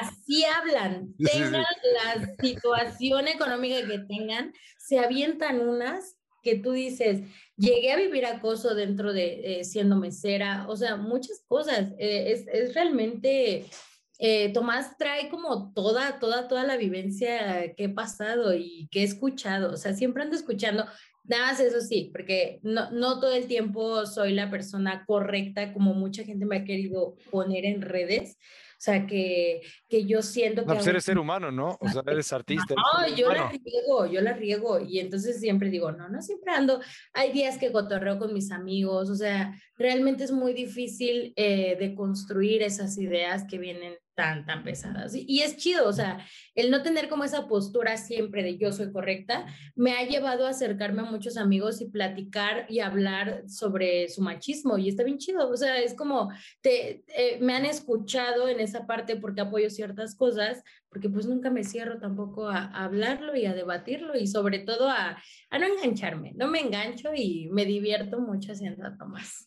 así 0.00 0.44
hablan, 0.44 1.14
tengan 1.18 1.64
la 1.94 2.36
situación 2.40 3.28
económica 3.28 3.86
que 3.86 3.98
tengan, 4.00 4.52
se 4.78 4.98
avientan 4.98 5.66
unas 5.66 6.15
que 6.46 6.60
tú 6.60 6.70
dices, 6.70 7.22
llegué 7.56 7.90
a 7.90 7.96
vivir 7.96 8.24
acoso 8.24 8.76
dentro 8.76 9.12
de 9.12 9.40
eh, 9.42 9.64
siendo 9.64 9.96
mesera, 9.96 10.64
o 10.68 10.76
sea, 10.76 10.94
muchas 10.94 11.42
cosas. 11.48 11.92
Eh, 11.98 12.30
es, 12.30 12.46
es, 12.46 12.72
realmente, 12.72 13.64
eh, 14.20 14.52
Tomás 14.52 14.96
trae 14.96 15.28
como 15.28 15.72
toda, 15.74 16.20
toda, 16.20 16.46
toda 16.46 16.62
la 16.62 16.76
vivencia 16.76 17.74
que 17.74 17.84
he 17.84 17.88
pasado 17.88 18.54
y 18.54 18.86
que 18.92 19.00
he 19.00 19.02
escuchado, 19.02 19.72
o 19.72 19.76
sea, 19.76 19.92
siempre 19.92 20.22
ando 20.22 20.36
escuchando. 20.36 20.86
Nada 21.24 21.46
más 21.46 21.58
eso 21.58 21.80
sí, 21.80 22.10
porque 22.12 22.60
no, 22.62 22.92
no 22.92 23.18
todo 23.18 23.34
el 23.34 23.48
tiempo 23.48 24.06
soy 24.06 24.32
la 24.32 24.48
persona 24.48 25.04
correcta 25.04 25.72
como 25.72 25.94
mucha 25.94 26.22
gente 26.22 26.46
me 26.46 26.58
ha 26.58 26.64
querido 26.64 27.16
poner 27.32 27.64
en 27.64 27.82
redes. 27.82 28.38
O 28.76 28.78
sea, 28.78 29.06
que, 29.06 29.62
que 29.88 30.04
yo 30.04 30.20
siento 30.20 30.62
que... 30.62 30.68
No, 30.68 30.74
pues 30.74 30.86
eres 30.86 31.04
ser 31.04 31.18
humano, 31.18 31.50
¿no? 31.50 31.78
O 31.80 31.88
sea, 31.88 32.02
eres 32.06 32.30
artista. 32.32 32.74
No, 32.74 33.16
yo 33.16 33.32
la 33.32 33.48
riego, 33.48 34.06
yo 34.06 34.20
la 34.20 34.34
riego. 34.34 34.78
Y 34.80 35.00
entonces 35.00 35.40
siempre 35.40 35.70
digo, 35.70 35.92
no, 35.92 36.10
no 36.10 36.20
siempre 36.20 36.52
ando. 36.52 36.80
Hay 37.14 37.32
días 37.32 37.56
que 37.56 37.72
cotorreo 37.72 38.18
con 38.18 38.34
mis 38.34 38.52
amigos. 38.52 39.08
O 39.08 39.14
sea, 39.14 39.58
realmente 39.76 40.24
es 40.24 40.30
muy 40.30 40.52
difícil 40.52 41.32
eh, 41.36 41.76
de 41.78 41.94
construir 41.94 42.62
esas 42.62 42.98
ideas 42.98 43.44
que 43.48 43.58
vienen 43.58 43.96
tan, 44.16 44.46
tan 44.46 44.64
pesadas. 44.64 45.14
Y, 45.14 45.42
es 45.42 45.56
chido, 45.56 45.86
o 45.86 45.92
sea, 45.92 46.26
el 46.54 46.70
no 46.70 46.82
tener 46.82 47.08
como 47.08 47.22
esa 47.22 47.46
postura 47.46 47.96
siempre 47.98 48.42
de 48.42 48.56
yo 48.56 48.72
soy 48.72 48.90
correcta, 48.90 49.46
me 49.76 49.92
ha 49.92 50.04
llevado 50.04 50.46
a 50.46 50.50
acercarme 50.50 51.02
a 51.02 51.10
muchos 51.10 51.36
amigos 51.36 51.80
y 51.80 51.90
platicar 51.90 52.66
y 52.68 52.80
hablar 52.80 53.44
sobre 53.46 54.08
su 54.08 54.22
machismo. 54.22 54.78
Y 54.78 54.88
está 54.88 55.04
bien 55.04 55.18
chido, 55.18 55.48
o 55.48 55.56
sea, 55.56 55.78
es 55.78 55.94
como, 55.94 56.32
te, 56.62 57.04
eh, 57.08 57.38
me 57.40 57.54
han 57.54 57.66
escuchado 57.66 58.48
en 58.48 58.58
esa 58.58 58.86
parte 58.86 59.16
porque 59.16 59.42
apoyo 59.42 59.68
ciertas 59.70 60.16
cosas, 60.16 60.62
porque 60.88 61.10
pues 61.10 61.26
nunca 61.26 61.50
me 61.50 61.62
cierro 61.62 61.98
tampoco 61.98 62.48
a, 62.48 62.64
hablarlo 62.64 63.36
y 63.36 63.44
a 63.44 63.52
debatirlo 63.52 64.16
y 64.16 64.26
sobre 64.26 64.60
todo 64.60 64.88
a, 64.88 65.22
no 65.52 65.66
engancharme. 65.66 66.32
No 66.36 66.48
me 66.48 66.60
engancho 66.60 67.10
y 67.14 67.50
me 67.52 67.66
divierto 67.66 68.18
mucho 68.18 68.52
haciendo 68.52 68.96
Tomás. 68.96 69.46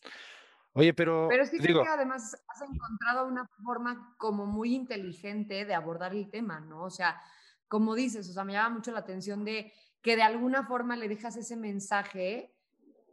Oye, 0.80 0.94
pero. 0.94 1.28
Pero 1.28 1.42
es 1.42 1.50
que 1.50 1.58
creo 1.58 1.82
que 1.82 1.88
además 1.88 2.36
has 2.48 2.62
encontrado 2.62 3.26
una 3.26 3.46
forma 3.62 4.14
como 4.18 4.46
muy 4.46 4.74
inteligente 4.74 5.64
de 5.64 5.74
abordar 5.74 6.14
el 6.14 6.30
tema, 6.30 6.60
¿no? 6.60 6.84
O 6.84 6.90
sea, 6.90 7.20
como 7.68 7.94
dices, 7.94 8.28
o 8.28 8.32
sea, 8.32 8.44
me 8.44 8.54
llama 8.54 8.76
mucho 8.76 8.90
la 8.90 9.00
atención 9.00 9.44
de 9.44 9.72
que 10.02 10.16
de 10.16 10.22
alguna 10.22 10.66
forma 10.66 10.96
le 10.96 11.08
dejas 11.08 11.36
ese 11.36 11.56
mensaje 11.56 12.54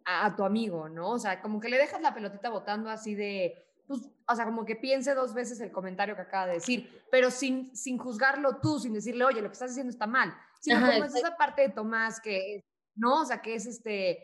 a, 0.06 0.36
tu 0.38 0.46
amigo, 0.46 0.88
¿no? 0.88 1.10
O 1.10 1.20
sea, 1.20 1.42
como 1.42 1.60
que 1.60 1.68
le 1.68 1.78
dejas 1.78 2.02
la 2.02 2.14
pelotita 2.14 2.50
botando 2.50 2.90
así 2.90 3.14
de, 3.14 3.54
pues, 3.86 4.10
o 4.26 4.36
sea, 4.36 4.46
como 4.46 4.66
que 4.66 4.78
piense 4.78 5.14
dos 5.14 5.34
veces 5.34 5.60
el 5.60 5.72
comentario 5.72 6.16
que 6.16 6.22
acaba 6.22 6.48
de 6.48 6.54
decir, 6.54 7.04
pero 7.12 7.30
sin, 7.30 7.76
sin 7.76 7.98
juzgarlo 7.98 8.62
tú, 8.62 8.80
sin 8.80 8.94
decirle, 8.94 9.26
oye, 9.26 9.42
lo 9.42 9.50
que 9.50 9.54
estás 9.54 9.72
haciendo 9.72 9.92
está 9.92 10.08
mal. 10.08 10.34
Sino 10.62 10.80
como 10.80 11.04
es 11.04 11.14
esa 11.14 11.36
parte 11.36 11.64
de 11.64 11.70
Tomás 11.70 12.22
que, 12.22 12.64
¿no? 12.96 13.22
O 13.22 13.26
sea, 13.26 13.42
que 13.42 13.56
es 13.56 13.66
este, 13.66 14.24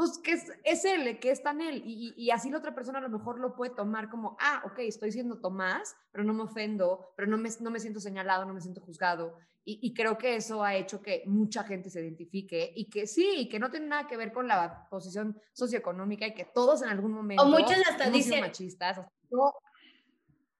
pues 0.00 0.16
que 0.16 0.32
es, 0.32 0.50
es 0.64 0.86
él, 0.86 1.18
que 1.20 1.30
está 1.30 1.50
en 1.50 1.60
él. 1.60 1.82
Y, 1.84 2.14
y, 2.16 2.30
así 2.30 2.48
la 2.48 2.56
otra 2.56 2.74
persona 2.74 3.00
a 3.00 3.02
lo 3.02 3.10
mejor 3.10 3.38
lo 3.38 3.54
puede 3.54 3.74
tomar 3.74 4.08
como, 4.08 4.34
ah, 4.40 4.62
ok, 4.64 4.78
estoy 4.78 5.12
siendo 5.12 5.42
Tomás, 5.42 5.94
pero 6.10 6.24
no 6.24 6.32
me 6.32 6.44
ofendo, 6.44 7.12
pero 7.18 7.28
no 7.28 7.36
me, 7.36 7.50
no 7.60 7.70
me 7.70 7.80
siento 7.80 8.00
señalado, 8.00 8.46
no 8.46 8.54
me 8.54 8.62
siento 8.62 8.80
juzgado. 8.80 9.36
Y, 9.62 9.78
y, 9.82 9.92
creo 9.92 10.16
que 10.16 10.36
eso 10.36 10.64
ha 10.64 10.74
hecho 10.74 11.02
que 11.02 11.24
mucha 11.26 11.64
gente 11.64 11.90
se 11.90 12.00
identifique 12.00 12.72
y 12.74 12.88
que 12.88 13.06
sí, 13.06 13.46
que 13.50 13.58
no 13.58 13.70
tiene 13.70 13.88
nada 13.88 14.06
que 14.06 14.16
ver 14.16 14.32
con 14.32 14.48
la 14.48 14.88
posición 14.88 15.38
socioeconómica 15.52 16.26
y 16.26 16.32
que 16.32 16.46
todos 16.46 16.80
en 16.80 16.88
algún 16.88 17.12
momento... 17.12 17.42
O 17.42 17.48
muchos 17.48 17.76
hasta 17.86 18.08
dicen... 18.08 18.40
Machistas, 18.40 19.02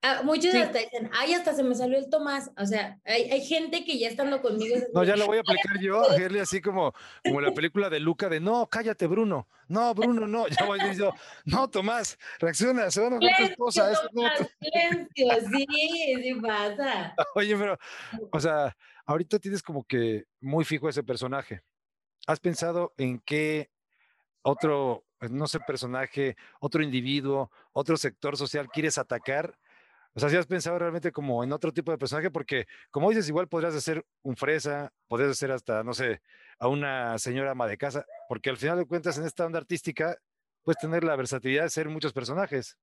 Ah, 0.03 0.23
muchos 0.25 0.55
hasta 0.55 0.79
dicen, 0.79 1.11
ay, 1.13 1.35
hasta 1.35 1.55
se 1.55 1.63
me 1.63 1.75
salió 1.75 1.99
el 1.99 2.09
Tomás. 2.09 2.51
O 2.57 2.65
sea, 2.65 2.99
hay, 3.05 3.31
hay 3.31 3.45
gente 3.45 3.85
que 3.85 3.99
ya 3.99 4.09
estando 4.09 4.41
conmigo. 4.41 4.77
No, 4.95 5.05
ya 5.05 5.15
lo 5.15 5.27
voy 5.27 5.39
a 5.39 5.41
aplicar 5.41 5.79
yo, 5.79 6.03
Gerli, 6.17 6.39
así 6.39 6.63
como, 6.63 6.95
como 7.23 7.41
la 7.43 7.53
película 7.53 7.91
de 7.91 8.01
Luca 8.01 8.31
de 8.31 8.41
no, 8.41 8.67
cállate, 8.67 9.07
Bruno. 9.07 9.47
No, 9.69 9.95
Bruno, 9.95 10.27
no. 10.27 10.49
Ya 10.49 10.65
voy 10.65 10.79
diciendo, 10.79 11.15
no, 11.45 11.69
Tomás, 11.69 12.19
reacciona, 12.39 12.91
se 12.91 13.01
van 13.03 13.15
a 13.15 13.19
ver 13.19 13.31
tu 13.37 13.45
esposa. 13.45 13.93
Silencio, 14.59 15.49
sí, 15.53 15.67
sí 16.23 16.35
pasa. 16.41 17.15
Oye, 17.35 17.57
pero, 17.57 17.79
o 18.33 18.41
sea, 18.41 18.75
ahorita 19.05 19.39
tienes 19.39 19.63
como 19.63 19.85
que 19.85 20.25
muy 20.41 20.65
fijo 20.65 20.89
ese 20.89 21.03
personaje. 21.03 21.63
¿Has 22.27 22.41
pensado 22.41 22.95
en 22.97 23.19
qué 23.21 23.71
otro, 24.43 25.05
no 25.21 25.47
sé, 25.47 25.61
personaje, 25.61 26.37
otro 26.59 26.83
individuo, 26.83 27.51
otro 27.73 27.99
sector 27.99 28.39
social 28.39 28.69
quieres 28.69 28.97
atacar? 28.97 29.59
O 30.15 30.21
sea, 30.21 30.29
si 30.29 30.37
has 30.37 30.47
pensado 30.47 30.79
realmente 30.79 31.13
como 31.13 31.45
en 31.45 31.53
otro 31.53 31.73
tipo 31.73 31.93
de 31.93 31.99
personaje, 31.99 32.31
porque 32.31 32.67
como 32.91 33.11
dices, 33.11 33.29
igual 33.29 33.49
podrías 33.49 33.81
ser 33.83 34.05
un 34.23 34.37
fresa, 34.37 34.93
podrías 35.07 35.37
ser 35.37 35.53
hasta, 35.53 35.85
no 35.85 35.95
sé, 35.95 36.21
a 36.59 36.69
una 36.69 37.19
señora 37.19 37.53
ama 37.53 37.69
de 37.69 37.79
casa, 37.79 38.05
porque 38.29 38.51
al 38.51 38.57
final 38.57 38.79
de 38.79 38.87
cuentas 38.87 39.17
en 39.19 39.25
esta 39.25 39.47
onda 39.47 39.59
artística 39.59 40.17
puedes 40.63 40.79
tener 40.81 41.05
la 41.05 41.17
versatilidad 41.17 41.65
de 41.65 41.71
ser 41.71 41.89
muchos 41.89 42.13
personajes. 42.13 42.77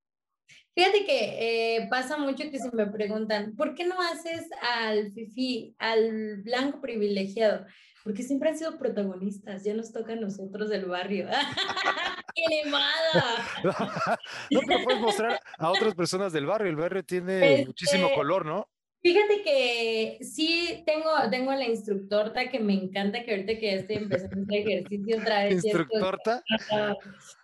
Fíjate 0.75 1.05
que 1.05 1.77
eh, 1.77 1.87
pasa 1.89 2.17
mucho 2.17 2.49
que 2.51 2.59
se 2.59 2.69
me 2.71 2.85
preguntan, 2.85 3.55
¿por 3.55 3.73
qué 3.73 3.85
no 3.85 3.99
haces 3.99 4.47
al 4.61 5.11
fifi, 5.11 5.75
al 5.79 6.43
blanco 6.43 6.81
privilegiado? 6.81 7.65
Porque 8.03 8.23
siempre 8.23 8.49
han 8.49 8.57
sido 8.57 8.77
protagonistas, 8.77 9.63
ya 9.63 9.73
nos 9.73 9.91
toca 9.91 10.13
a 10.13 10.17
nosotros 10.17 10.69
del 10.69 10.85
barrio. 10.85 11.27
¡Qué 12.35 12.43
animada! 12.45 13.47
no, 14.51 14.59
pero 14.67 14.83
puedes 14.83 15.01
mostrar 15.01 15.39
a 15.57 15.71
otras 15.71 15.95
personas 15.95 16.31
del 16.31 16.45
barrio, 16.45 16.69
el 16.69 16.75
barrio 16.75 17.03
tiene 17.03 17.65
muchísimo 17.65 18.05
este, 18.05 18.15
color, 18.15 18.45
¿no? 18.45 18.69
Fíjate 19.01 19.41
que 19.43 20.17
sí 20.21 20.83
tengo, 20.85 21.09
tengo 21.29 21.51
a 21.51 21.55
la 21.55 21.65
instructorta 21.65 22.49
que 22.49 22.59
me 22.59 22.73
encanta 22.73 23.23
que 23.23 23.31
ahorita 23.31 23.57
que 23.59 23.75
estoy 23.75 23.97
empezando 23.97 24.41
este 24.41 24.59
ejercicio 24.59 25.17
otra 25.19 25.43
vez. 25.45 25.63
¿Instructorta? 25.63 26.43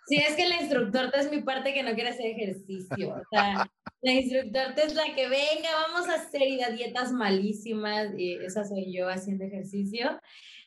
Sí, 0.08 0.18
es 0.18 0.36
que 0.36 0.48
la 0.48 0.60
instructorta 0.62 1.20
es 1.20 1.32
mi 1.32 1.42
parte 1.42 1.74
que 1.74 1.84
no 1.84 1.94
quiere 1.94 2.10
hacer 2.10 2.26
ejercicio. 2.26 3.16
O 3.16 3.22
sea, 3.30 3.66
la 4.02 4.12
instructorta 4.12 4.82
es 4.84 4.96
la 4.96 5.16
que 5.16 5.30
venga, 5.30 5.70
vamos 5.88 6.10
a 6.10 6.16
hacer 6.16 6.42
y 6.42 6.60
dietas 6.76 7.12
malísimas, 7.12 8.10
y 8.18 8.34
esa 8.34 8.66
soy 8.66 8.94
yo 8.94 9.08
haciendo 9.08 9.46
ejercicio. 9.46 10.20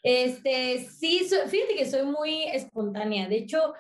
Este, 0.03 0.79
sí, 0.79 1.29
fíjate 1.49 1.75
que 1.77 1.91
soy 1.91 2.07
muy 2.07 2.45
espontánea. 2.45 3.29
De 3.29 3.37
hecho, 3.37 3.75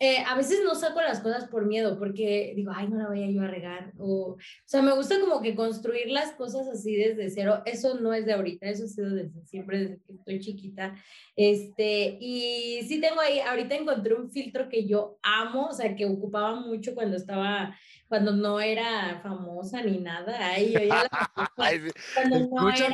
eh, 0.00 0.18
a 0.26 0.36
veces 0.36 0.60
no 0.64 0.74
saco 0.74 1.00
las 1.00 1.20
cosas 1.20 1.48
por 1.48 1.66
miedo, 1.66 1.98
porque 1.98 2.52
digo, 2.56 2.72
ay, 2.74 2.88
no 2.88 2.98
la 2.98 3.08
voy 3.08 3.22
a 3.22 3.30
yo 3.30 3.42
a 3.42 3.46
regar. 3.46 3.92
O, 3.98 4.32
o 4.32 4.38
sea, 4.64 4.82
me 4.82 4.92
gusta 4.92 5.20
como 5.20 5.40
que 5.40 5.54
construir 5.54 6.10
las 6.10 6.32
cosas 6.32 6.66
así 6.68 6.96
desde 6.96 7.30
cero. 7.30 7.62
Eso 7.64 8.00
no 8.00 8.12
es 8.12 8.26
de 8.26 8.32
ahorita, 8.32 8.66
eso 8.66 8.84
ha 8.84 8.88
sido 8.88 9.10
desde 9.10 9.44
siempre, 9.46 9.78
desde 9.78 10.00
que 10.04 10.12
estoy 10.12 10.40
chiquita. 10.40 10.94
Este, 11.36 12.18
y 12.20 12.82
sí 12.88 13.00
tengo 13.00 13.20
ahí, 13.20 13.38
ahorita 13.40 13.76
encontré 13.76 14.14
un 14.14 14.30
filtro 14.30 14.68
que 14.68 14.86
yo 14.86 15.18
amo, 15.22 15.66
o 15.66 15.72
sea, 15.72 15.94
que 15.94 16.06
ocupaba 16.06 16.56
mucho 16.56 16.94
cuando 16.94 17.16
estaba 17.16 17.76
cuando 18.08 18.32
no 18.32 18.60
era 18.60 19.20
famosa 19.22 19.82
ni 19.82 19.98
nada. 19.98 20.36
Ay, 20.38 20.72
yo 20.72 20.80
ya 20.80 21.02
la 21.04 21.50
cuando 22.14 22.38
no 22.38 22.70
era, 22.70 22.88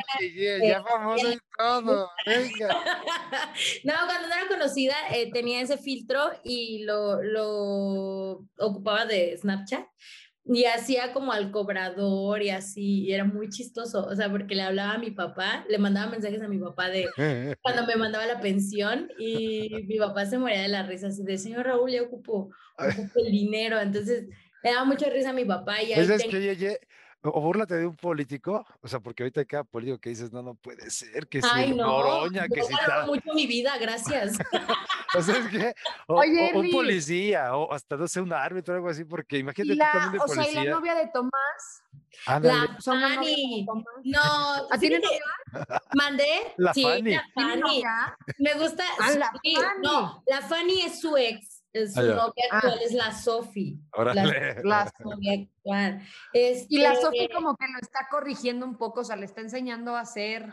ya 0.63 0.83
famosa 0.83 1.33
y 1.33 1.39
todo, 1.57 2.11
venga. 2.27 2.69
no, 3.85 3.93
cuando 4.07 4.29
no 4.29 4.35
era 4.35 4.49
conocida 4.49 4.95
eh, 5.13 5.31
tenía 5.33 5.61
ese 5.61 5.79
filtro 5.79 6.31
y 6.45 6.85
lo, 6.85 7.23
lo 7.23 8.47
ocupaba 8.59 9.07
de 9.07 9.37
Snapchat 9.37 9.87
y 10.53 10.65
hacía 10.65 11.13
como 11.13 11.33
al 11.33 11.51
cobrador 11.51 12.43
y 12.43 12.51
así, 12.51 13.05
y 13.05 13.13
era 13.13 13.25
muy 13.25 13.51
chistoso, 13.51 14.05
o 14.05 14.17
sea, 14.17 14.31
porque 14.31 14.55
le 14.55 14.63
hablaba 14.63 14.95
a 14.95 14.99
mi 14.99 15.11
papá, 15.11 15.65
le 15.69 15.79
mandaba 15.79 16.11
mensajes 16.11 16.43
a 16.43 16.49
mi 16.49 16.59
papá 16.59 16.89
de 16.89 17.09
cuando 17.63 17.87
me 17.87 17.97
mandaba 17.97 18.27
la 18.27 18.41
pensión 18.41 19.09
y 19.19 19.69
mi 19.87 19.99
papá 19.99 20.27
se 20.27 20.39
moría 20.39 20.63
de 20.63 20.69
la 20.69 20.83
risa, 20.83 21.09
así 21.09 21.23
de, 21.23 21.39
señor 21.39 21.67
Raúl, 21.67 21.93
ya 21.93 22.03
ocupo, 22.03 22.51
ocupo 22.79 23.21
el 23.21 23.31
dinero, 23.31 23.81
entonces 23.81 24.29
me 24.63 24.71
daba 24.73 24.85
mucha 24.85 25.09
risa 25.09 25.31
a 25.31 25.33
mi 25.33 25.45
papá. 25.45 25.83
Y 25.83 25.93
ahí 25.93 26.07
pues 26.07 26.11
es 26.11 26.25
que, 26.25 26.79
o 27.23 27.41
búrlate 27.41 27.75
de 27.75 27.87
un 27.87 27.97
político, 27.97 28.65
o 28.81 28.89
sea, 28.89 29.01
porque 29.01 29.23
ahorita 29.23 29.41
hay 29.41 29.47
cada 29.47 29.65
político 29.65 29.99
que 29.99 30.11
dices, 30.11 30.33
no, 30.33 30.43
no 30.43 30.55
puede 30.55 30.91
ser, 30.91 31.27
que 31.29 31.41
Ay, 31.53 31.69
si 31.69 31.75
no, 31.75 31.87
Noroña, 31.87 32.47
que 32.49 32.63
si 32.63 32.75
tal. 32.87 33.07
mucho 33.07 33.35
mi 33.35 33.47
vida, 33.47 33.77
gracias. 33.79 34.39
o 35.15 35.23
sea, 35.23 35.37
es 35.37 35.47
que, 35.49 35.75
o, 36.07 36.17
oye, 36.17 36.53
o 36.55 36.61
un 36.61 36.71
policía, 36.71 37.55
o 37.55 37.73
hasta, 37.73 37.97
no 37.97 38.09
sé, 38.09 38.23
un 38.23 38.33
árbitro 38.33 38.73
o 38.73 38.77
algo 38.79 38.89
así, 38.89 39.05
porque 39.05 39.37
imagínate 39.37 39.77
la, 39.77 39.93
tú 39.93 39.99
también 39.99 40.13
de 40.13 40.19
o 40.19 40.27
policía. 40.27 40.53
sea, 40.53 40.63
y 40.63 40.65
la 40.65 40.71
novia 40.71 40.95
de 40.95 41.07
Tomás. 41.13 41.83
Ándale. 42.27 42.69
La 42.69 42.79
Fanny. 42.83 43.67
No, 44.05 44.21
¿A 44.71 44.79
ti 44.79 44.91
¿Mandé? 45.95 46.55
La 46.57 46.75
sí, 46.75 46.83
Fanny. 46.83 47.13
la 47.13 47.25
Fanny. 47.35 47.83
Me 48.39 48.55
gusta. 48.55 48.85
Ah, 48.99 49.13
la 49.13 49.33
sí, 49.43 49.55
Fanny. 49.57 49.81
No, 49.83 50.23
la 50.27 50.41
Fanny 50.43 50.83
es 50.83 51.01
su 51.01 51.17
ex. 51.17 51.60
Su 51.73 52.03
novia 52.03 52.45
actual 52.51 52.81
es 52.85 52.93
la 52.93 53.13
Sofi. 53.13 53.79
La, 53.97 54.15
la 54.65 54.93
novia 54.99 55.43
actual. 55.43 56.03
y 56.33 56.79
la 56.79 56.97
Sofi 56.97 57.29
como 57.29 57.57
que 57.57 57.67
lo 57.73 57.79
está 57.81 58.09
corrigiendo 58.11 58.67
un 58.67 58.77
poco, 58.77 59.01
o 59.01 59.05
sea, 59.05 59.17
le 59.17 59.27
está 59.27 59.41
enseñando 59.41 59.97
a 59.97 60.05
ser 60.05 60.51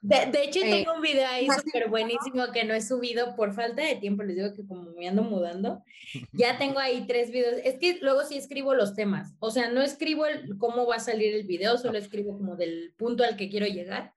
De, 0.00 0.26
de 0.32 0.44
hecho, 0.44 0.60
Eh, 0.60 0.70
tengo 0.70 0.94
un 0.94 1.02
video 1.02 1.26
ahí 1.28 1.46
súper 1.48 1.88
buenísimo 1.88 2.50
que 2.52 2.64
no 2.64 2.72
he 2.72 2.80
subido 2.80 3.36
por 3.36 3.52
falta 3.52 3.82
de 3.82 3.96
tiempo. 3.96 4.22
Les 4.22 4.36
digo 4.36 4.54
que 4.54 4.66
como 4.66 4.92
me 4.92 5.08
ando 5.08 5.22
mudando, 5.22 5.84
ya 6.32 6.56
tengo 6.58 6.78
ahí 6.78 7.06
tres 7.06 7.30
videos. 7.30 7.60
Es 7.64 7.78
que 7.78 7.98
luego 8.00 8.24
sí 8.24 8.38
escribo 8.38 8.74
los 8.74 8.94
temas. 8.94 9.34
O 9.40 9.50
sea, 9.50 9.70
no 9.70 9.82
escribo 9.82 10.26
el, 10.26 10.56
cómo 10.56 10.86
va 10.86 10.96
a 10.96 11.00
salir 11.00 11.34
el 11.34 11.46
video, 11.46 11.76
solo 11.76 11.98
escribo 11.98 12.36
como 12.36 12.56
del 12.56 12.94
punto 12.96 13.24
al 13.24 13.36
que 13.36 13.50
quiero 13.50 13.66
llegar 13.66 14.14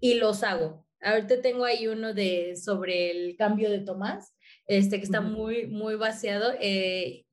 y 0.00 0.14
los 0.14 0.42
hago. 0.42 0.84
Ahorita 1.02 1.40
tengo 1.40 1.64
ahí 1.64 1.86
uno 1.86 2.12
de 2.12 2.56
sobre 2.56 3.10
el 3.10 3.36
cambio 3.36 3.70
de 3.70 3.78
Tomás, 3.80 4.34
este 4.78 4.98
que 4.98 5.04
está 5.04 5.20
muy, 5.20 5.66
muy 5.66 5.96
vaciado. 5.96 6.52
eh, 6.60 7.24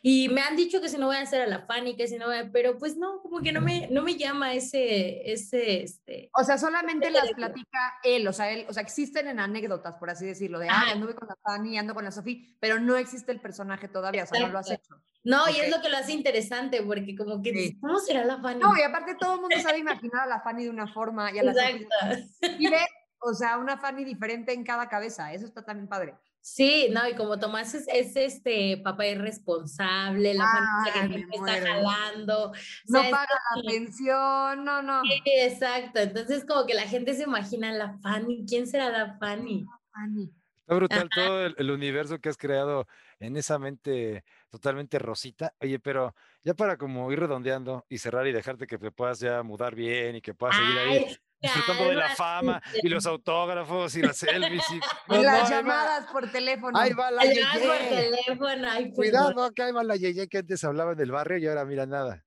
y 0.00 0.30
me 0.30 0.40
han 0.40 0.56
dicho 0.56 0.80
que 0.80 0.88
si 0.88 0.96
no 0.96 1.06
voy 1.06 1.16
a 1.16 1.20
hacer 1.20 1.42
a 1.42 1.46
la 1.46 1.66
Fanny, 1.66 1.96
que 1.96 2.08
si 2.08 2.16
no 2.16 2.26
voy 2.28 2.36
a, 2.36 2.50
pero 2.50 2.78
pues 2.78 2.96
no, 2.96 3.20
como 3.20 3.42
que 3.42 3.52
no 3.52 3.60
me, 3.60 3.88
no 3.90 4.00
me 4.02 4.16
llama 4.16 4.54
ese, 4.54 5.30
ese, 5.30 5.82
este, 5.82 6.30
O 6.32 6.44
sea, 6.44 6.56
solamente 6.56 7.10
las 7.10 7.30
platica 7.32 7.78
él, 8.02 8.26
o 8.26 8.32
sea, 8.32 8.50
él, 8.50 8.64
o 8.70 8.72
sea, 8.72 8.82
existen 8.82 9.28
en 9.28 9.38
anécdotas, 9.38 9.94
por 9.98 10.08
así 10.08 10.24
decirlo, 10.24 10.58
de, 10.58 10.68
ah, 10.70 10.84
anduve 10.92 11.14
con 11.14 11.28
la 11.28 11.36
Fanny, 11.42 11.76
ando 11.76 11.94
con 11.94 12.04
la 12.04 12.10
Sofía, 12.10 12.38
pero 12.58 12.80
no 12.80 12.96
existe 12.96 13.32
el 13.32 13.40
personaje 13.40 13.86
todavía, 13.88 14.22
o 14.22 14.26
sea, 14.26 14.40
no 14.40 14.48
lo 14.48 14.58
has 14.60 14.70
hecho. 14.70 14.94
No, 15.24 15.46
y 15.50 15.52
Ok. 15.52 15.58
es 15.64 15.70
lo 15.70 15.82
que 15.82 15.88
lo 15.90 15.98
hace 15.98 16.12
interesante, 16.12 16.82
porque 16.82 17.14
como 17.14 17.42
que, 17.42 17.52
Sí. 17.52 17.78
¿cómo 17.78 17.98
será 17.98 18.24
la 18.24 18.40
Fanny? 18.40 18.60
No, 18.60 18.74
y 18.78 18.82
aparte 18.82 19.14
todo 19.20 19.34
el 19.34 19.40
mundo 19.42 19.56
sabe 19.60 19.78
imaginar 19.78 20.22
a 20.22 20.26
la 20.26 20.40
Fanny 20.40 20.64
de 20.64 20.70
una 20.70 20.86
forma 20.90 21.30
y 21.34 21.38
a 21.38 21.42
la 21.42 21.52
de. 21.52 21.60
Exacto. 21.70 22.46
Y 22.58 22.70
ves, 22.70 22.86
o 23.18 23.34
sea, 23.34 23.58
una 23.58 23.76
Fanny 23.76 24.04
diferente 24.04 24.54
en 24.54 24.64
cada 24.64 24.88
cabeza, 24.88 25.34
eso 25.34 25.44
está 25.44 25.62
también 25.64 25.88
padre. 25.88 26.14
Sí, 26.48 26.86
no, 26.92 27.08
y 27.08 27.16
como 27.16 27.40
Tomás 27.40 27.74
es, 27.74 27.88
es, 27.88 28.14
este 28.14 28.76
papá 28.76 29.04
irresponsable, 29.04 30.32
la 30.32 30.44
es 30.44 30.94
la 30.94 31.08
que 31.08 31.14
Ay, 31.16 31.24
me 31.24 31.34
está 31.34 31.38
muero. 31.40 31.66
jalando. 31.66 32.52
No 32.86 33.00
paga 33.02 33.26
la 33.34 33.40
como- 33.54 33.68
pensión, 33.68 34.64
no, 34.64 34.80
no. 34.80 35.02
Sí, 35.02 35.22
exacto. 35.40 35.98
Entonces, 35.98 36.44
como 36.46 36.64
que 36.64 36.74
la 36.74 36.82
gente 36.86 37.14
se 37.14 37.24
imagina 37.24 37.72
la 37.72 37.98
Fanny. 37.98 38.46
¿Quién 38.48 38.68
será 38.68 38.90
la 38.90 39.18
Fanny? 39.18 39.66
Fanny. 39.92 40.30
Está 40.60 40.74
brutal 40.76 41.08
todo 41.12 41.46
el, 41.46 41.56
el 41.58 41.70
universo 41.72 42.20
que 42.20 42.28
has 42.28 42.36
creado 42.36 42.86
en 43.18 43.36
esa 43.36 43.58
mente 43.58 44.22
totalmente 44.48 45.00
rosita. 45.00 45.52
Oye, 45.60 45.80
pero 45.80 46.14
ya 46.44 46.54
para 46.54 46.76
como 46.76 47.10
ir 47.10 47.18
redondeando 47.18 47.84
y 47.88 47.98
cerrar 47.98 48.24
y 48.28 48.32
dejarte 48.32 48.68
que 48.68 48.78
te 48.78 48.92
puedas 48.92 49.18
ya 49.18 49.42
mudar 49.42 49.74
bien 49.74 50.14
y 50.14 50.20
que 50.20 50.32
puedas 50.32 50.54
seguir 50.56 50.78
ahí 50.78 51.16
Disfrutando 51.40 51.88
de 51.90 51.94
la 51.96 52.08
fama 52.10 52.62
y 52.82 52.88
los 52.88 53.04
autógrafos 53.06 53.94
y 53.96 54.02
las 54.02 54.16
selfies. 54.16 54.64
Y, 54.70 54.74
No, 55.08 55.16
no, 55.16 55.22
las 55.22 55.44
va- 55.44 55.48
llamadas 55.50 56.06
por 56.10 56.30
teléfono. 56.30 56.78
Ahí 56.78 56.92
va 56.92 57.10
la 57.10 57.22
Yeye. 57.24 57.42
teléfono. 57.88 58.68
Ay, 58.70 58.84
perdón. 58.84 58.94
Cuidado, 58.94 59.52
que 59.52 59.62
ahí 59.62 59.72
va 59.72 59.84
la 59.84 59.96
Yeye 59.96 60.28
que 60.28 60.38
antes 60.38 60.64
hablaba 60.64 60.92
en 60.92 61.00
el 61.00 61.10
barrio 61.12 61.38
y 61.38 61.46
ahora 61.46 61.64
mira 61.64 61.86
nada. 61.86 62.22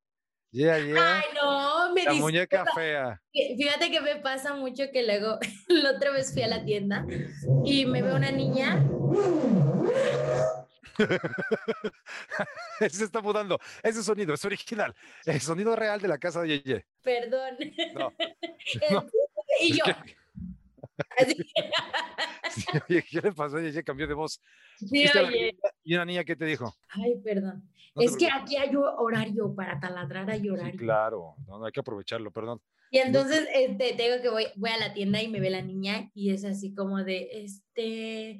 Ya, 0.51 0.79
ya. 0.79 1.17
Ay, 1.17 1.23
no, 1.35 1.93
me 1.93 2.03
La 2.03 2.11
disculpa. 2.11 2.19
muñeca 2.21 2.65
fea. 2.73 3.21
Fí- 3.33 3.55
Fíjate 3.57 3.91
que 3.91 4.01
me 4.01 4.15
pasa 4.17 4.53
mucho 4.55 4.83
que 4.91 5.03
luego, 5.03 5.37
la 5.67 5.91
otra 5.91 6.11
vez 6.11 6.33
fui 6.33 6.41
a 6.43 6.47
la 6.47 6.63
tienda 6.65 7.05
y 7.65 7.85
me 7.85 8.01
ve 8.01 8.13
una 8.13 8.31
niña. 8.31 8.83
Se 12.89 13.03
está 13.03 13.21
mudando. 13.21 13.59
Ese 13.83 14.03
sonido 14.03 14.33
es 14.33 14.43
original. 14.45 14.93
El 15.25 15.39
sonido 15.41 15.75
real 15.75 16.01
de 16.01 16.07
la 16.07 16.17
casa 16.17 16.41
de 16.41 16.59
Yeye. 16.59 16.85
Perdón. 17.01 17.57
No. 17.95 18.13
No. 18.91 19.05
Y 19.61 19.73
yo, 19.77 19.83
sí, 22.51 22.65
oye, 22.87 23.03
¿Qué 23.03 23.21
le 23.21 23.31
pasó? 23.31 23.59
Yeye 23.59 23.83
cambió 23.83 24.07
de 24.07 24.13
voz. 24.13 24.41
sí, 24.77 25.05
oye. 25.17 25.57
Y 25.83 25.95
una 25.95 26.05
niña, 26.05 26.23
¿qué 26.23 26.35
te 26.35 26.45
dijo? 26.45 26.75
Ay, 26.89 27.15
perdón. 27.23 27.67
No 27.95 28.01
es 28.03 28.15
que 28.15 28.27
aquí 28.31 28.57
hay 28.57 28.71
horario 28.75 29.53
para 29.55 29.79
taladrar, 29.79 30.29
hay 30.29 30.41
Sí, 30.41 30.49
horario. 30.49 30.77
claro. 30.79 31.35
No, 31.47 31.65
hay 31.65 31.71
que 31.71 31.79
aprovecharlo, 31.79 32.31
perdón. 32.31 32.61
Y 32.91 32.99
entonces 32.99 33.47
este, 33.53 33.93
te 33.93 34.03
digo 34.03 34.21
que 34.21 34.29
voy, 34.29 34.45
voy 34.55 34.69
a 34.71 34.77
la 34.77 34.93
tienda 34.93 35.21
y 35.21 35.27
me 35.27 35.39
ve 35.39 35.49
la 35.49 35.61
niña 35.61 36.09
y 36.13 36.31
es 36.31 36.43
así 36.45 36.73
como 36.73 37.03
de, 37.03 37.27
este, 37.43 38.39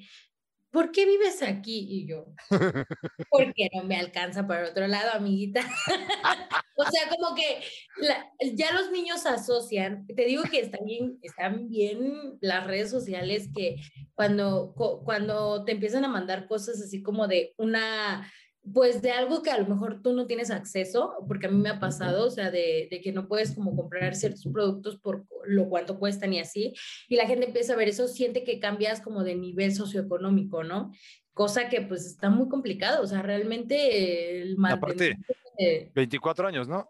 ¿por 0.72 0.91
qué 0.91 1.05
vives 1.05 1.41
aquí? 1.41 1.86
Y 1.89 2.07
yo, 2.07 2.26
porque 3.30 3.70
no 3.74 3.84
me 3.84 3.95
alcanza 3.97 4.47
para 4.47 4.61
el 4.63 4.72
otro 4.72 4.88
lado, 4.88 5.11
amiguita. 5.13 5.61
o 6.78 6.84
sea, 6.84 7.09
como 7.09 7.36
que 7.36 7.61
la- 7.97 8.32
ya 8.53 8.72
los 8.74 8.91
niños 8.91 9.26
asocian, 9.26 10.05
te 10.07 10.26
digo 10.26 10.43
que 10.43 10.59
están 10.59 10.86
bien, 10.86 11.20
están 11.22 11.70
bien 11.70 12.38
las 12.41 12.65
redes 12.67 12.89
sociales 12.89 13.49
que 13.55 13.78
cuando, 14.15 14.74
cuando 15.03 15.63
te 15.65 15.72
empiezan 15.72 16.05
a 16.05 16.09
mandar 16.09 16.47
cosas 16.47 16.82
así 16.82 17.01
como 17.01 17.28
de 17.28 17.53
una 17.57 18.30
pues 18.74 19.01
de 19.01 19.11
algo 19.11 19.41
que 19.41 19.51
a 19.51 19.57
lo 19.59 19.67
mejor 19.67 20.01
tú 20.01 20.13
no 20.13 20.28
tienes 20.28 20.51
acceso, 20.51 21.13
porque 21.28 21.47
a 21.47 21.49
mí 21.49 21.57
me 21.57 21.70
ha 21.70 21.80
pasado, 21.80 22.28
o 22.28 22.30
sea, 22.32 22.51
de, 22.51 22.88
de 22.89 23.01
que 23.01 23.11
no 23.11 23.28
puedes 23.28 23.53
como 23.55 23.76
comprar 23.76 24.15
ciertos 24.15 24.45
productos 24.51 24.97
por 24.99 25.26
lo 25.45 25.70
cuánto 25.70 25.99
cuestan 25.99 26.34
y 26.34 26.39
así, 26.39 26.74
y 27.07 27.15
la 27.15 27.28
gente 27.28 27.45
empieza 27.45 27.74
a 27.74 27.78
ver 27.78 27.89
eso, 27.89 28.07
siente 28.07 28.43
que 28.43 28.59
cambias 28.59 29.01
como 29.01 29.24
de 29.24 29.36
nivel 29.36 29.74
socioeconómico, 29.74 30.63
¿no? 30.63 30.91
Cosa 31.34 31.70
que 31.70 31.82
pues 31.82 32.05
está 32.05 32.30
muy 32.30 32.49
complicado, 32.49 33.01
o 33.03 33.07
sea, 33.07 33.22
realmente 33.22 33.76
eh, 33.76 34.41
el 34.41 34.57
Aparte, 34.65 35.17
de- 35.57 35.91
24 35.95 36.47
años, 36.47 36.67
¿no? 36.67 36.89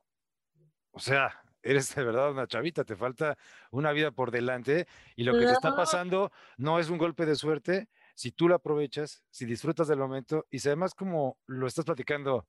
O 0.91 0.99
sea, 0.99 1.41
eres 1.61 1.93
de 1.93 2.03
verdad 2.03 2.32
una 2.32 2.47
chavita, 2.47 2.84
te 2.84 2.95
falta 2.95 3.38
una 3.71 3.91
vida 3.91 4.11
por 4.11 4.32
delante 4.32 4.88
y 5.15 5.23
lo 5.23 5.34
que 5.38 5.45
te 5.45 5.53
está 5.53 5.75
pasando 5.75 6.32
no 6.57 6.80
es 6.80 6.89
un 6.89 6.97
golpe 6.97 7.25
de 7.25 7.36
suerte. 7.36 7.89
Si 8.20 8.34
tú 8.34 8.49
lo 8.49 8.55
aprovechas, 8.55 9.24
si 9.32 9.45
disfrutas 9.45 9.88
del 9.88 9.97
momento 9.97 10.45
y 10.51 10.59
si 10.59 10.67
además 10.67 10.93
como 10.93 11.38
lo 11.47 11.67
estás 11.67 11.86
platicando, 11.86 12.45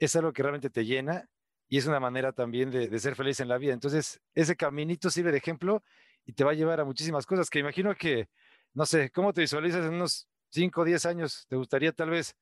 es 0.00 0.16
algo 0.16 0.32
que 0.32 0.42
realmente 0.42 0.68
te 0.68 0.84
llena 0.84 1.28
y 1.68 1.78
es 1.78 1.86
una 1.86 2.00
manera 2.00 2.32
también 2.32 2.72
de, 2.72 2.88
de 2.88 2.98
ser 2.98 3.14
feliz 3.14 3.38
en 3.38 3.46
la 3.46 3.56
vida. 3.56 3.72
Entonces, 3.72 4.20
ese 4.34 4.56
caminito 4.56 5.10
sirve 5.10 5.30
de 5.30 5.38
ejemplo 5.38 5.84
y 6.26 6.32
te 6.32 6.42
va 6.42 6.50
a 6.50 6.54
llevar 6.54 6.80
a 6.80 6.84
muchísimas 6.84 7.24
cosas 7.24 7.50
que 7.50 7.60
imagino 7.60 7.94
que, 7.94 8.30
no 8.74 8.84
sé, 8.84 9.10
¿cómo 9.10 9.32
te 9.32 9.42
visualizas 9.42 9.86
en 9.86 9.94
unos 9.94 10.26
5 10.50 10.80
o 10.80 10.84
10 10.84 11.06
años? 11.06 11.46
¿Te 11.48 11.54
gustaría 11.54 11.92
tal 11.92 12.10
vez 12.10 12.34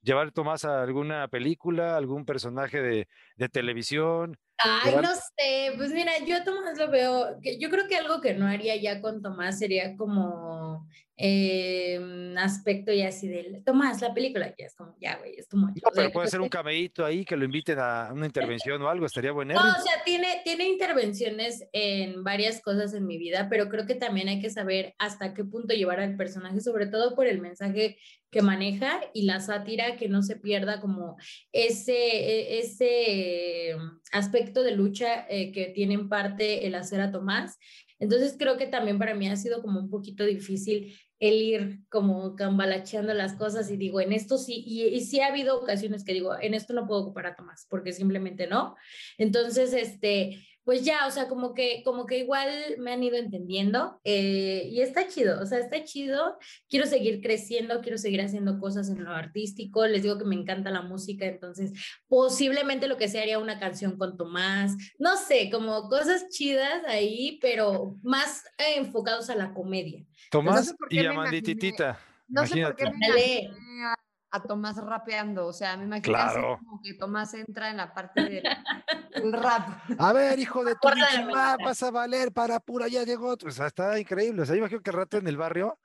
llevar 0.00 0.32
Tomás 0.32 0.64
a 0.64 0.82
alguna 0.82 1.28
película, 1.28 1.98
algún 1.98 2.24
personaje 2.24 2.80
de, 2.80 3.08
de 3.36 3.48
televisión? 3.50 4.38
Ay, 4.58 4.94
no 5.02 5.14
sé, 5.14 5.72
pues 5.76 5.92
mira, 5.92 6.12
yo 6.26 6.36
a 6.36 6.44
Tomás 6.44 6.78
lo 6.78 6.90
veo, 6.90 7.38
yo 7.58 7.68
creo 7.70 7.86
que 7.88 7.96
algo 7.96 8.20
que 8.20 8.34
no 8.34 8.46
haría 8.46 8.76
ya 8.76 9.00
con 9.00 9.20
Tomás 9.20 9.58
sería 9.58 9.96
como 9.96 10.86
eh, 11.18 11.98
un 12.00 12.38
aspecto 12.38 12.92
ya 12.92 13.08
así 13.08 13.28
de, 13.28 13.62
Tomás, 13.64 14.00
la 14.00 14.12
película, 14.12 14.54
ya 14.58 14.66
es 14.66 14.74
como, 14.74 14.94
ya, 15.00 15.16
güey, 15.18 15.34
es 15.36 15.48
tu 15.48 15.56
mucho. 15.56 15.80
No, 15.82 15.90
pero 15.94 16.10
puede 16.10 16.28
ser 16.28 16.40
un 16.40 16.48
cameíto 16.48 17.04
ahí 17.04 17.24
que 17.24 17.36
lo 17.36 17.44
inviten 17.44 17.78
a 17.78 18.10
una 18.12 18.26
intervención 18.26 18.80
o 18.82 18.88
algo, 18.88 19.06
estaría 19.06 19.32
bueno. 19.32 19.54
No, 19.54 19.60
o 19.60 19.82
sea, 19.82 20.02
tiene, 20.04 20.40
tiene 20.44 20.68
intervenciones 20.68 21.66
en 21.72 22.22
varias 22.22 22.60
cosas 22.60 22.92
en 22.94 23.06
mi 23.06 23.18
vida, 23.18 23.48
pero 23.50 23.68
creo 23.68 23.86
que 23.86 23.94
también 23.94 24.28
hay 24.28 24.40
que 24.40 24.50
saber 24.50 24.94
hasta 24.98 25.32
qué 25.34 25.44
punto 25.44 25.74
llevar 25.74 26.00
al 26.00 26.16
personaje, 26.16 26.60
sobre 26.60 26.86
todo 26.86 27.14
por 27.14 27.26
el 27.26 27.40
mensaje 27.40 27.98
que 28.30 28.42
maneja 28.42 29.00
y 29.14 29.22
la 29.22 29.40
sátira, 29.40 29.96
que 29.96 30.08
no 30.08 30.22
se 30.22 30.36
pierda 30.36 30.80
como 30.80 31.16
ese, 31.52 31.94
e- 31.94 32.58
ese 32.58 33.74
mm, 33.78 34.00
de 34.52 34.72
lucha 34.72 35.26
eh, 35.28 35.52
que 35.52 35.66
tiene 35.66 35.94
en 35.94 36.08
parte 36.08 36.66
el 36.66 36.74
hacer 36.74 37.00
a 37.00 37.10
Tomás. 37.10 37.58
Entonces 37.98 38.36
creo 38.38 38.56
que 38.56 38.66
también 38.66 38.98
para 38.98 39.14
mí 39.14 39.28
ha 39.28 39.36
sido 39.36 39.62
como 39.62 39.80
un 39.80 39.90
poquito 39.90 40.24
difícil 40.24 40.94
el 41.18 41.34
ir 41.34 41.80
como 41.88 42.36
cambalacheando 42.36 43.14
las 43.14 43.34
cosas 43.34 43.70
y 43.70 43.76
digo, 43.76 44.00
en 44.00 44.12
esto 44.12 44.36
sí, 44.36 44.62
y, 44.66 44.84
y 44.84 45.00
sí 45.00 45.20
ha 45.20 45.28
habido 45.28 45.58
ocasiones 45.58 46.04
que 46.04 46.12
digo, 46.12 46.38
en 46.38 46.52
esto 46.52 46.74
no 46.74 46.86
puedo 46.86 47.02
ocupar 47.02 47.26
a 47.26 47.36
Tomás, 47.36 47.66
porque 47.70 47.92
simplemente 47.92 48.46
no. 48.46 48.76
Entonces, 49.16 49.72
este, 49.72 50.46
pues 50.66 50.84
ya, 50.84 51.06
o 51.06 51.12
sea, 51.12 51.28
como 51.28 51.54
que, 51.54 51.82
como 51.84 52.06
que 52.06 52.18
igual 52.18 52.50
me 52.78 52.92
han 52.92 53.00
ido 53.00 53.16
entendiendo 53.16 54.00
eh, 54.02 54.68
y 54.68 54.80
está 54.80 55.06
chido, 55.06 55.40
o 55.40 55.46
sea, 55.46 55.60
está 55.60 55.84
chido. 55.84 56.38
Quiero 56.68 56.86
seguir 56.86 57.22
creciendo, 57.22 57.80
quiero 57.82 57.98
seguir 57.98 58.20
haciendo 58.20 58.58
cosas 58.58 58.88
en 58.88 59.04
lo 59.04 59.12
artístico. 59.12 59.86
Les 59.86 60.02
digo 60.02 60.18
que 60.18 60.24
me 60.24 60.34
encanta 60.34 60.72
la 60.72 60.82
música, 60.82 61.24
entonces 61.24 61.72
posiblemente 62.08 62.88
lo 62.88 62.96
que 62.96 63.06
sea 63.06 63.22
haría 63.22 63.38
una 63.38 63.60
canción 63.60 63.96
con 63.96 64.16
Tomás, 64.16 64.76
no 64.98 65.16
sé, 65.16 65.50
como 65.52 65.88
cosas 65.88 66.28
chidas 66.30 66.82
ahí, 66.88 67.38
pero 67.40 67.96
más 68.02 68.44
eh, 68.58 68.74
enfocados 68.78 69.30
a 69.30 69.36
la 69.36 69.54
comedia. 69.54 70.04
Tomás 70.32 70.74
y 70.90 70.98
me 70.98 71.06
Amandititita. 71.06 71.96
No 72.26 72.44
sé 72.44 72.60
por 72.60 72.74
qué 72.74 72.90
me 72.90 73.50
a, 74.36 74.42
Tomás 74.42 74.76
rapeando, 74.76 75.46
o 75.46 75.52
sea, 75.52 75.76
me 75.76 75.84
imaginé 75.84 76.02
Claro. 76.02 76.54
así 76.54 76.64
como 76.64 76.80
que 76.82 76.94
Tomás 76.94 77.34
entra 77.34 77.70
en 77.70 77.78
la 77.78 77.92
parte 77.92 78.22
del, 78.22 79.32
rap. 79.32 79.68
A 79.98 80.12
ver, 80.12 80.38
hijo 80.38 80.64
de 80.64 80.74
tu 80.74 80.88
madre, 80.88 81.64
vas 81.64 81.82
a 81.82 81.90
valer 81.90 82.32
para 82.32 82.60
pura, 82.60 82.88
ya 82.88 83.04
llegó. 83.04 83.36
O 83.44 83.50
sea, 83.50 83.66
está 83.66 83.98
increíble. 83.98 84.42
O 84.42 84.46
sea, 84.46 84.54
yo 84.54 84.60
imagino 84.60 84.82
que 84.82 84.90
el 84.90 84.96
rato 84.96 85.16
en 85.18 85.26
el 85.26 85.36
barrio 85.36 85.78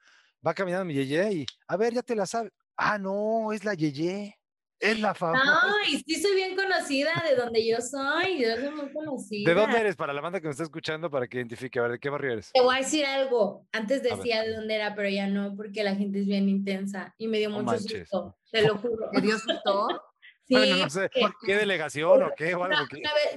va 0.46 0.54
caminando 0.54 0.84
mi 0.84 0.94
Yeye 0.94 1.32
y, 1.32 1.46
a 1.68 1.76
ver, 1.76 1.94
ya 1.94 2.02
te 2.02 2.14
la 2.14 2.26
sabes. 2.26 2.52
Ah, 2.76 2.98
no, 2.98 3.52
es 3.52 3.64
la 3.64 3.74
Yeye. 3.74 4.38
Es 4.82 4.98
la 4.98 5.14
famosa. 5.14 5.60
Ay, 5.84 6.02
sí 6.04 6.20
soy 6.20 6.34
bien 6.34 6.56
conocida 6.56 7.10
de 7.28 7.36
donde 7.36 7.64
yo 7.64 7.76
soy, 7.80 8.42
yo 8.42 8.56
soy 8.56 8.70
muy 8.74 8.92
conocida. 8.92 9.48
¿De 9.48 9.54
dónde 9.54 9.78
eres? 9.78 9.94
Para 9.94 10.12
la 10.12 10.20
banda 10.20 10.40
que 10.40 10.48
me 10.48 10.50
está 10.50 10.64
escuchando, 10.64 11.08
para 11.08 11.28
que 11.28 11.36
identifique. 11.36 11.78
A 11.78 11.82
ver, 11.82 11.92
¿de 11.92 11.98
qué 12.00 12.10
barrio 12.10 12.32
eres? 12.32 12.50
Te 12.52 12.60
voy 12.60 12.74
a 12.74 12.78
decir 12.78 13.06
algo. 13.06 13.64
Antes 13.70 14.02
decía 14.02 14.42
de 14.42 14.56
dónde 14.56 14.74
era, 14.74 14.96
pero 14.96 15.08
ya 15.08 15.28
no, 15.28 15.54
porque 15.56 15.84
la 15.84 15.94
gente 15.94 16.18
es 16.18 16.26
bien 16.26 16.48
intensa 16.48 17.14
y 17.16 17.28
me 17.28 17.38
dio 17.38 17.50
No 17.50 17.58
mucho 17.60 17.66
manches. 17.66 18.08
susto, 18.08 18.36
te 18.50 18.62
lo 18.66 18.76
juro. 18.76 19.08
¿Te 19.12 19.20
dio 19.20 19.38
susto? 19.38 19.88
bueno, 20.52 20.76
no 20.76 20.90
sé, 20.90 21.10
¿qué 21.44 21.56
delegación 21.56 22.22
o 22.22 22.30
qué? 22.36 22.54
O 22.54 22.64
algo, 22.64 22.76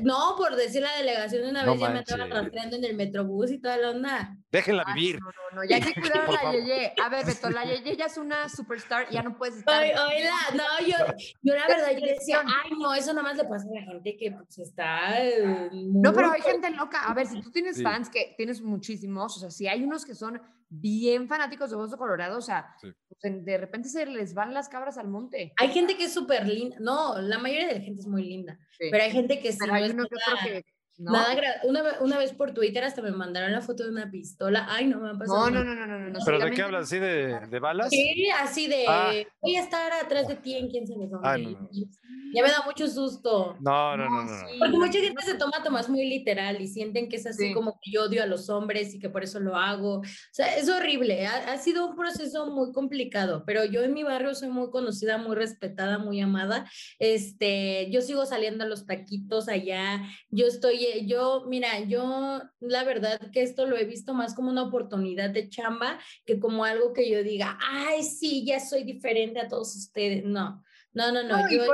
no, 0.02 0.36
por 0.38 0.56
decir 0.56 0.82
la 0.82 0.96
delegación 0.98 1.44
de 1.44 1.50
una 1.50 1.66
vez 1.66 1.80
ya 1.80 1.90
me 1.90 2.00
estaba 2.00 2.26
rastreando 2.26 2.76
en 2.76 2.84
el 2.84 2.96
metrobús 2.96 3.52
y 3.52 3.60
toda 3.60 3.78
la 3.78 3.92
onda. 3.92 4.38
Déjenla 4.52 4.86
vivir. 4.94 5.20
No, 5.20 5.28
no, 5.28 5.62
no, 5.62 5.64
ya 5.68 5.78
hay 5.78 5.82
que 5.82 5.94
cuidar 6.02 6.30
a 6.30 6.32
la 6.32 6.52
Yeye. 6.52 6.94
A 7.04 7.10
ver, 7.10 7.26
Beto, 7.26 7.50
la 7.50 7.64
Yeye 7.66 7.96
ya 7.96 8.06
es 8.06 8.18
una 8.18 8.48
superstar, 8.50 9.10
ya 9.10 9.22
no 9.22 9.38
puedes 9.38 9.58
estar. 9.58 9.84
Oye, 9.84 10.30
no, 10.54 10.64
yo, 10.88 10.98
yo 11.42 11.56
la 11.56 11.68
verdad, 11.68 11.92
yo 11.92 12.06
decía, 12.06 12.44
ay, 12.46 12.72
no, 12.80 12.94
eso 12.94 13.14
nada 13.14 13.24
más 13.24 13.38
le 13.38 13.46
pasa 13.46 13.66
a 13.70 13.80
la 13.80 13.86
gente 13.86 14.16
que 14.18 14.32
pues 14.32 14.58
está. 14.60 15.24
Eh, 15.24 15.70
no, 15.74 16.14
pero 16.14 16.32
hay 16.32 16.42
gente 16.42 16.70
loca. 16.72 17.06
A 17.06 17.14
ver, 17.14 17.28
si 17.28 17.42
tú 17.42 17.52
tienes 17.52 17.82
fans, 17.82 18.10
que 18.10 18.34
tienes 18.38 18.62
muchísimos, 18.62 19.38
o 19.38 19.40
sea, 19.40 19.52
si 19.52 19.68
hay 19.68 19.84
unos 19.84 20.06
que 20.06 20.16
son 20.16 20.42
bien 20.70 21.28
fanáticos 21.28 21.70
de 21.70 21.76
Bozo 21.76 21.98
Colorado, 21.98 22.38
o 22.38 22.42
sea, 22.42 22.76
pues, 22.82 22.94
de 23.22 23.58
repente 23.58 23.90
se 23.90 24.06
les 24.06 24.34
van 24.34 24.54
las 24.54 24.70
cabras 24.70 24.98
al 24.98 25.08
monte. 25.08 25.54
Hay 25.58 25.70
gente 25.70 25.98
que 25.98 26.06
es 26.06 26.14
súper 26.14 26.48
linda, 26.48 26.78
no, 26.80 27.20
la 27.22 27.38
mayoría 27.38 27.68
de 27.68 27.76
la 27.76 27.82
gente 27.82 28.02
es 28.02 28.08
muy 28.08 28.24
linda, 28.24 28.60
pero 28.78 29.04
hay 29.04 29.12
gente 29.12 29.40
que 29.40 29.52
sí. 29.52 29.60
Pero 29.62 29.74
hay 29.74 29.90
uno 29.90 30.06
que 30.08 30.66
que 30.96 31.04
Nada 31.04 31.36
una, 31.64 32.00
una, 32.00 32.18
vez 32.18 32.32
por 32.32 32.54
Twitter 32.54 32.84
hasta 32.84 33.02
me 33.02 33.12
mandaron 33.12 33.52
la 33.52 33.62
foto 33.62 33.84
de 33.84 33.90
una 33.90 34.10
pistola. 34.10 34.66
Ay, 34.70 34.88
no 34.88 35.00
me 35.00 35.10
ha 35.10 35.14
pasado. 35.14 35.50
No, 35.50 35.64
no, 35.64 35.76
no, 35.76 35.86
no, 35.86 36.10
no. 36.10 36.20
¿Pero 36.24 36.40
de 36.40 36.52
qué 36.52 36.62
hablas? 36.62 36.84
¿Así 36.84 37.00
de, 37.00 37.40
de, 37.50 37.60
balas? 37.60 37.90
Sí, 37.90 38.30
así 38.40 38.68
de. 38.68 38.86
Ah. 38.88 39.12
Voy 39.42 39.56
a 39.56 39.62
estar 39.62 39.92
atrás 39.92 40.28
de 40.28 40.36
ti 40.36 40.56
en 40.56 40.70
quién 40.70 40.88
se 40.88 40.96
me 40.96 41.10
ah, 41.22 41.38
Ya 41.38 42.44
me 42.44 42.50
da 42.50 42.64
mucho 42.66 42.88
susto. 42.88 43.58
No, 43.60 43.98
no, 43.98 44.10
no. 44.10 44.24
no, 44.24 44.32
Porque 44.60 44.78
mucha 44.78 45.00
gente 45.00 45.22
se 45.24 45.36
toma 45.36 45.64
Tomás 45.64 45.90
muy 45.90 46.08
literal 46.08 46.62
y 46.62 46.68
sienten 46.68 47.10
que 47.10 47.18
es 47.18 47.26
así 47.26 47.54
como 47.54 47.78
que 47.82 47.92
yo 47.92 48.04
odio 48.04 48.24
a 48.24 48.26
los 48.26 48.50
hombres 48.50 48.94
y 48.96 49.00
que 49.00 49.10
por 49.10 49.24
eso 49.24 49.40
lo 49.40 49.58
hago. 49.58 49.98
O 49.98 50.04
sea, 50.32 50.56
es 50.56 50.70
horrible. 50.70 51.28
Ha, 51.28 51.52
ha 51.52 51.58
sido 51.58 51.88
un 51.88 51.96
proceso 51.96 52.50
muy 52.52 52.72
complicado, 52.72 53.44
pero 53.46 53.66
yo 53.66 53.84
en 53.84 53.94
mi 53.94 54.04
barrio 54.04 54.34
soy 54.34 54.50
muy 54.50 54.70
conocida, 54.70 55.18
muy 55.18 55.36
respetada, 55.36 55.98
muy 55.98 56.22
amada. 56.22 56.70
Este, 57.00 57.90
yo 57.92 58.02
sigo 58.02 58.26
saliendo 58.26 58.64
a 58.64 58.68
los 58.68 58.86
taquitos 58.86 59.50
allá. 59.50 60.02
Yo 60.30 60.48
estoy 60.48 60.85
yo, 61.06 61.46
mira, 61.48 61.80
yo 61.82 62.42
la 62.60 62.84
verdad 62.84 63.20
que 63.32 63.42
esto 63.42 63.66
lo 63.66 63.78
he 63.78 63.86
visto 63.86 64.14
más 64.14 64.34
como 64.34 64.50
una 64.50 64.64
oportunidad 64.64 65.30
de 65.30 65.50
chamba 65.50 66.00
que 66.26 66.40
como 66.40 66.66
algo 66.66 66.94
que 66.94 67.10
yo 67.10 67.24
diga, 67.24 67.58
ay, 67.62 68.04
sí, 68.04 68.46
ya 68.46 68.60
soy 68.60 68.84
diferente 68.84 69.40
a 69.40 69.48
todos 69.48 69.76
ustedes. 69.76 70.24
No, 70.24 70.64
no, 70.96 71.12
no, 71.12 71.24
no. 71.24 71.50
yo, 71.50 71.66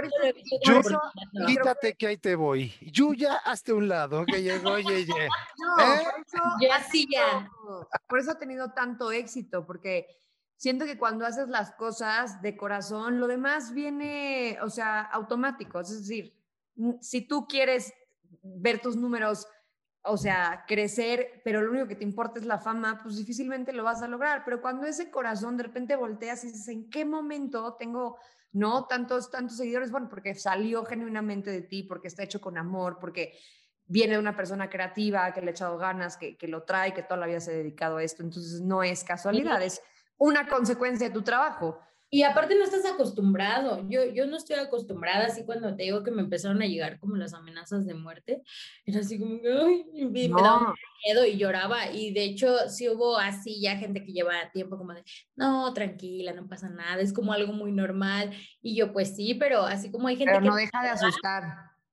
quítate 1.45 1.93
que 1.93 2.07
ahí 2.07 2.17
te 2.17 2.35
voy. 2.35 2.73
Yuya, 2.81 3.35
hazte 3.35 3.71
un 3.71 3.87
lado, 3.87 4.25
que 4.25 4.41
llegó 4.41 4.79
Yeye. 4.79 5.05
No, 5.57 5.93
¿Eh? 5.93 6.03
por 6.03 6.21
eso, 6.25 6.43
yo 6.59 6.73
así 6.73 7.07
ya. 7.11 7.49
Por 8.07 8.19
eso 8.19 8.31
ha 8.31 8.39
tenido 8.39 8.71
tanto 8.73 9.11
éxito, 9.11 9.65
porque 9.65 10.07
siento 10.57 10.85
que 10.85 10.97
cuando 10.97 11.25
haces 11.25 11.49
las 11.49 11.71
cosas 11.75 12.41
de 12.41 12.57
corazón, 12.57 13.19
lo 13.19 13.27
demás 13.27 13.73
viene, 13.73 14.57
o 14.63 14.69
sea, 14.69 15.01
automático. 15.01 15.79
Es 15.79 15.99
decir, 15.99 16.35
si 16.99 17.21
tú 17.21 17.47
quieres 17.47 17.93
ver 18.41 18.79
tus 18.79 18.95
números, 18.95 19.47
o 20.03 20.17
sea, 20.17 20.65
crecer, 20.67 21.41
pero 21.43 21.61
lo 21.61 21.71
único 21.71 21.87
que 21.87 21.95
te 21.95 22.03
importa 22.03 22.39
es 22.39 22.45
la 22.45 22.57
fama, 22.57 22.99
pues 23.03 23.17
difícilmente 23.17 23.71
lo 23.71 23.83
vas 23.83 24.01
a 24.01 24.07
lograr. 24.07 24.43
Pero 24.43 24.61
cuando 24.61 24.87
ese 24.87 25.11
corazón 25.11 25.57
de 25.57 25.63
repente 25.63 25.95
volteas 25.95 26.43
y 26.43 26.47
dices, 26.47 26.67
¿en 26.69 26.89
qué 26.89 27.05
momento 27.05 27.75
tengo, 27.77 28.17
no, 28.51 28.85
tantos, 28.87 29.29
tantos 29.29 29.57
seguidores? 29.57 29.91
Bueno, 29.91 30.09
porque 30.09 30.33
salió 30.33 30.83
genuinamente 30.85 31.51
de 31.51 31.61
ti, 31.61 31.83
porque 31.83 32.07
está 32.07 32.23
hecho 32.23 32.41
con 32.41 32.57
amor, 32.57 32.97
porque 32.99 33.37
viene 33.85 34.13
de 34.13 34.19
una 34.19 34.35
persona 34.35 34.69
creativa 34.69 35.31
que 35.33 35.41
le 35.41 35.47
ha 35.47 35.51
echado 35.51 35.77
ganas, 35.77 36.17
que, 36.17 36.37
que 36.37 36.47
lo 36.47 36.63
trae, 36.63 36.93
que 36.93 37.03
toda 37.03 37.19
la 37.19 37.27
vida 37.27 37.39
se 37.39 37.51
ha 37.51 37.55
dedicado 37.55 37.97
a 37.97 38.03
esto. 38.03 38.23
Entonces, 38.23 38.61
no 38.61 38.83
es 38.83 39.03
casualidad, 39.03 39.61
es 39.61 39.81
una 40.17 40.47
consecuencia 40.47 41.07
de 41.07 41.13
tu 41.13 41.21
trabajo. 41.21 41.79
Y 42.13 42.23
aparte 42.23 42.55
no 42.55 42.65
estás 42.65 42.85
acostumbrado. 42.85 43.87
Yo, 43.87 44.03
yo 44.03 44.27
no 44.27 44.35
estoy 44.35 44.57
acostumbrada, 44.57 45.27
así 45.27 45.45
cuando 45.45 45.73
te 45.77 45.83
digo 45.83 46.03
que 46.03 46.11
me 46.11 46.21
empezaron 46.21 46.61
a 46.61 46.65
llegar 46.65 46.99
como 46.99 47.15
las 47.15 47.33
amenazas 47.33 47.85
de 47.85 47.93
muerte, 47.93 48.43
era 48.85 48.99
así 48.99 49.17
como 49.17 49.41
que, 49.41 49.47
ay, 49.49 49.85
me, 50.09 50.27
daba 50.27 50.75
miedo 51.05 51.25
y 51.25 51.37
lloraba. 51.37 51.89
Y 51.89 52.13
de 52.13 52.25
hecho, 52.25 52.67
sí 52.67 52.89
hubo 52.89 53.17
así 53.17 53.61
ya 53.61 53.77
gente 53.77 54.03
que 54.03 54.11
lleva 54.11 54.33
tiempo 54.51 54.77
como 54.77 54.93
de, 54.93 55.05
no, 55.37 55.73
tranquila, 55.73 56.33
no 56.33 56.49
pasa 56.49 56.67
nada, 56.69 57.01
es 57.01 57.13
como 57.13 57.31
algo 57.31 57.53
muy 57.53 57.71
normal. 57.71 58.33
Y 58.61 58.75
yo, 58.75 58.91
pues 58.91 59.15
sí, 59.15 59.35
pero 59.35 59.61
así 59.61 59.89
como 59.89 60.09
hay 60.09 60.17
gente 60.17 60.33
pero 60.33 60.45
no 60.45 60.57
deja 60.57 60.83
de 60.83 60.89
asustar. 60.89 61.43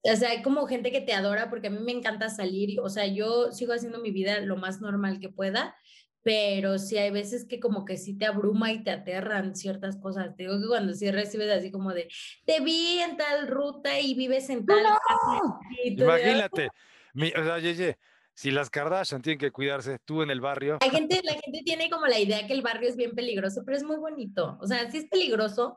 O 0.02 0.16
sea, 0.16 0.30
hay 0.30 0.42
como 0.42 0.66
gente 0.66 0.90
que 0.90 1.00
te 1.00 1.14
adora 1.14 1.48
porque 1.48 1.68
a 1.68 1.70
mí 1.70 1.78
me 1.78 1.92
encanta 1.92 2.28
salir, 2.28 2.80
o 2.80 2.88
sea, 2.88 3.06
yo 3.06 3.52
sigo 3.52 3.72
haciendo 3.72 4.00
mi 4.00 4.10
vida 4.10 4.40
lo 4.40 4.56
más 4.56 4.80
normal 4.80 5.20
que 5.20 5.28
pueda 5.28 5.76
pero 6.22 6.78
sí 6.78 6.98
hay 6.98 7.10
veces 7.10 7.46
que 7.46 7.60
como 7.60 7.84
que 7.84 7.96
sí 7.96 8.16
te 8.16 8.26
abruma 8.26 8.72
y 8.72 8.82
te 8.82 8.90
aterran 8.90 9.54
ciertas 9.54 9.96
cosas. 9.96 10.36
Te 10.36 10.44
digo 10.44 10.60
que 10.60 10.66
cuando 10.66 10.94
sí 10.94 11.10
recibes 11.10 11.50
así 11.50 11.70
como 11.70 11.92
de, 11.92 12.08
te 12.44 12.60
vi 12.60 12.98
en 13.00 13.16
tal 13.16 13.48
ruta 13.48 13.98
y 14.00 14.14
vives 14.14 14.50
en 14.50 14.66
tal... 14.66 14.78
Imagínate, 15.84 16.68
mi, 17.14 17.28
o 17.28 17.44
sea, 17.44 17.58
ye, 17.58 17.96
si 18.38 18.52
las 18.52 18.70
Kardashian 18.70 19.20
tienen 19.20 19.40
que 19.40 19.50
cuidarse, 19.50 19.98
tú 20.04 20.22
en 20.22 20.30
el 20.30 20.40
barrio. 20.40 20.78
La 20.80 20.90
gente, 20.90 21.20
la 21.24 21.32
gente 21.32 21.60
tiene 21.64 21.90
como 21.90 22.06
la 22.06 22.20
idea 22.20 22.46
que 22.46 22.52
el 22.52 22.62
barrio 22.62 22.88
es 22.88 22.94
bien 22.94 23.10
peligroso, 23.16 23.62
pero 23.66 23.76
es 23.76 23.82
muy 23.82 23.96
bonito. 23.96 24.56
O 24.60 24.66
sea, 24.68 24.88
sí 24.92 24.98
es 24.98 25.06
peligroso. 25.06 25.76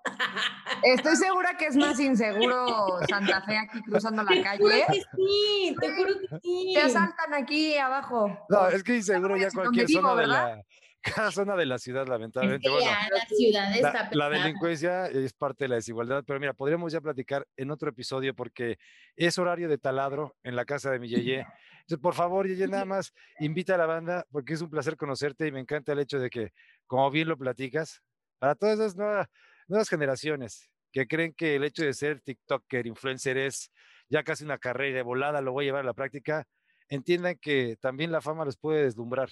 Estoy 0.84 1.16
segura 1.16 1.58
que 1.58 1.66
es 1.66 1.76
más 1.76 2.00
inseguro 2.00 3.00
Santa 3.10 3.42
Fe 3.42 3.58
aquí 3.58 3.82
cruzando 3.82 4.22
la 4.22 4.30
te 4.30 4.44
calle. 4.44 4.62
Juro 4.62 4.76
que 4.92 5.02
sí, 5.02 5.76
te 5.82 5.96
juro 5.96 6.14
que 6.20 6.40
sí. 6.40 6.74
Te 6.76 6.82
asaltan 6.84 7.34
aquí 7.34 7.76
abajo. 7.80 8.46
No, 8.48 8.68
es 8.68 8.84
que 8.84 8.98
inseguro 8.98 9.38
ya 9.38 9.50
cualquier 9.50 9.90
zona 9.90 10.14
de 10.14 10.28
la 10.28 10.64
cada 11.02 11.32
zona 11.32 11.56
de 11.56 11.66
la 11.66 11.80
ciudad, 11.80 12.08
lamentablemente. 12.08 12.70
bueno, 12.70 12.90
la 12.90 13.26
ciudad 13.26 13.76
está 13.76 14.10
la, 14.12 14.30
la, 14.30 14.40
delincuencia 14.40 15.08
es 15.08 15.34
parte 15.34 15.66
de 15.66 15.70
la 15.70 15.76
desigualdad, 15.76 16.24
pero 16.26 16.40
mira, 16.40 16.54
podríamos 16.54 16.94
ya 16.94 17.02
platicar 17.02 17.48
en 17.58 17.72
otro 17.72 17.90
episodio 17.90 18.36
porque 18.36 18.78
es 19.16 19.38
horario 19.38 19.68
de 19.68 19.78
taladro 19.78 20.36
en 20.44 20.56
la 20.56 20.66
casa 20.66 20.92
de 20.92 21.00
mi 21.00 21.10
Yeye. 21.10 21.40
Entonces, 21.82 22.02
por 22.02 22.14
favor, 22.14 22.48
Yeye, 22.48 22.68
nada 22.68 22.86
más 22.86 23.14
invita 23.40 23.76
a 23.76 23.78
la 23.78 23.88
banda 23.88 24.26
porque 24.32 24.54
es 24.54 24.62
un 24.62 24.70
placer 24.70 24.96
conocerte 24.96 25.48
y 25.48 25.52
me 25.52 25.60
encanta 25.60 25.94
el 25.94 26.00
hecho 26.00 26.20
de 26.20 26.30
que, 26.30 26.54
como 26.86 27.10
bien 27.10 27.28
lo 27.28 27.38
platicas, 27.38 28.02
para 28.40 28.56
todas 28.56 28.80
esas 28.80 28.96
nuevas, 28.96 29.28
nuevas 29.68 29.90
generaciones 29.90 30.70
que 30.92 31.08
creen 31.08 31.34
que 31.34 31.56
el 31.56 31.64
hecho 31.64 31.84
de 31.84 31.94
ser 31.94 32.22
TikToker, 32.22 32.86
influencer 32.86 33.38
es 33.38 33.72
ya 34.10 34.24
casi 34.24 34.44
una 34.44 34.58
carrera 34.58 34.98
de 34.98 35.04
volada 35.04 35.42
lo 35.42 35.54
voy 35.54 35.66
a 35.66 35.68
llevar 35.68 35.82
a 35.82 35.86
la 35.86 35.94
práctica, 35.94 36.46
entiendan 36.90 37.38
que 37.40 37.78
también 37.80 38.12
la 38.12 38.22
fama 38.22 38.44
los 38.44 38.58
puede 38.58 38.84
deslumbrar 38.84 39.30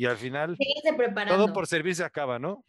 y 0.00 0.06
al 0.06 0.16
final 0.16 0.56
todo 1.28 1.52
por 1.52 1.66
servir 1.66 1.94
se 1.94 2.04
acaba, 2.04 2.38
¿no? 2.38 2.64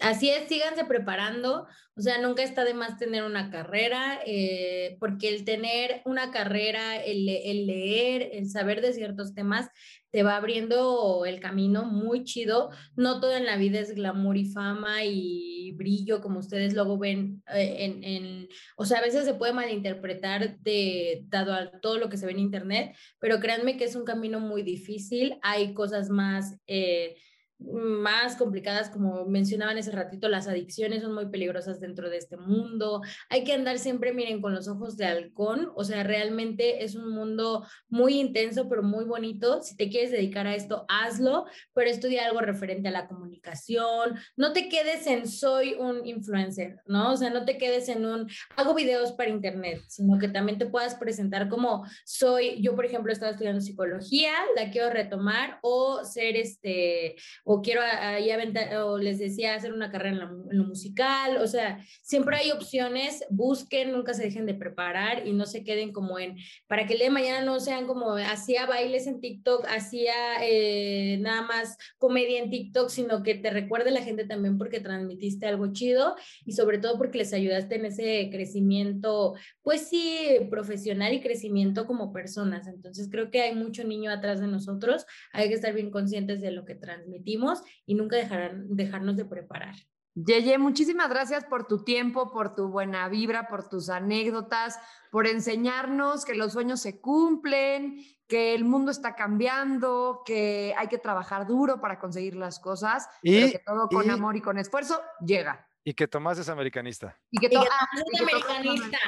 Así 0.00 0.28
es, 0.28 0.48
síganse 0.48 0.84
preparando, 0.84 1.66
o 1.96 2.00
sea, 2.00 2.20
nunca 2.20 2.42
está 2.42 2.64
de 2.64 2.74
más 2.74 2.98
tener 2.98 3.22
una 3.22 3.50
carrera, 3.50 4.20
eh, 4.26 4.98
porque 5.00 5.30
el 5.30 5.46
tener 5.46 6.02
una 6.04 6.30
carrera, 6.30 6.96
el, 6.96 7.26
el, 7.26 7.66
leer, 7.66 8.30
el 8.34 8.50
saber 8.50 8.82
de 8.82 8.92
ciertos 8.92 9.32
temas, 9.32 9.70
te 10.10 10.22
va 10.22 10.36
abriendo 10.36 11.24
el 11.24 11.40
camino 11.40 11.84
muy 11.84 12.24
chido. 12.24 12.70
No 12.96 13.20
todo 13.20 13.36
en 13.36 13.46
la 13.46 13.56
vida 13.56 13.80
es 13.80 13.94
glamour 13.94 14.36
y 14.36 14.46
fama 14.46 15.04
y 15.04 15.72
brillo, 15.72 16.20
como 16.20 16.40
ustedes 16.40 16.74
luego 16.74 16.98
ven 16.98 17.42
eh, 17.54 17.76
en, 17.80 18.04
en 18.04 18.48
o 18.76 18.84
sea, 18.84 18.98
a 18.98 19.02
veces 19.02 19.24
se 19.24 19.34
puede 19.34 19.52
malinterpretar 19.52 20.58
de, 20.58 21.24
dado 21.28 21.54
a 21.54 21.80
todo 21.80 21.98
lo 21.98 22.08
que 22.08 22.16
se 22.16 22.26
ve 22.26 22.32
en 22.32 22.40
Internet, 22.40 22.96
pero 23.18 23.40
créanme 23.40 23.76
que 23.76 23.84
es 23.84 23.96
un 23.96 24.04
camino 24.04 24.40
muy 24.40 24.62
difícil, 24.62 25.38
hay 25.42 25.74
cosas 25.74 26.10
más... 26.10 26.58
Eh, 26.66 27.16
más 27.60 28.36
complicadas, 28.36 28.90
como 28.90 29.26
mencionaban 29.26 29.78
ese 29.78 29.90
ratito, 29.90 30.28
las 30.28 30.48
adicciones 30.48 31.02
son 31.02 31.14
muy 31.14 31.26
peligrosas 31.26 31.80
dentro 31.80 32.08
de 32.08 32.16
este 32.16 32.36
mundo. 32.36 33.02
Hay 33.28 33.44
que 33.44 33.52
andar 33.52 33.78
siempre, 33.78 34.12
miren, 34.12 34.40
con 34.40 34.54
los 34.54 34.68
ojos 34.68 34.96
de 34.96 35.06
halcón, 35.06 35.70
o 35.74 35.84
sea, 35.84 36.02
realmente 36.02 36.84
es 36.84 36.94
un 36.94 37.10
mundo 37.10 37.66
muy 37.88 38.18
intenso, 38.18 38.68
pero 38.68 38.82
muy 38.82 39.04
bonito. 39.04 39.62
Si 39.62 39.76
te 39.76 39.90
quieres 39.90 40.10
dedicar 40.10 40.46
a 40.46 40.54
esto, 40.54 40.86
hazlo, 40.88 41.46
pero 41.74 41.90
estudia 41.90 42.24
algo 42.26 42.40
referente 42.40 42.88
a 42.88 42.92
la 42.92 43.06
comunicación. 43.06 44.18
No 44.36 44.52
te 44.52 44.68
quedes 44.68 45.06
en 45.06 45.26
soy 45.26 45.74
un 45.74 46.06
influencer, 46.06 46.78
¿no? 46.86 47.12
O 47.12 47.16
sea, 47.16 47.30
no 47.30 47.44
te 47.44 47.58
quedes 47.58 47.88
en 47.88 48.06
un 48.06 48.30
hago 48.56 48.74
videos 48.74 49.12
para 49.12 49.30
internet, 49.30 49.80
sino 49.88 50.18
que 50.18 50.28
también 50.28 50.58
te 50.58 50.66
puedas 50.66 50.94
presentar 50.94 51.48
como 51.48 51.84
soy, 52.04 52.60
yo 52.62 52.74
por 52.74 52.86
ejemplo 52.86 53.12
estaba 53.12 53.32
estudiando 53.32 53.60
psicología, 53.60 54.32
la 54.56 54.70
quiero 54.70 54.90
retomar 54.90 55.58
o 55.62 56.04
ser 56.04 56.36
este 56.36 57.16
o 57.52 57.62
quiero 57.62 57.80
ahí 57.82 58.30
aventar, 58.30 58.76
o 58.76 58.96
les 58.96 59.18
decía 59.18 59.56
hacer 59.56 59.72
una 59.72 59.90
carrera 59.90 60.30
en, 60.50 60.56
lo 60.56 60.64
musical, 60.64 61.38
o 61.38 61.48
sea, 61.48 61.84
siempre 62.00 62.36
hay 62.36 62.52
opciones, 62.52 63.24
busquen, 63.28 63.90
nunca 63.90 64.14
se 64.14 64.22
dejen 64.22 64.46
de 64.46 64.54
preparar 64.54 65.26
y 65.26 65.32
no 65.32 65.46
se 65.46 65.64
queden 65.64 65.90
como 65.92 66.20
en, 66.20 66.36
para 66.68 66.86
que 66.86 66.92
el 66.92 67.00
día 67.00 67.08
de 67.08 67.14
mañana 67.14 67.44
no 67.44 67.58
sean 67.58 67.88
como 67.88 68.14
hacía 68.14 68.66
bailes 68.66 69.08
en 69.08 69.20
TikTok, 69.20 69.66
hacía 69.68 70.12
eh, 70.42 71.18
nada 71.20 71.42
más 71.42 71.76
comedia 71.98 72.38
en 72.40 72.50
TikTok, 72.50 72.88
sino 72.88 73.24
que 73.24 73.34
te 73.34 73.50
recuerde 73.50 73.90
la 73.90 74.02
gente 74.02 74.26
también 74.26 74.56
porque 74.56 74.78
transmitiste 74.78 75.48
algo 75.48 75.72
chido 75.72 76.14
y 76.44 76.52
sobre 76.52 76.78
todo 76.78 76.98
porque 76.98 77.18
les 77.18 77.32
ayudaste 77.32 77.74
en 77.74 77.86
ese 77.86 78.28
crecimiento, 78.30 79.34
pues 79.62 79.88
sí, 79.88 80.38
profesional 80.50 81.14
y 81.14 81.20
crecimiento 81.20 81.88
como 81.88 82.12
personas. 82.12 82.68
Entonces 82.68 83.08
creo 83.10 83.32
que 83.32 83.40
hay 83.42 83.56
mucho 83.56 83.82
niño 83.82 84.12
atrás 84.12 84.40
de 84.40 84.46
nosotros, 84.46 85.04
hay 85.32 85.48
que 85.48 85.54
estar 85.54 85.74
bien 85.74 85.90
conscientes 85.90 86.40
de 86.40 86.52
lo 86.52 86.64
que 86.64 86.76
transmitimos 86.76 87.39
y 87.86 87.94
nunca 87.94 88.16
dejarán, 88.16 88.66
dejarnos 88.74 89.16
de 89.16 89.24
preparar. 89.24 89.74
Yeye, 90.14 90.58
muchísimas 90.58 91.08
gracias 91.08 91.44
por 91.44 91.66
tu 91.66 91.84
tiempo, 91.84 92.32
por 92.32 92.54
tu 92.54 92.68
buena 92.68 93.08
vibra, 93.08 93.46
por 93.48 93.68
tus 93.68 93.88
anécdotas, 93.88 94.78
por 95.10 95.26
enseñarnos 95.26 96.24
que 96.24 96.34
los 96.34 96.52
sueños 96.52 96.80
se 96.80 97.00
cumplen, 97.00 98.04
que 98.26 98.54
el 98.54 98.64
mundo 98.64 98.90
está 98.90 99.14
cambiando, 99.14 100.22
que 100.26 100.74
hay 100.76 100.88
que 100.88 100.98
trabajar 100.98 101.46
duro 101.46 101.80
para 101.80 101.98
conseguir 101.98 102.34
las 102.36 102.58
cosas, 102.58 103.08
y, 103.22 103.40
pero 103.40 103.52
que 103.52 103.58
todo 103.58 103.88
con 103.88 104.10
amor 104.10 104.36
y 104.36 104.40
con 104.40 104.58
esfuerzo 104.58 105.00
llega. 105.24 105.66
Y 105.82 105.94
que 105.94 106.06
Tomás 106.06 106.38
es 106.38 106.48
americanista. 106.48 107.18
Y 107.30 107.38
que, 107.38 107.48
Tomás 107.48 107.70
es 107.96 108.20
americanista. 108.20 108.98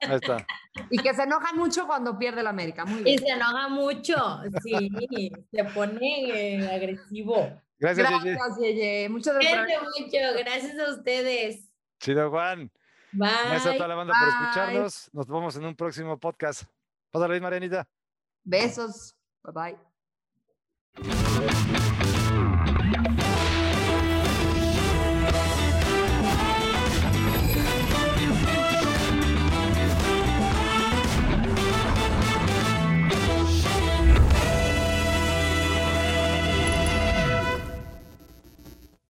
Ahí 0.00 0.14
está. 0.14 0.46
Y 0.88 0.98
que 0.98 1.12
se 1.12 1.24
enoja 1.24 1.52
mucho 1.54 1.86
cuando 1.86 2.16
pierde 2.18 2.42
la 2.42 2.50
América. 2.50 2.84
Muy 2.84 3.02
bien. 3.02 3.16
Y 3.16 3.18
se 3.18 3.32
enoja 3.32 3.68
mucho, 3.68 4.40
sí, 4.62 5.32
se 5.50 5.64
pone 5.64 6.54
eh, 6.56 6.68
agresivo. 6.72 7.60
Gracias, 7.80 8.10
Gracias 8.10 8.58
Yeye. 8.58 9.08
Muchas 9.08 9.34
gracias. 9.34 9.82
mucho. 9.98 10.18
Gracias 10.38 10.78
a 10.78 10.90
ustedes. 10.92 11.72
Chido, 11.98 12.30
Juan. 12.30 12.70
Bye. 13.12 13.28
Gracias 13.46 13.66
a 13.66 13.76
toda 13.76 13.88
la 13.88 13.94
banda 13.94 14.14
por 14.18 14.28
escucharnos. 14.28 15.10
Nos 15.12 15.26
vemos 15.26 15.56
en 15.56 15.64
un 15.64 15.74
próximo 15.74 16.18
podcast. 16.18 16.64
Pásale, 17.10 17.40
Marianita. 17.40 17.88
Besos. 18.44 19.16
Bye 19.42 19.76
bye. 20.94 21.99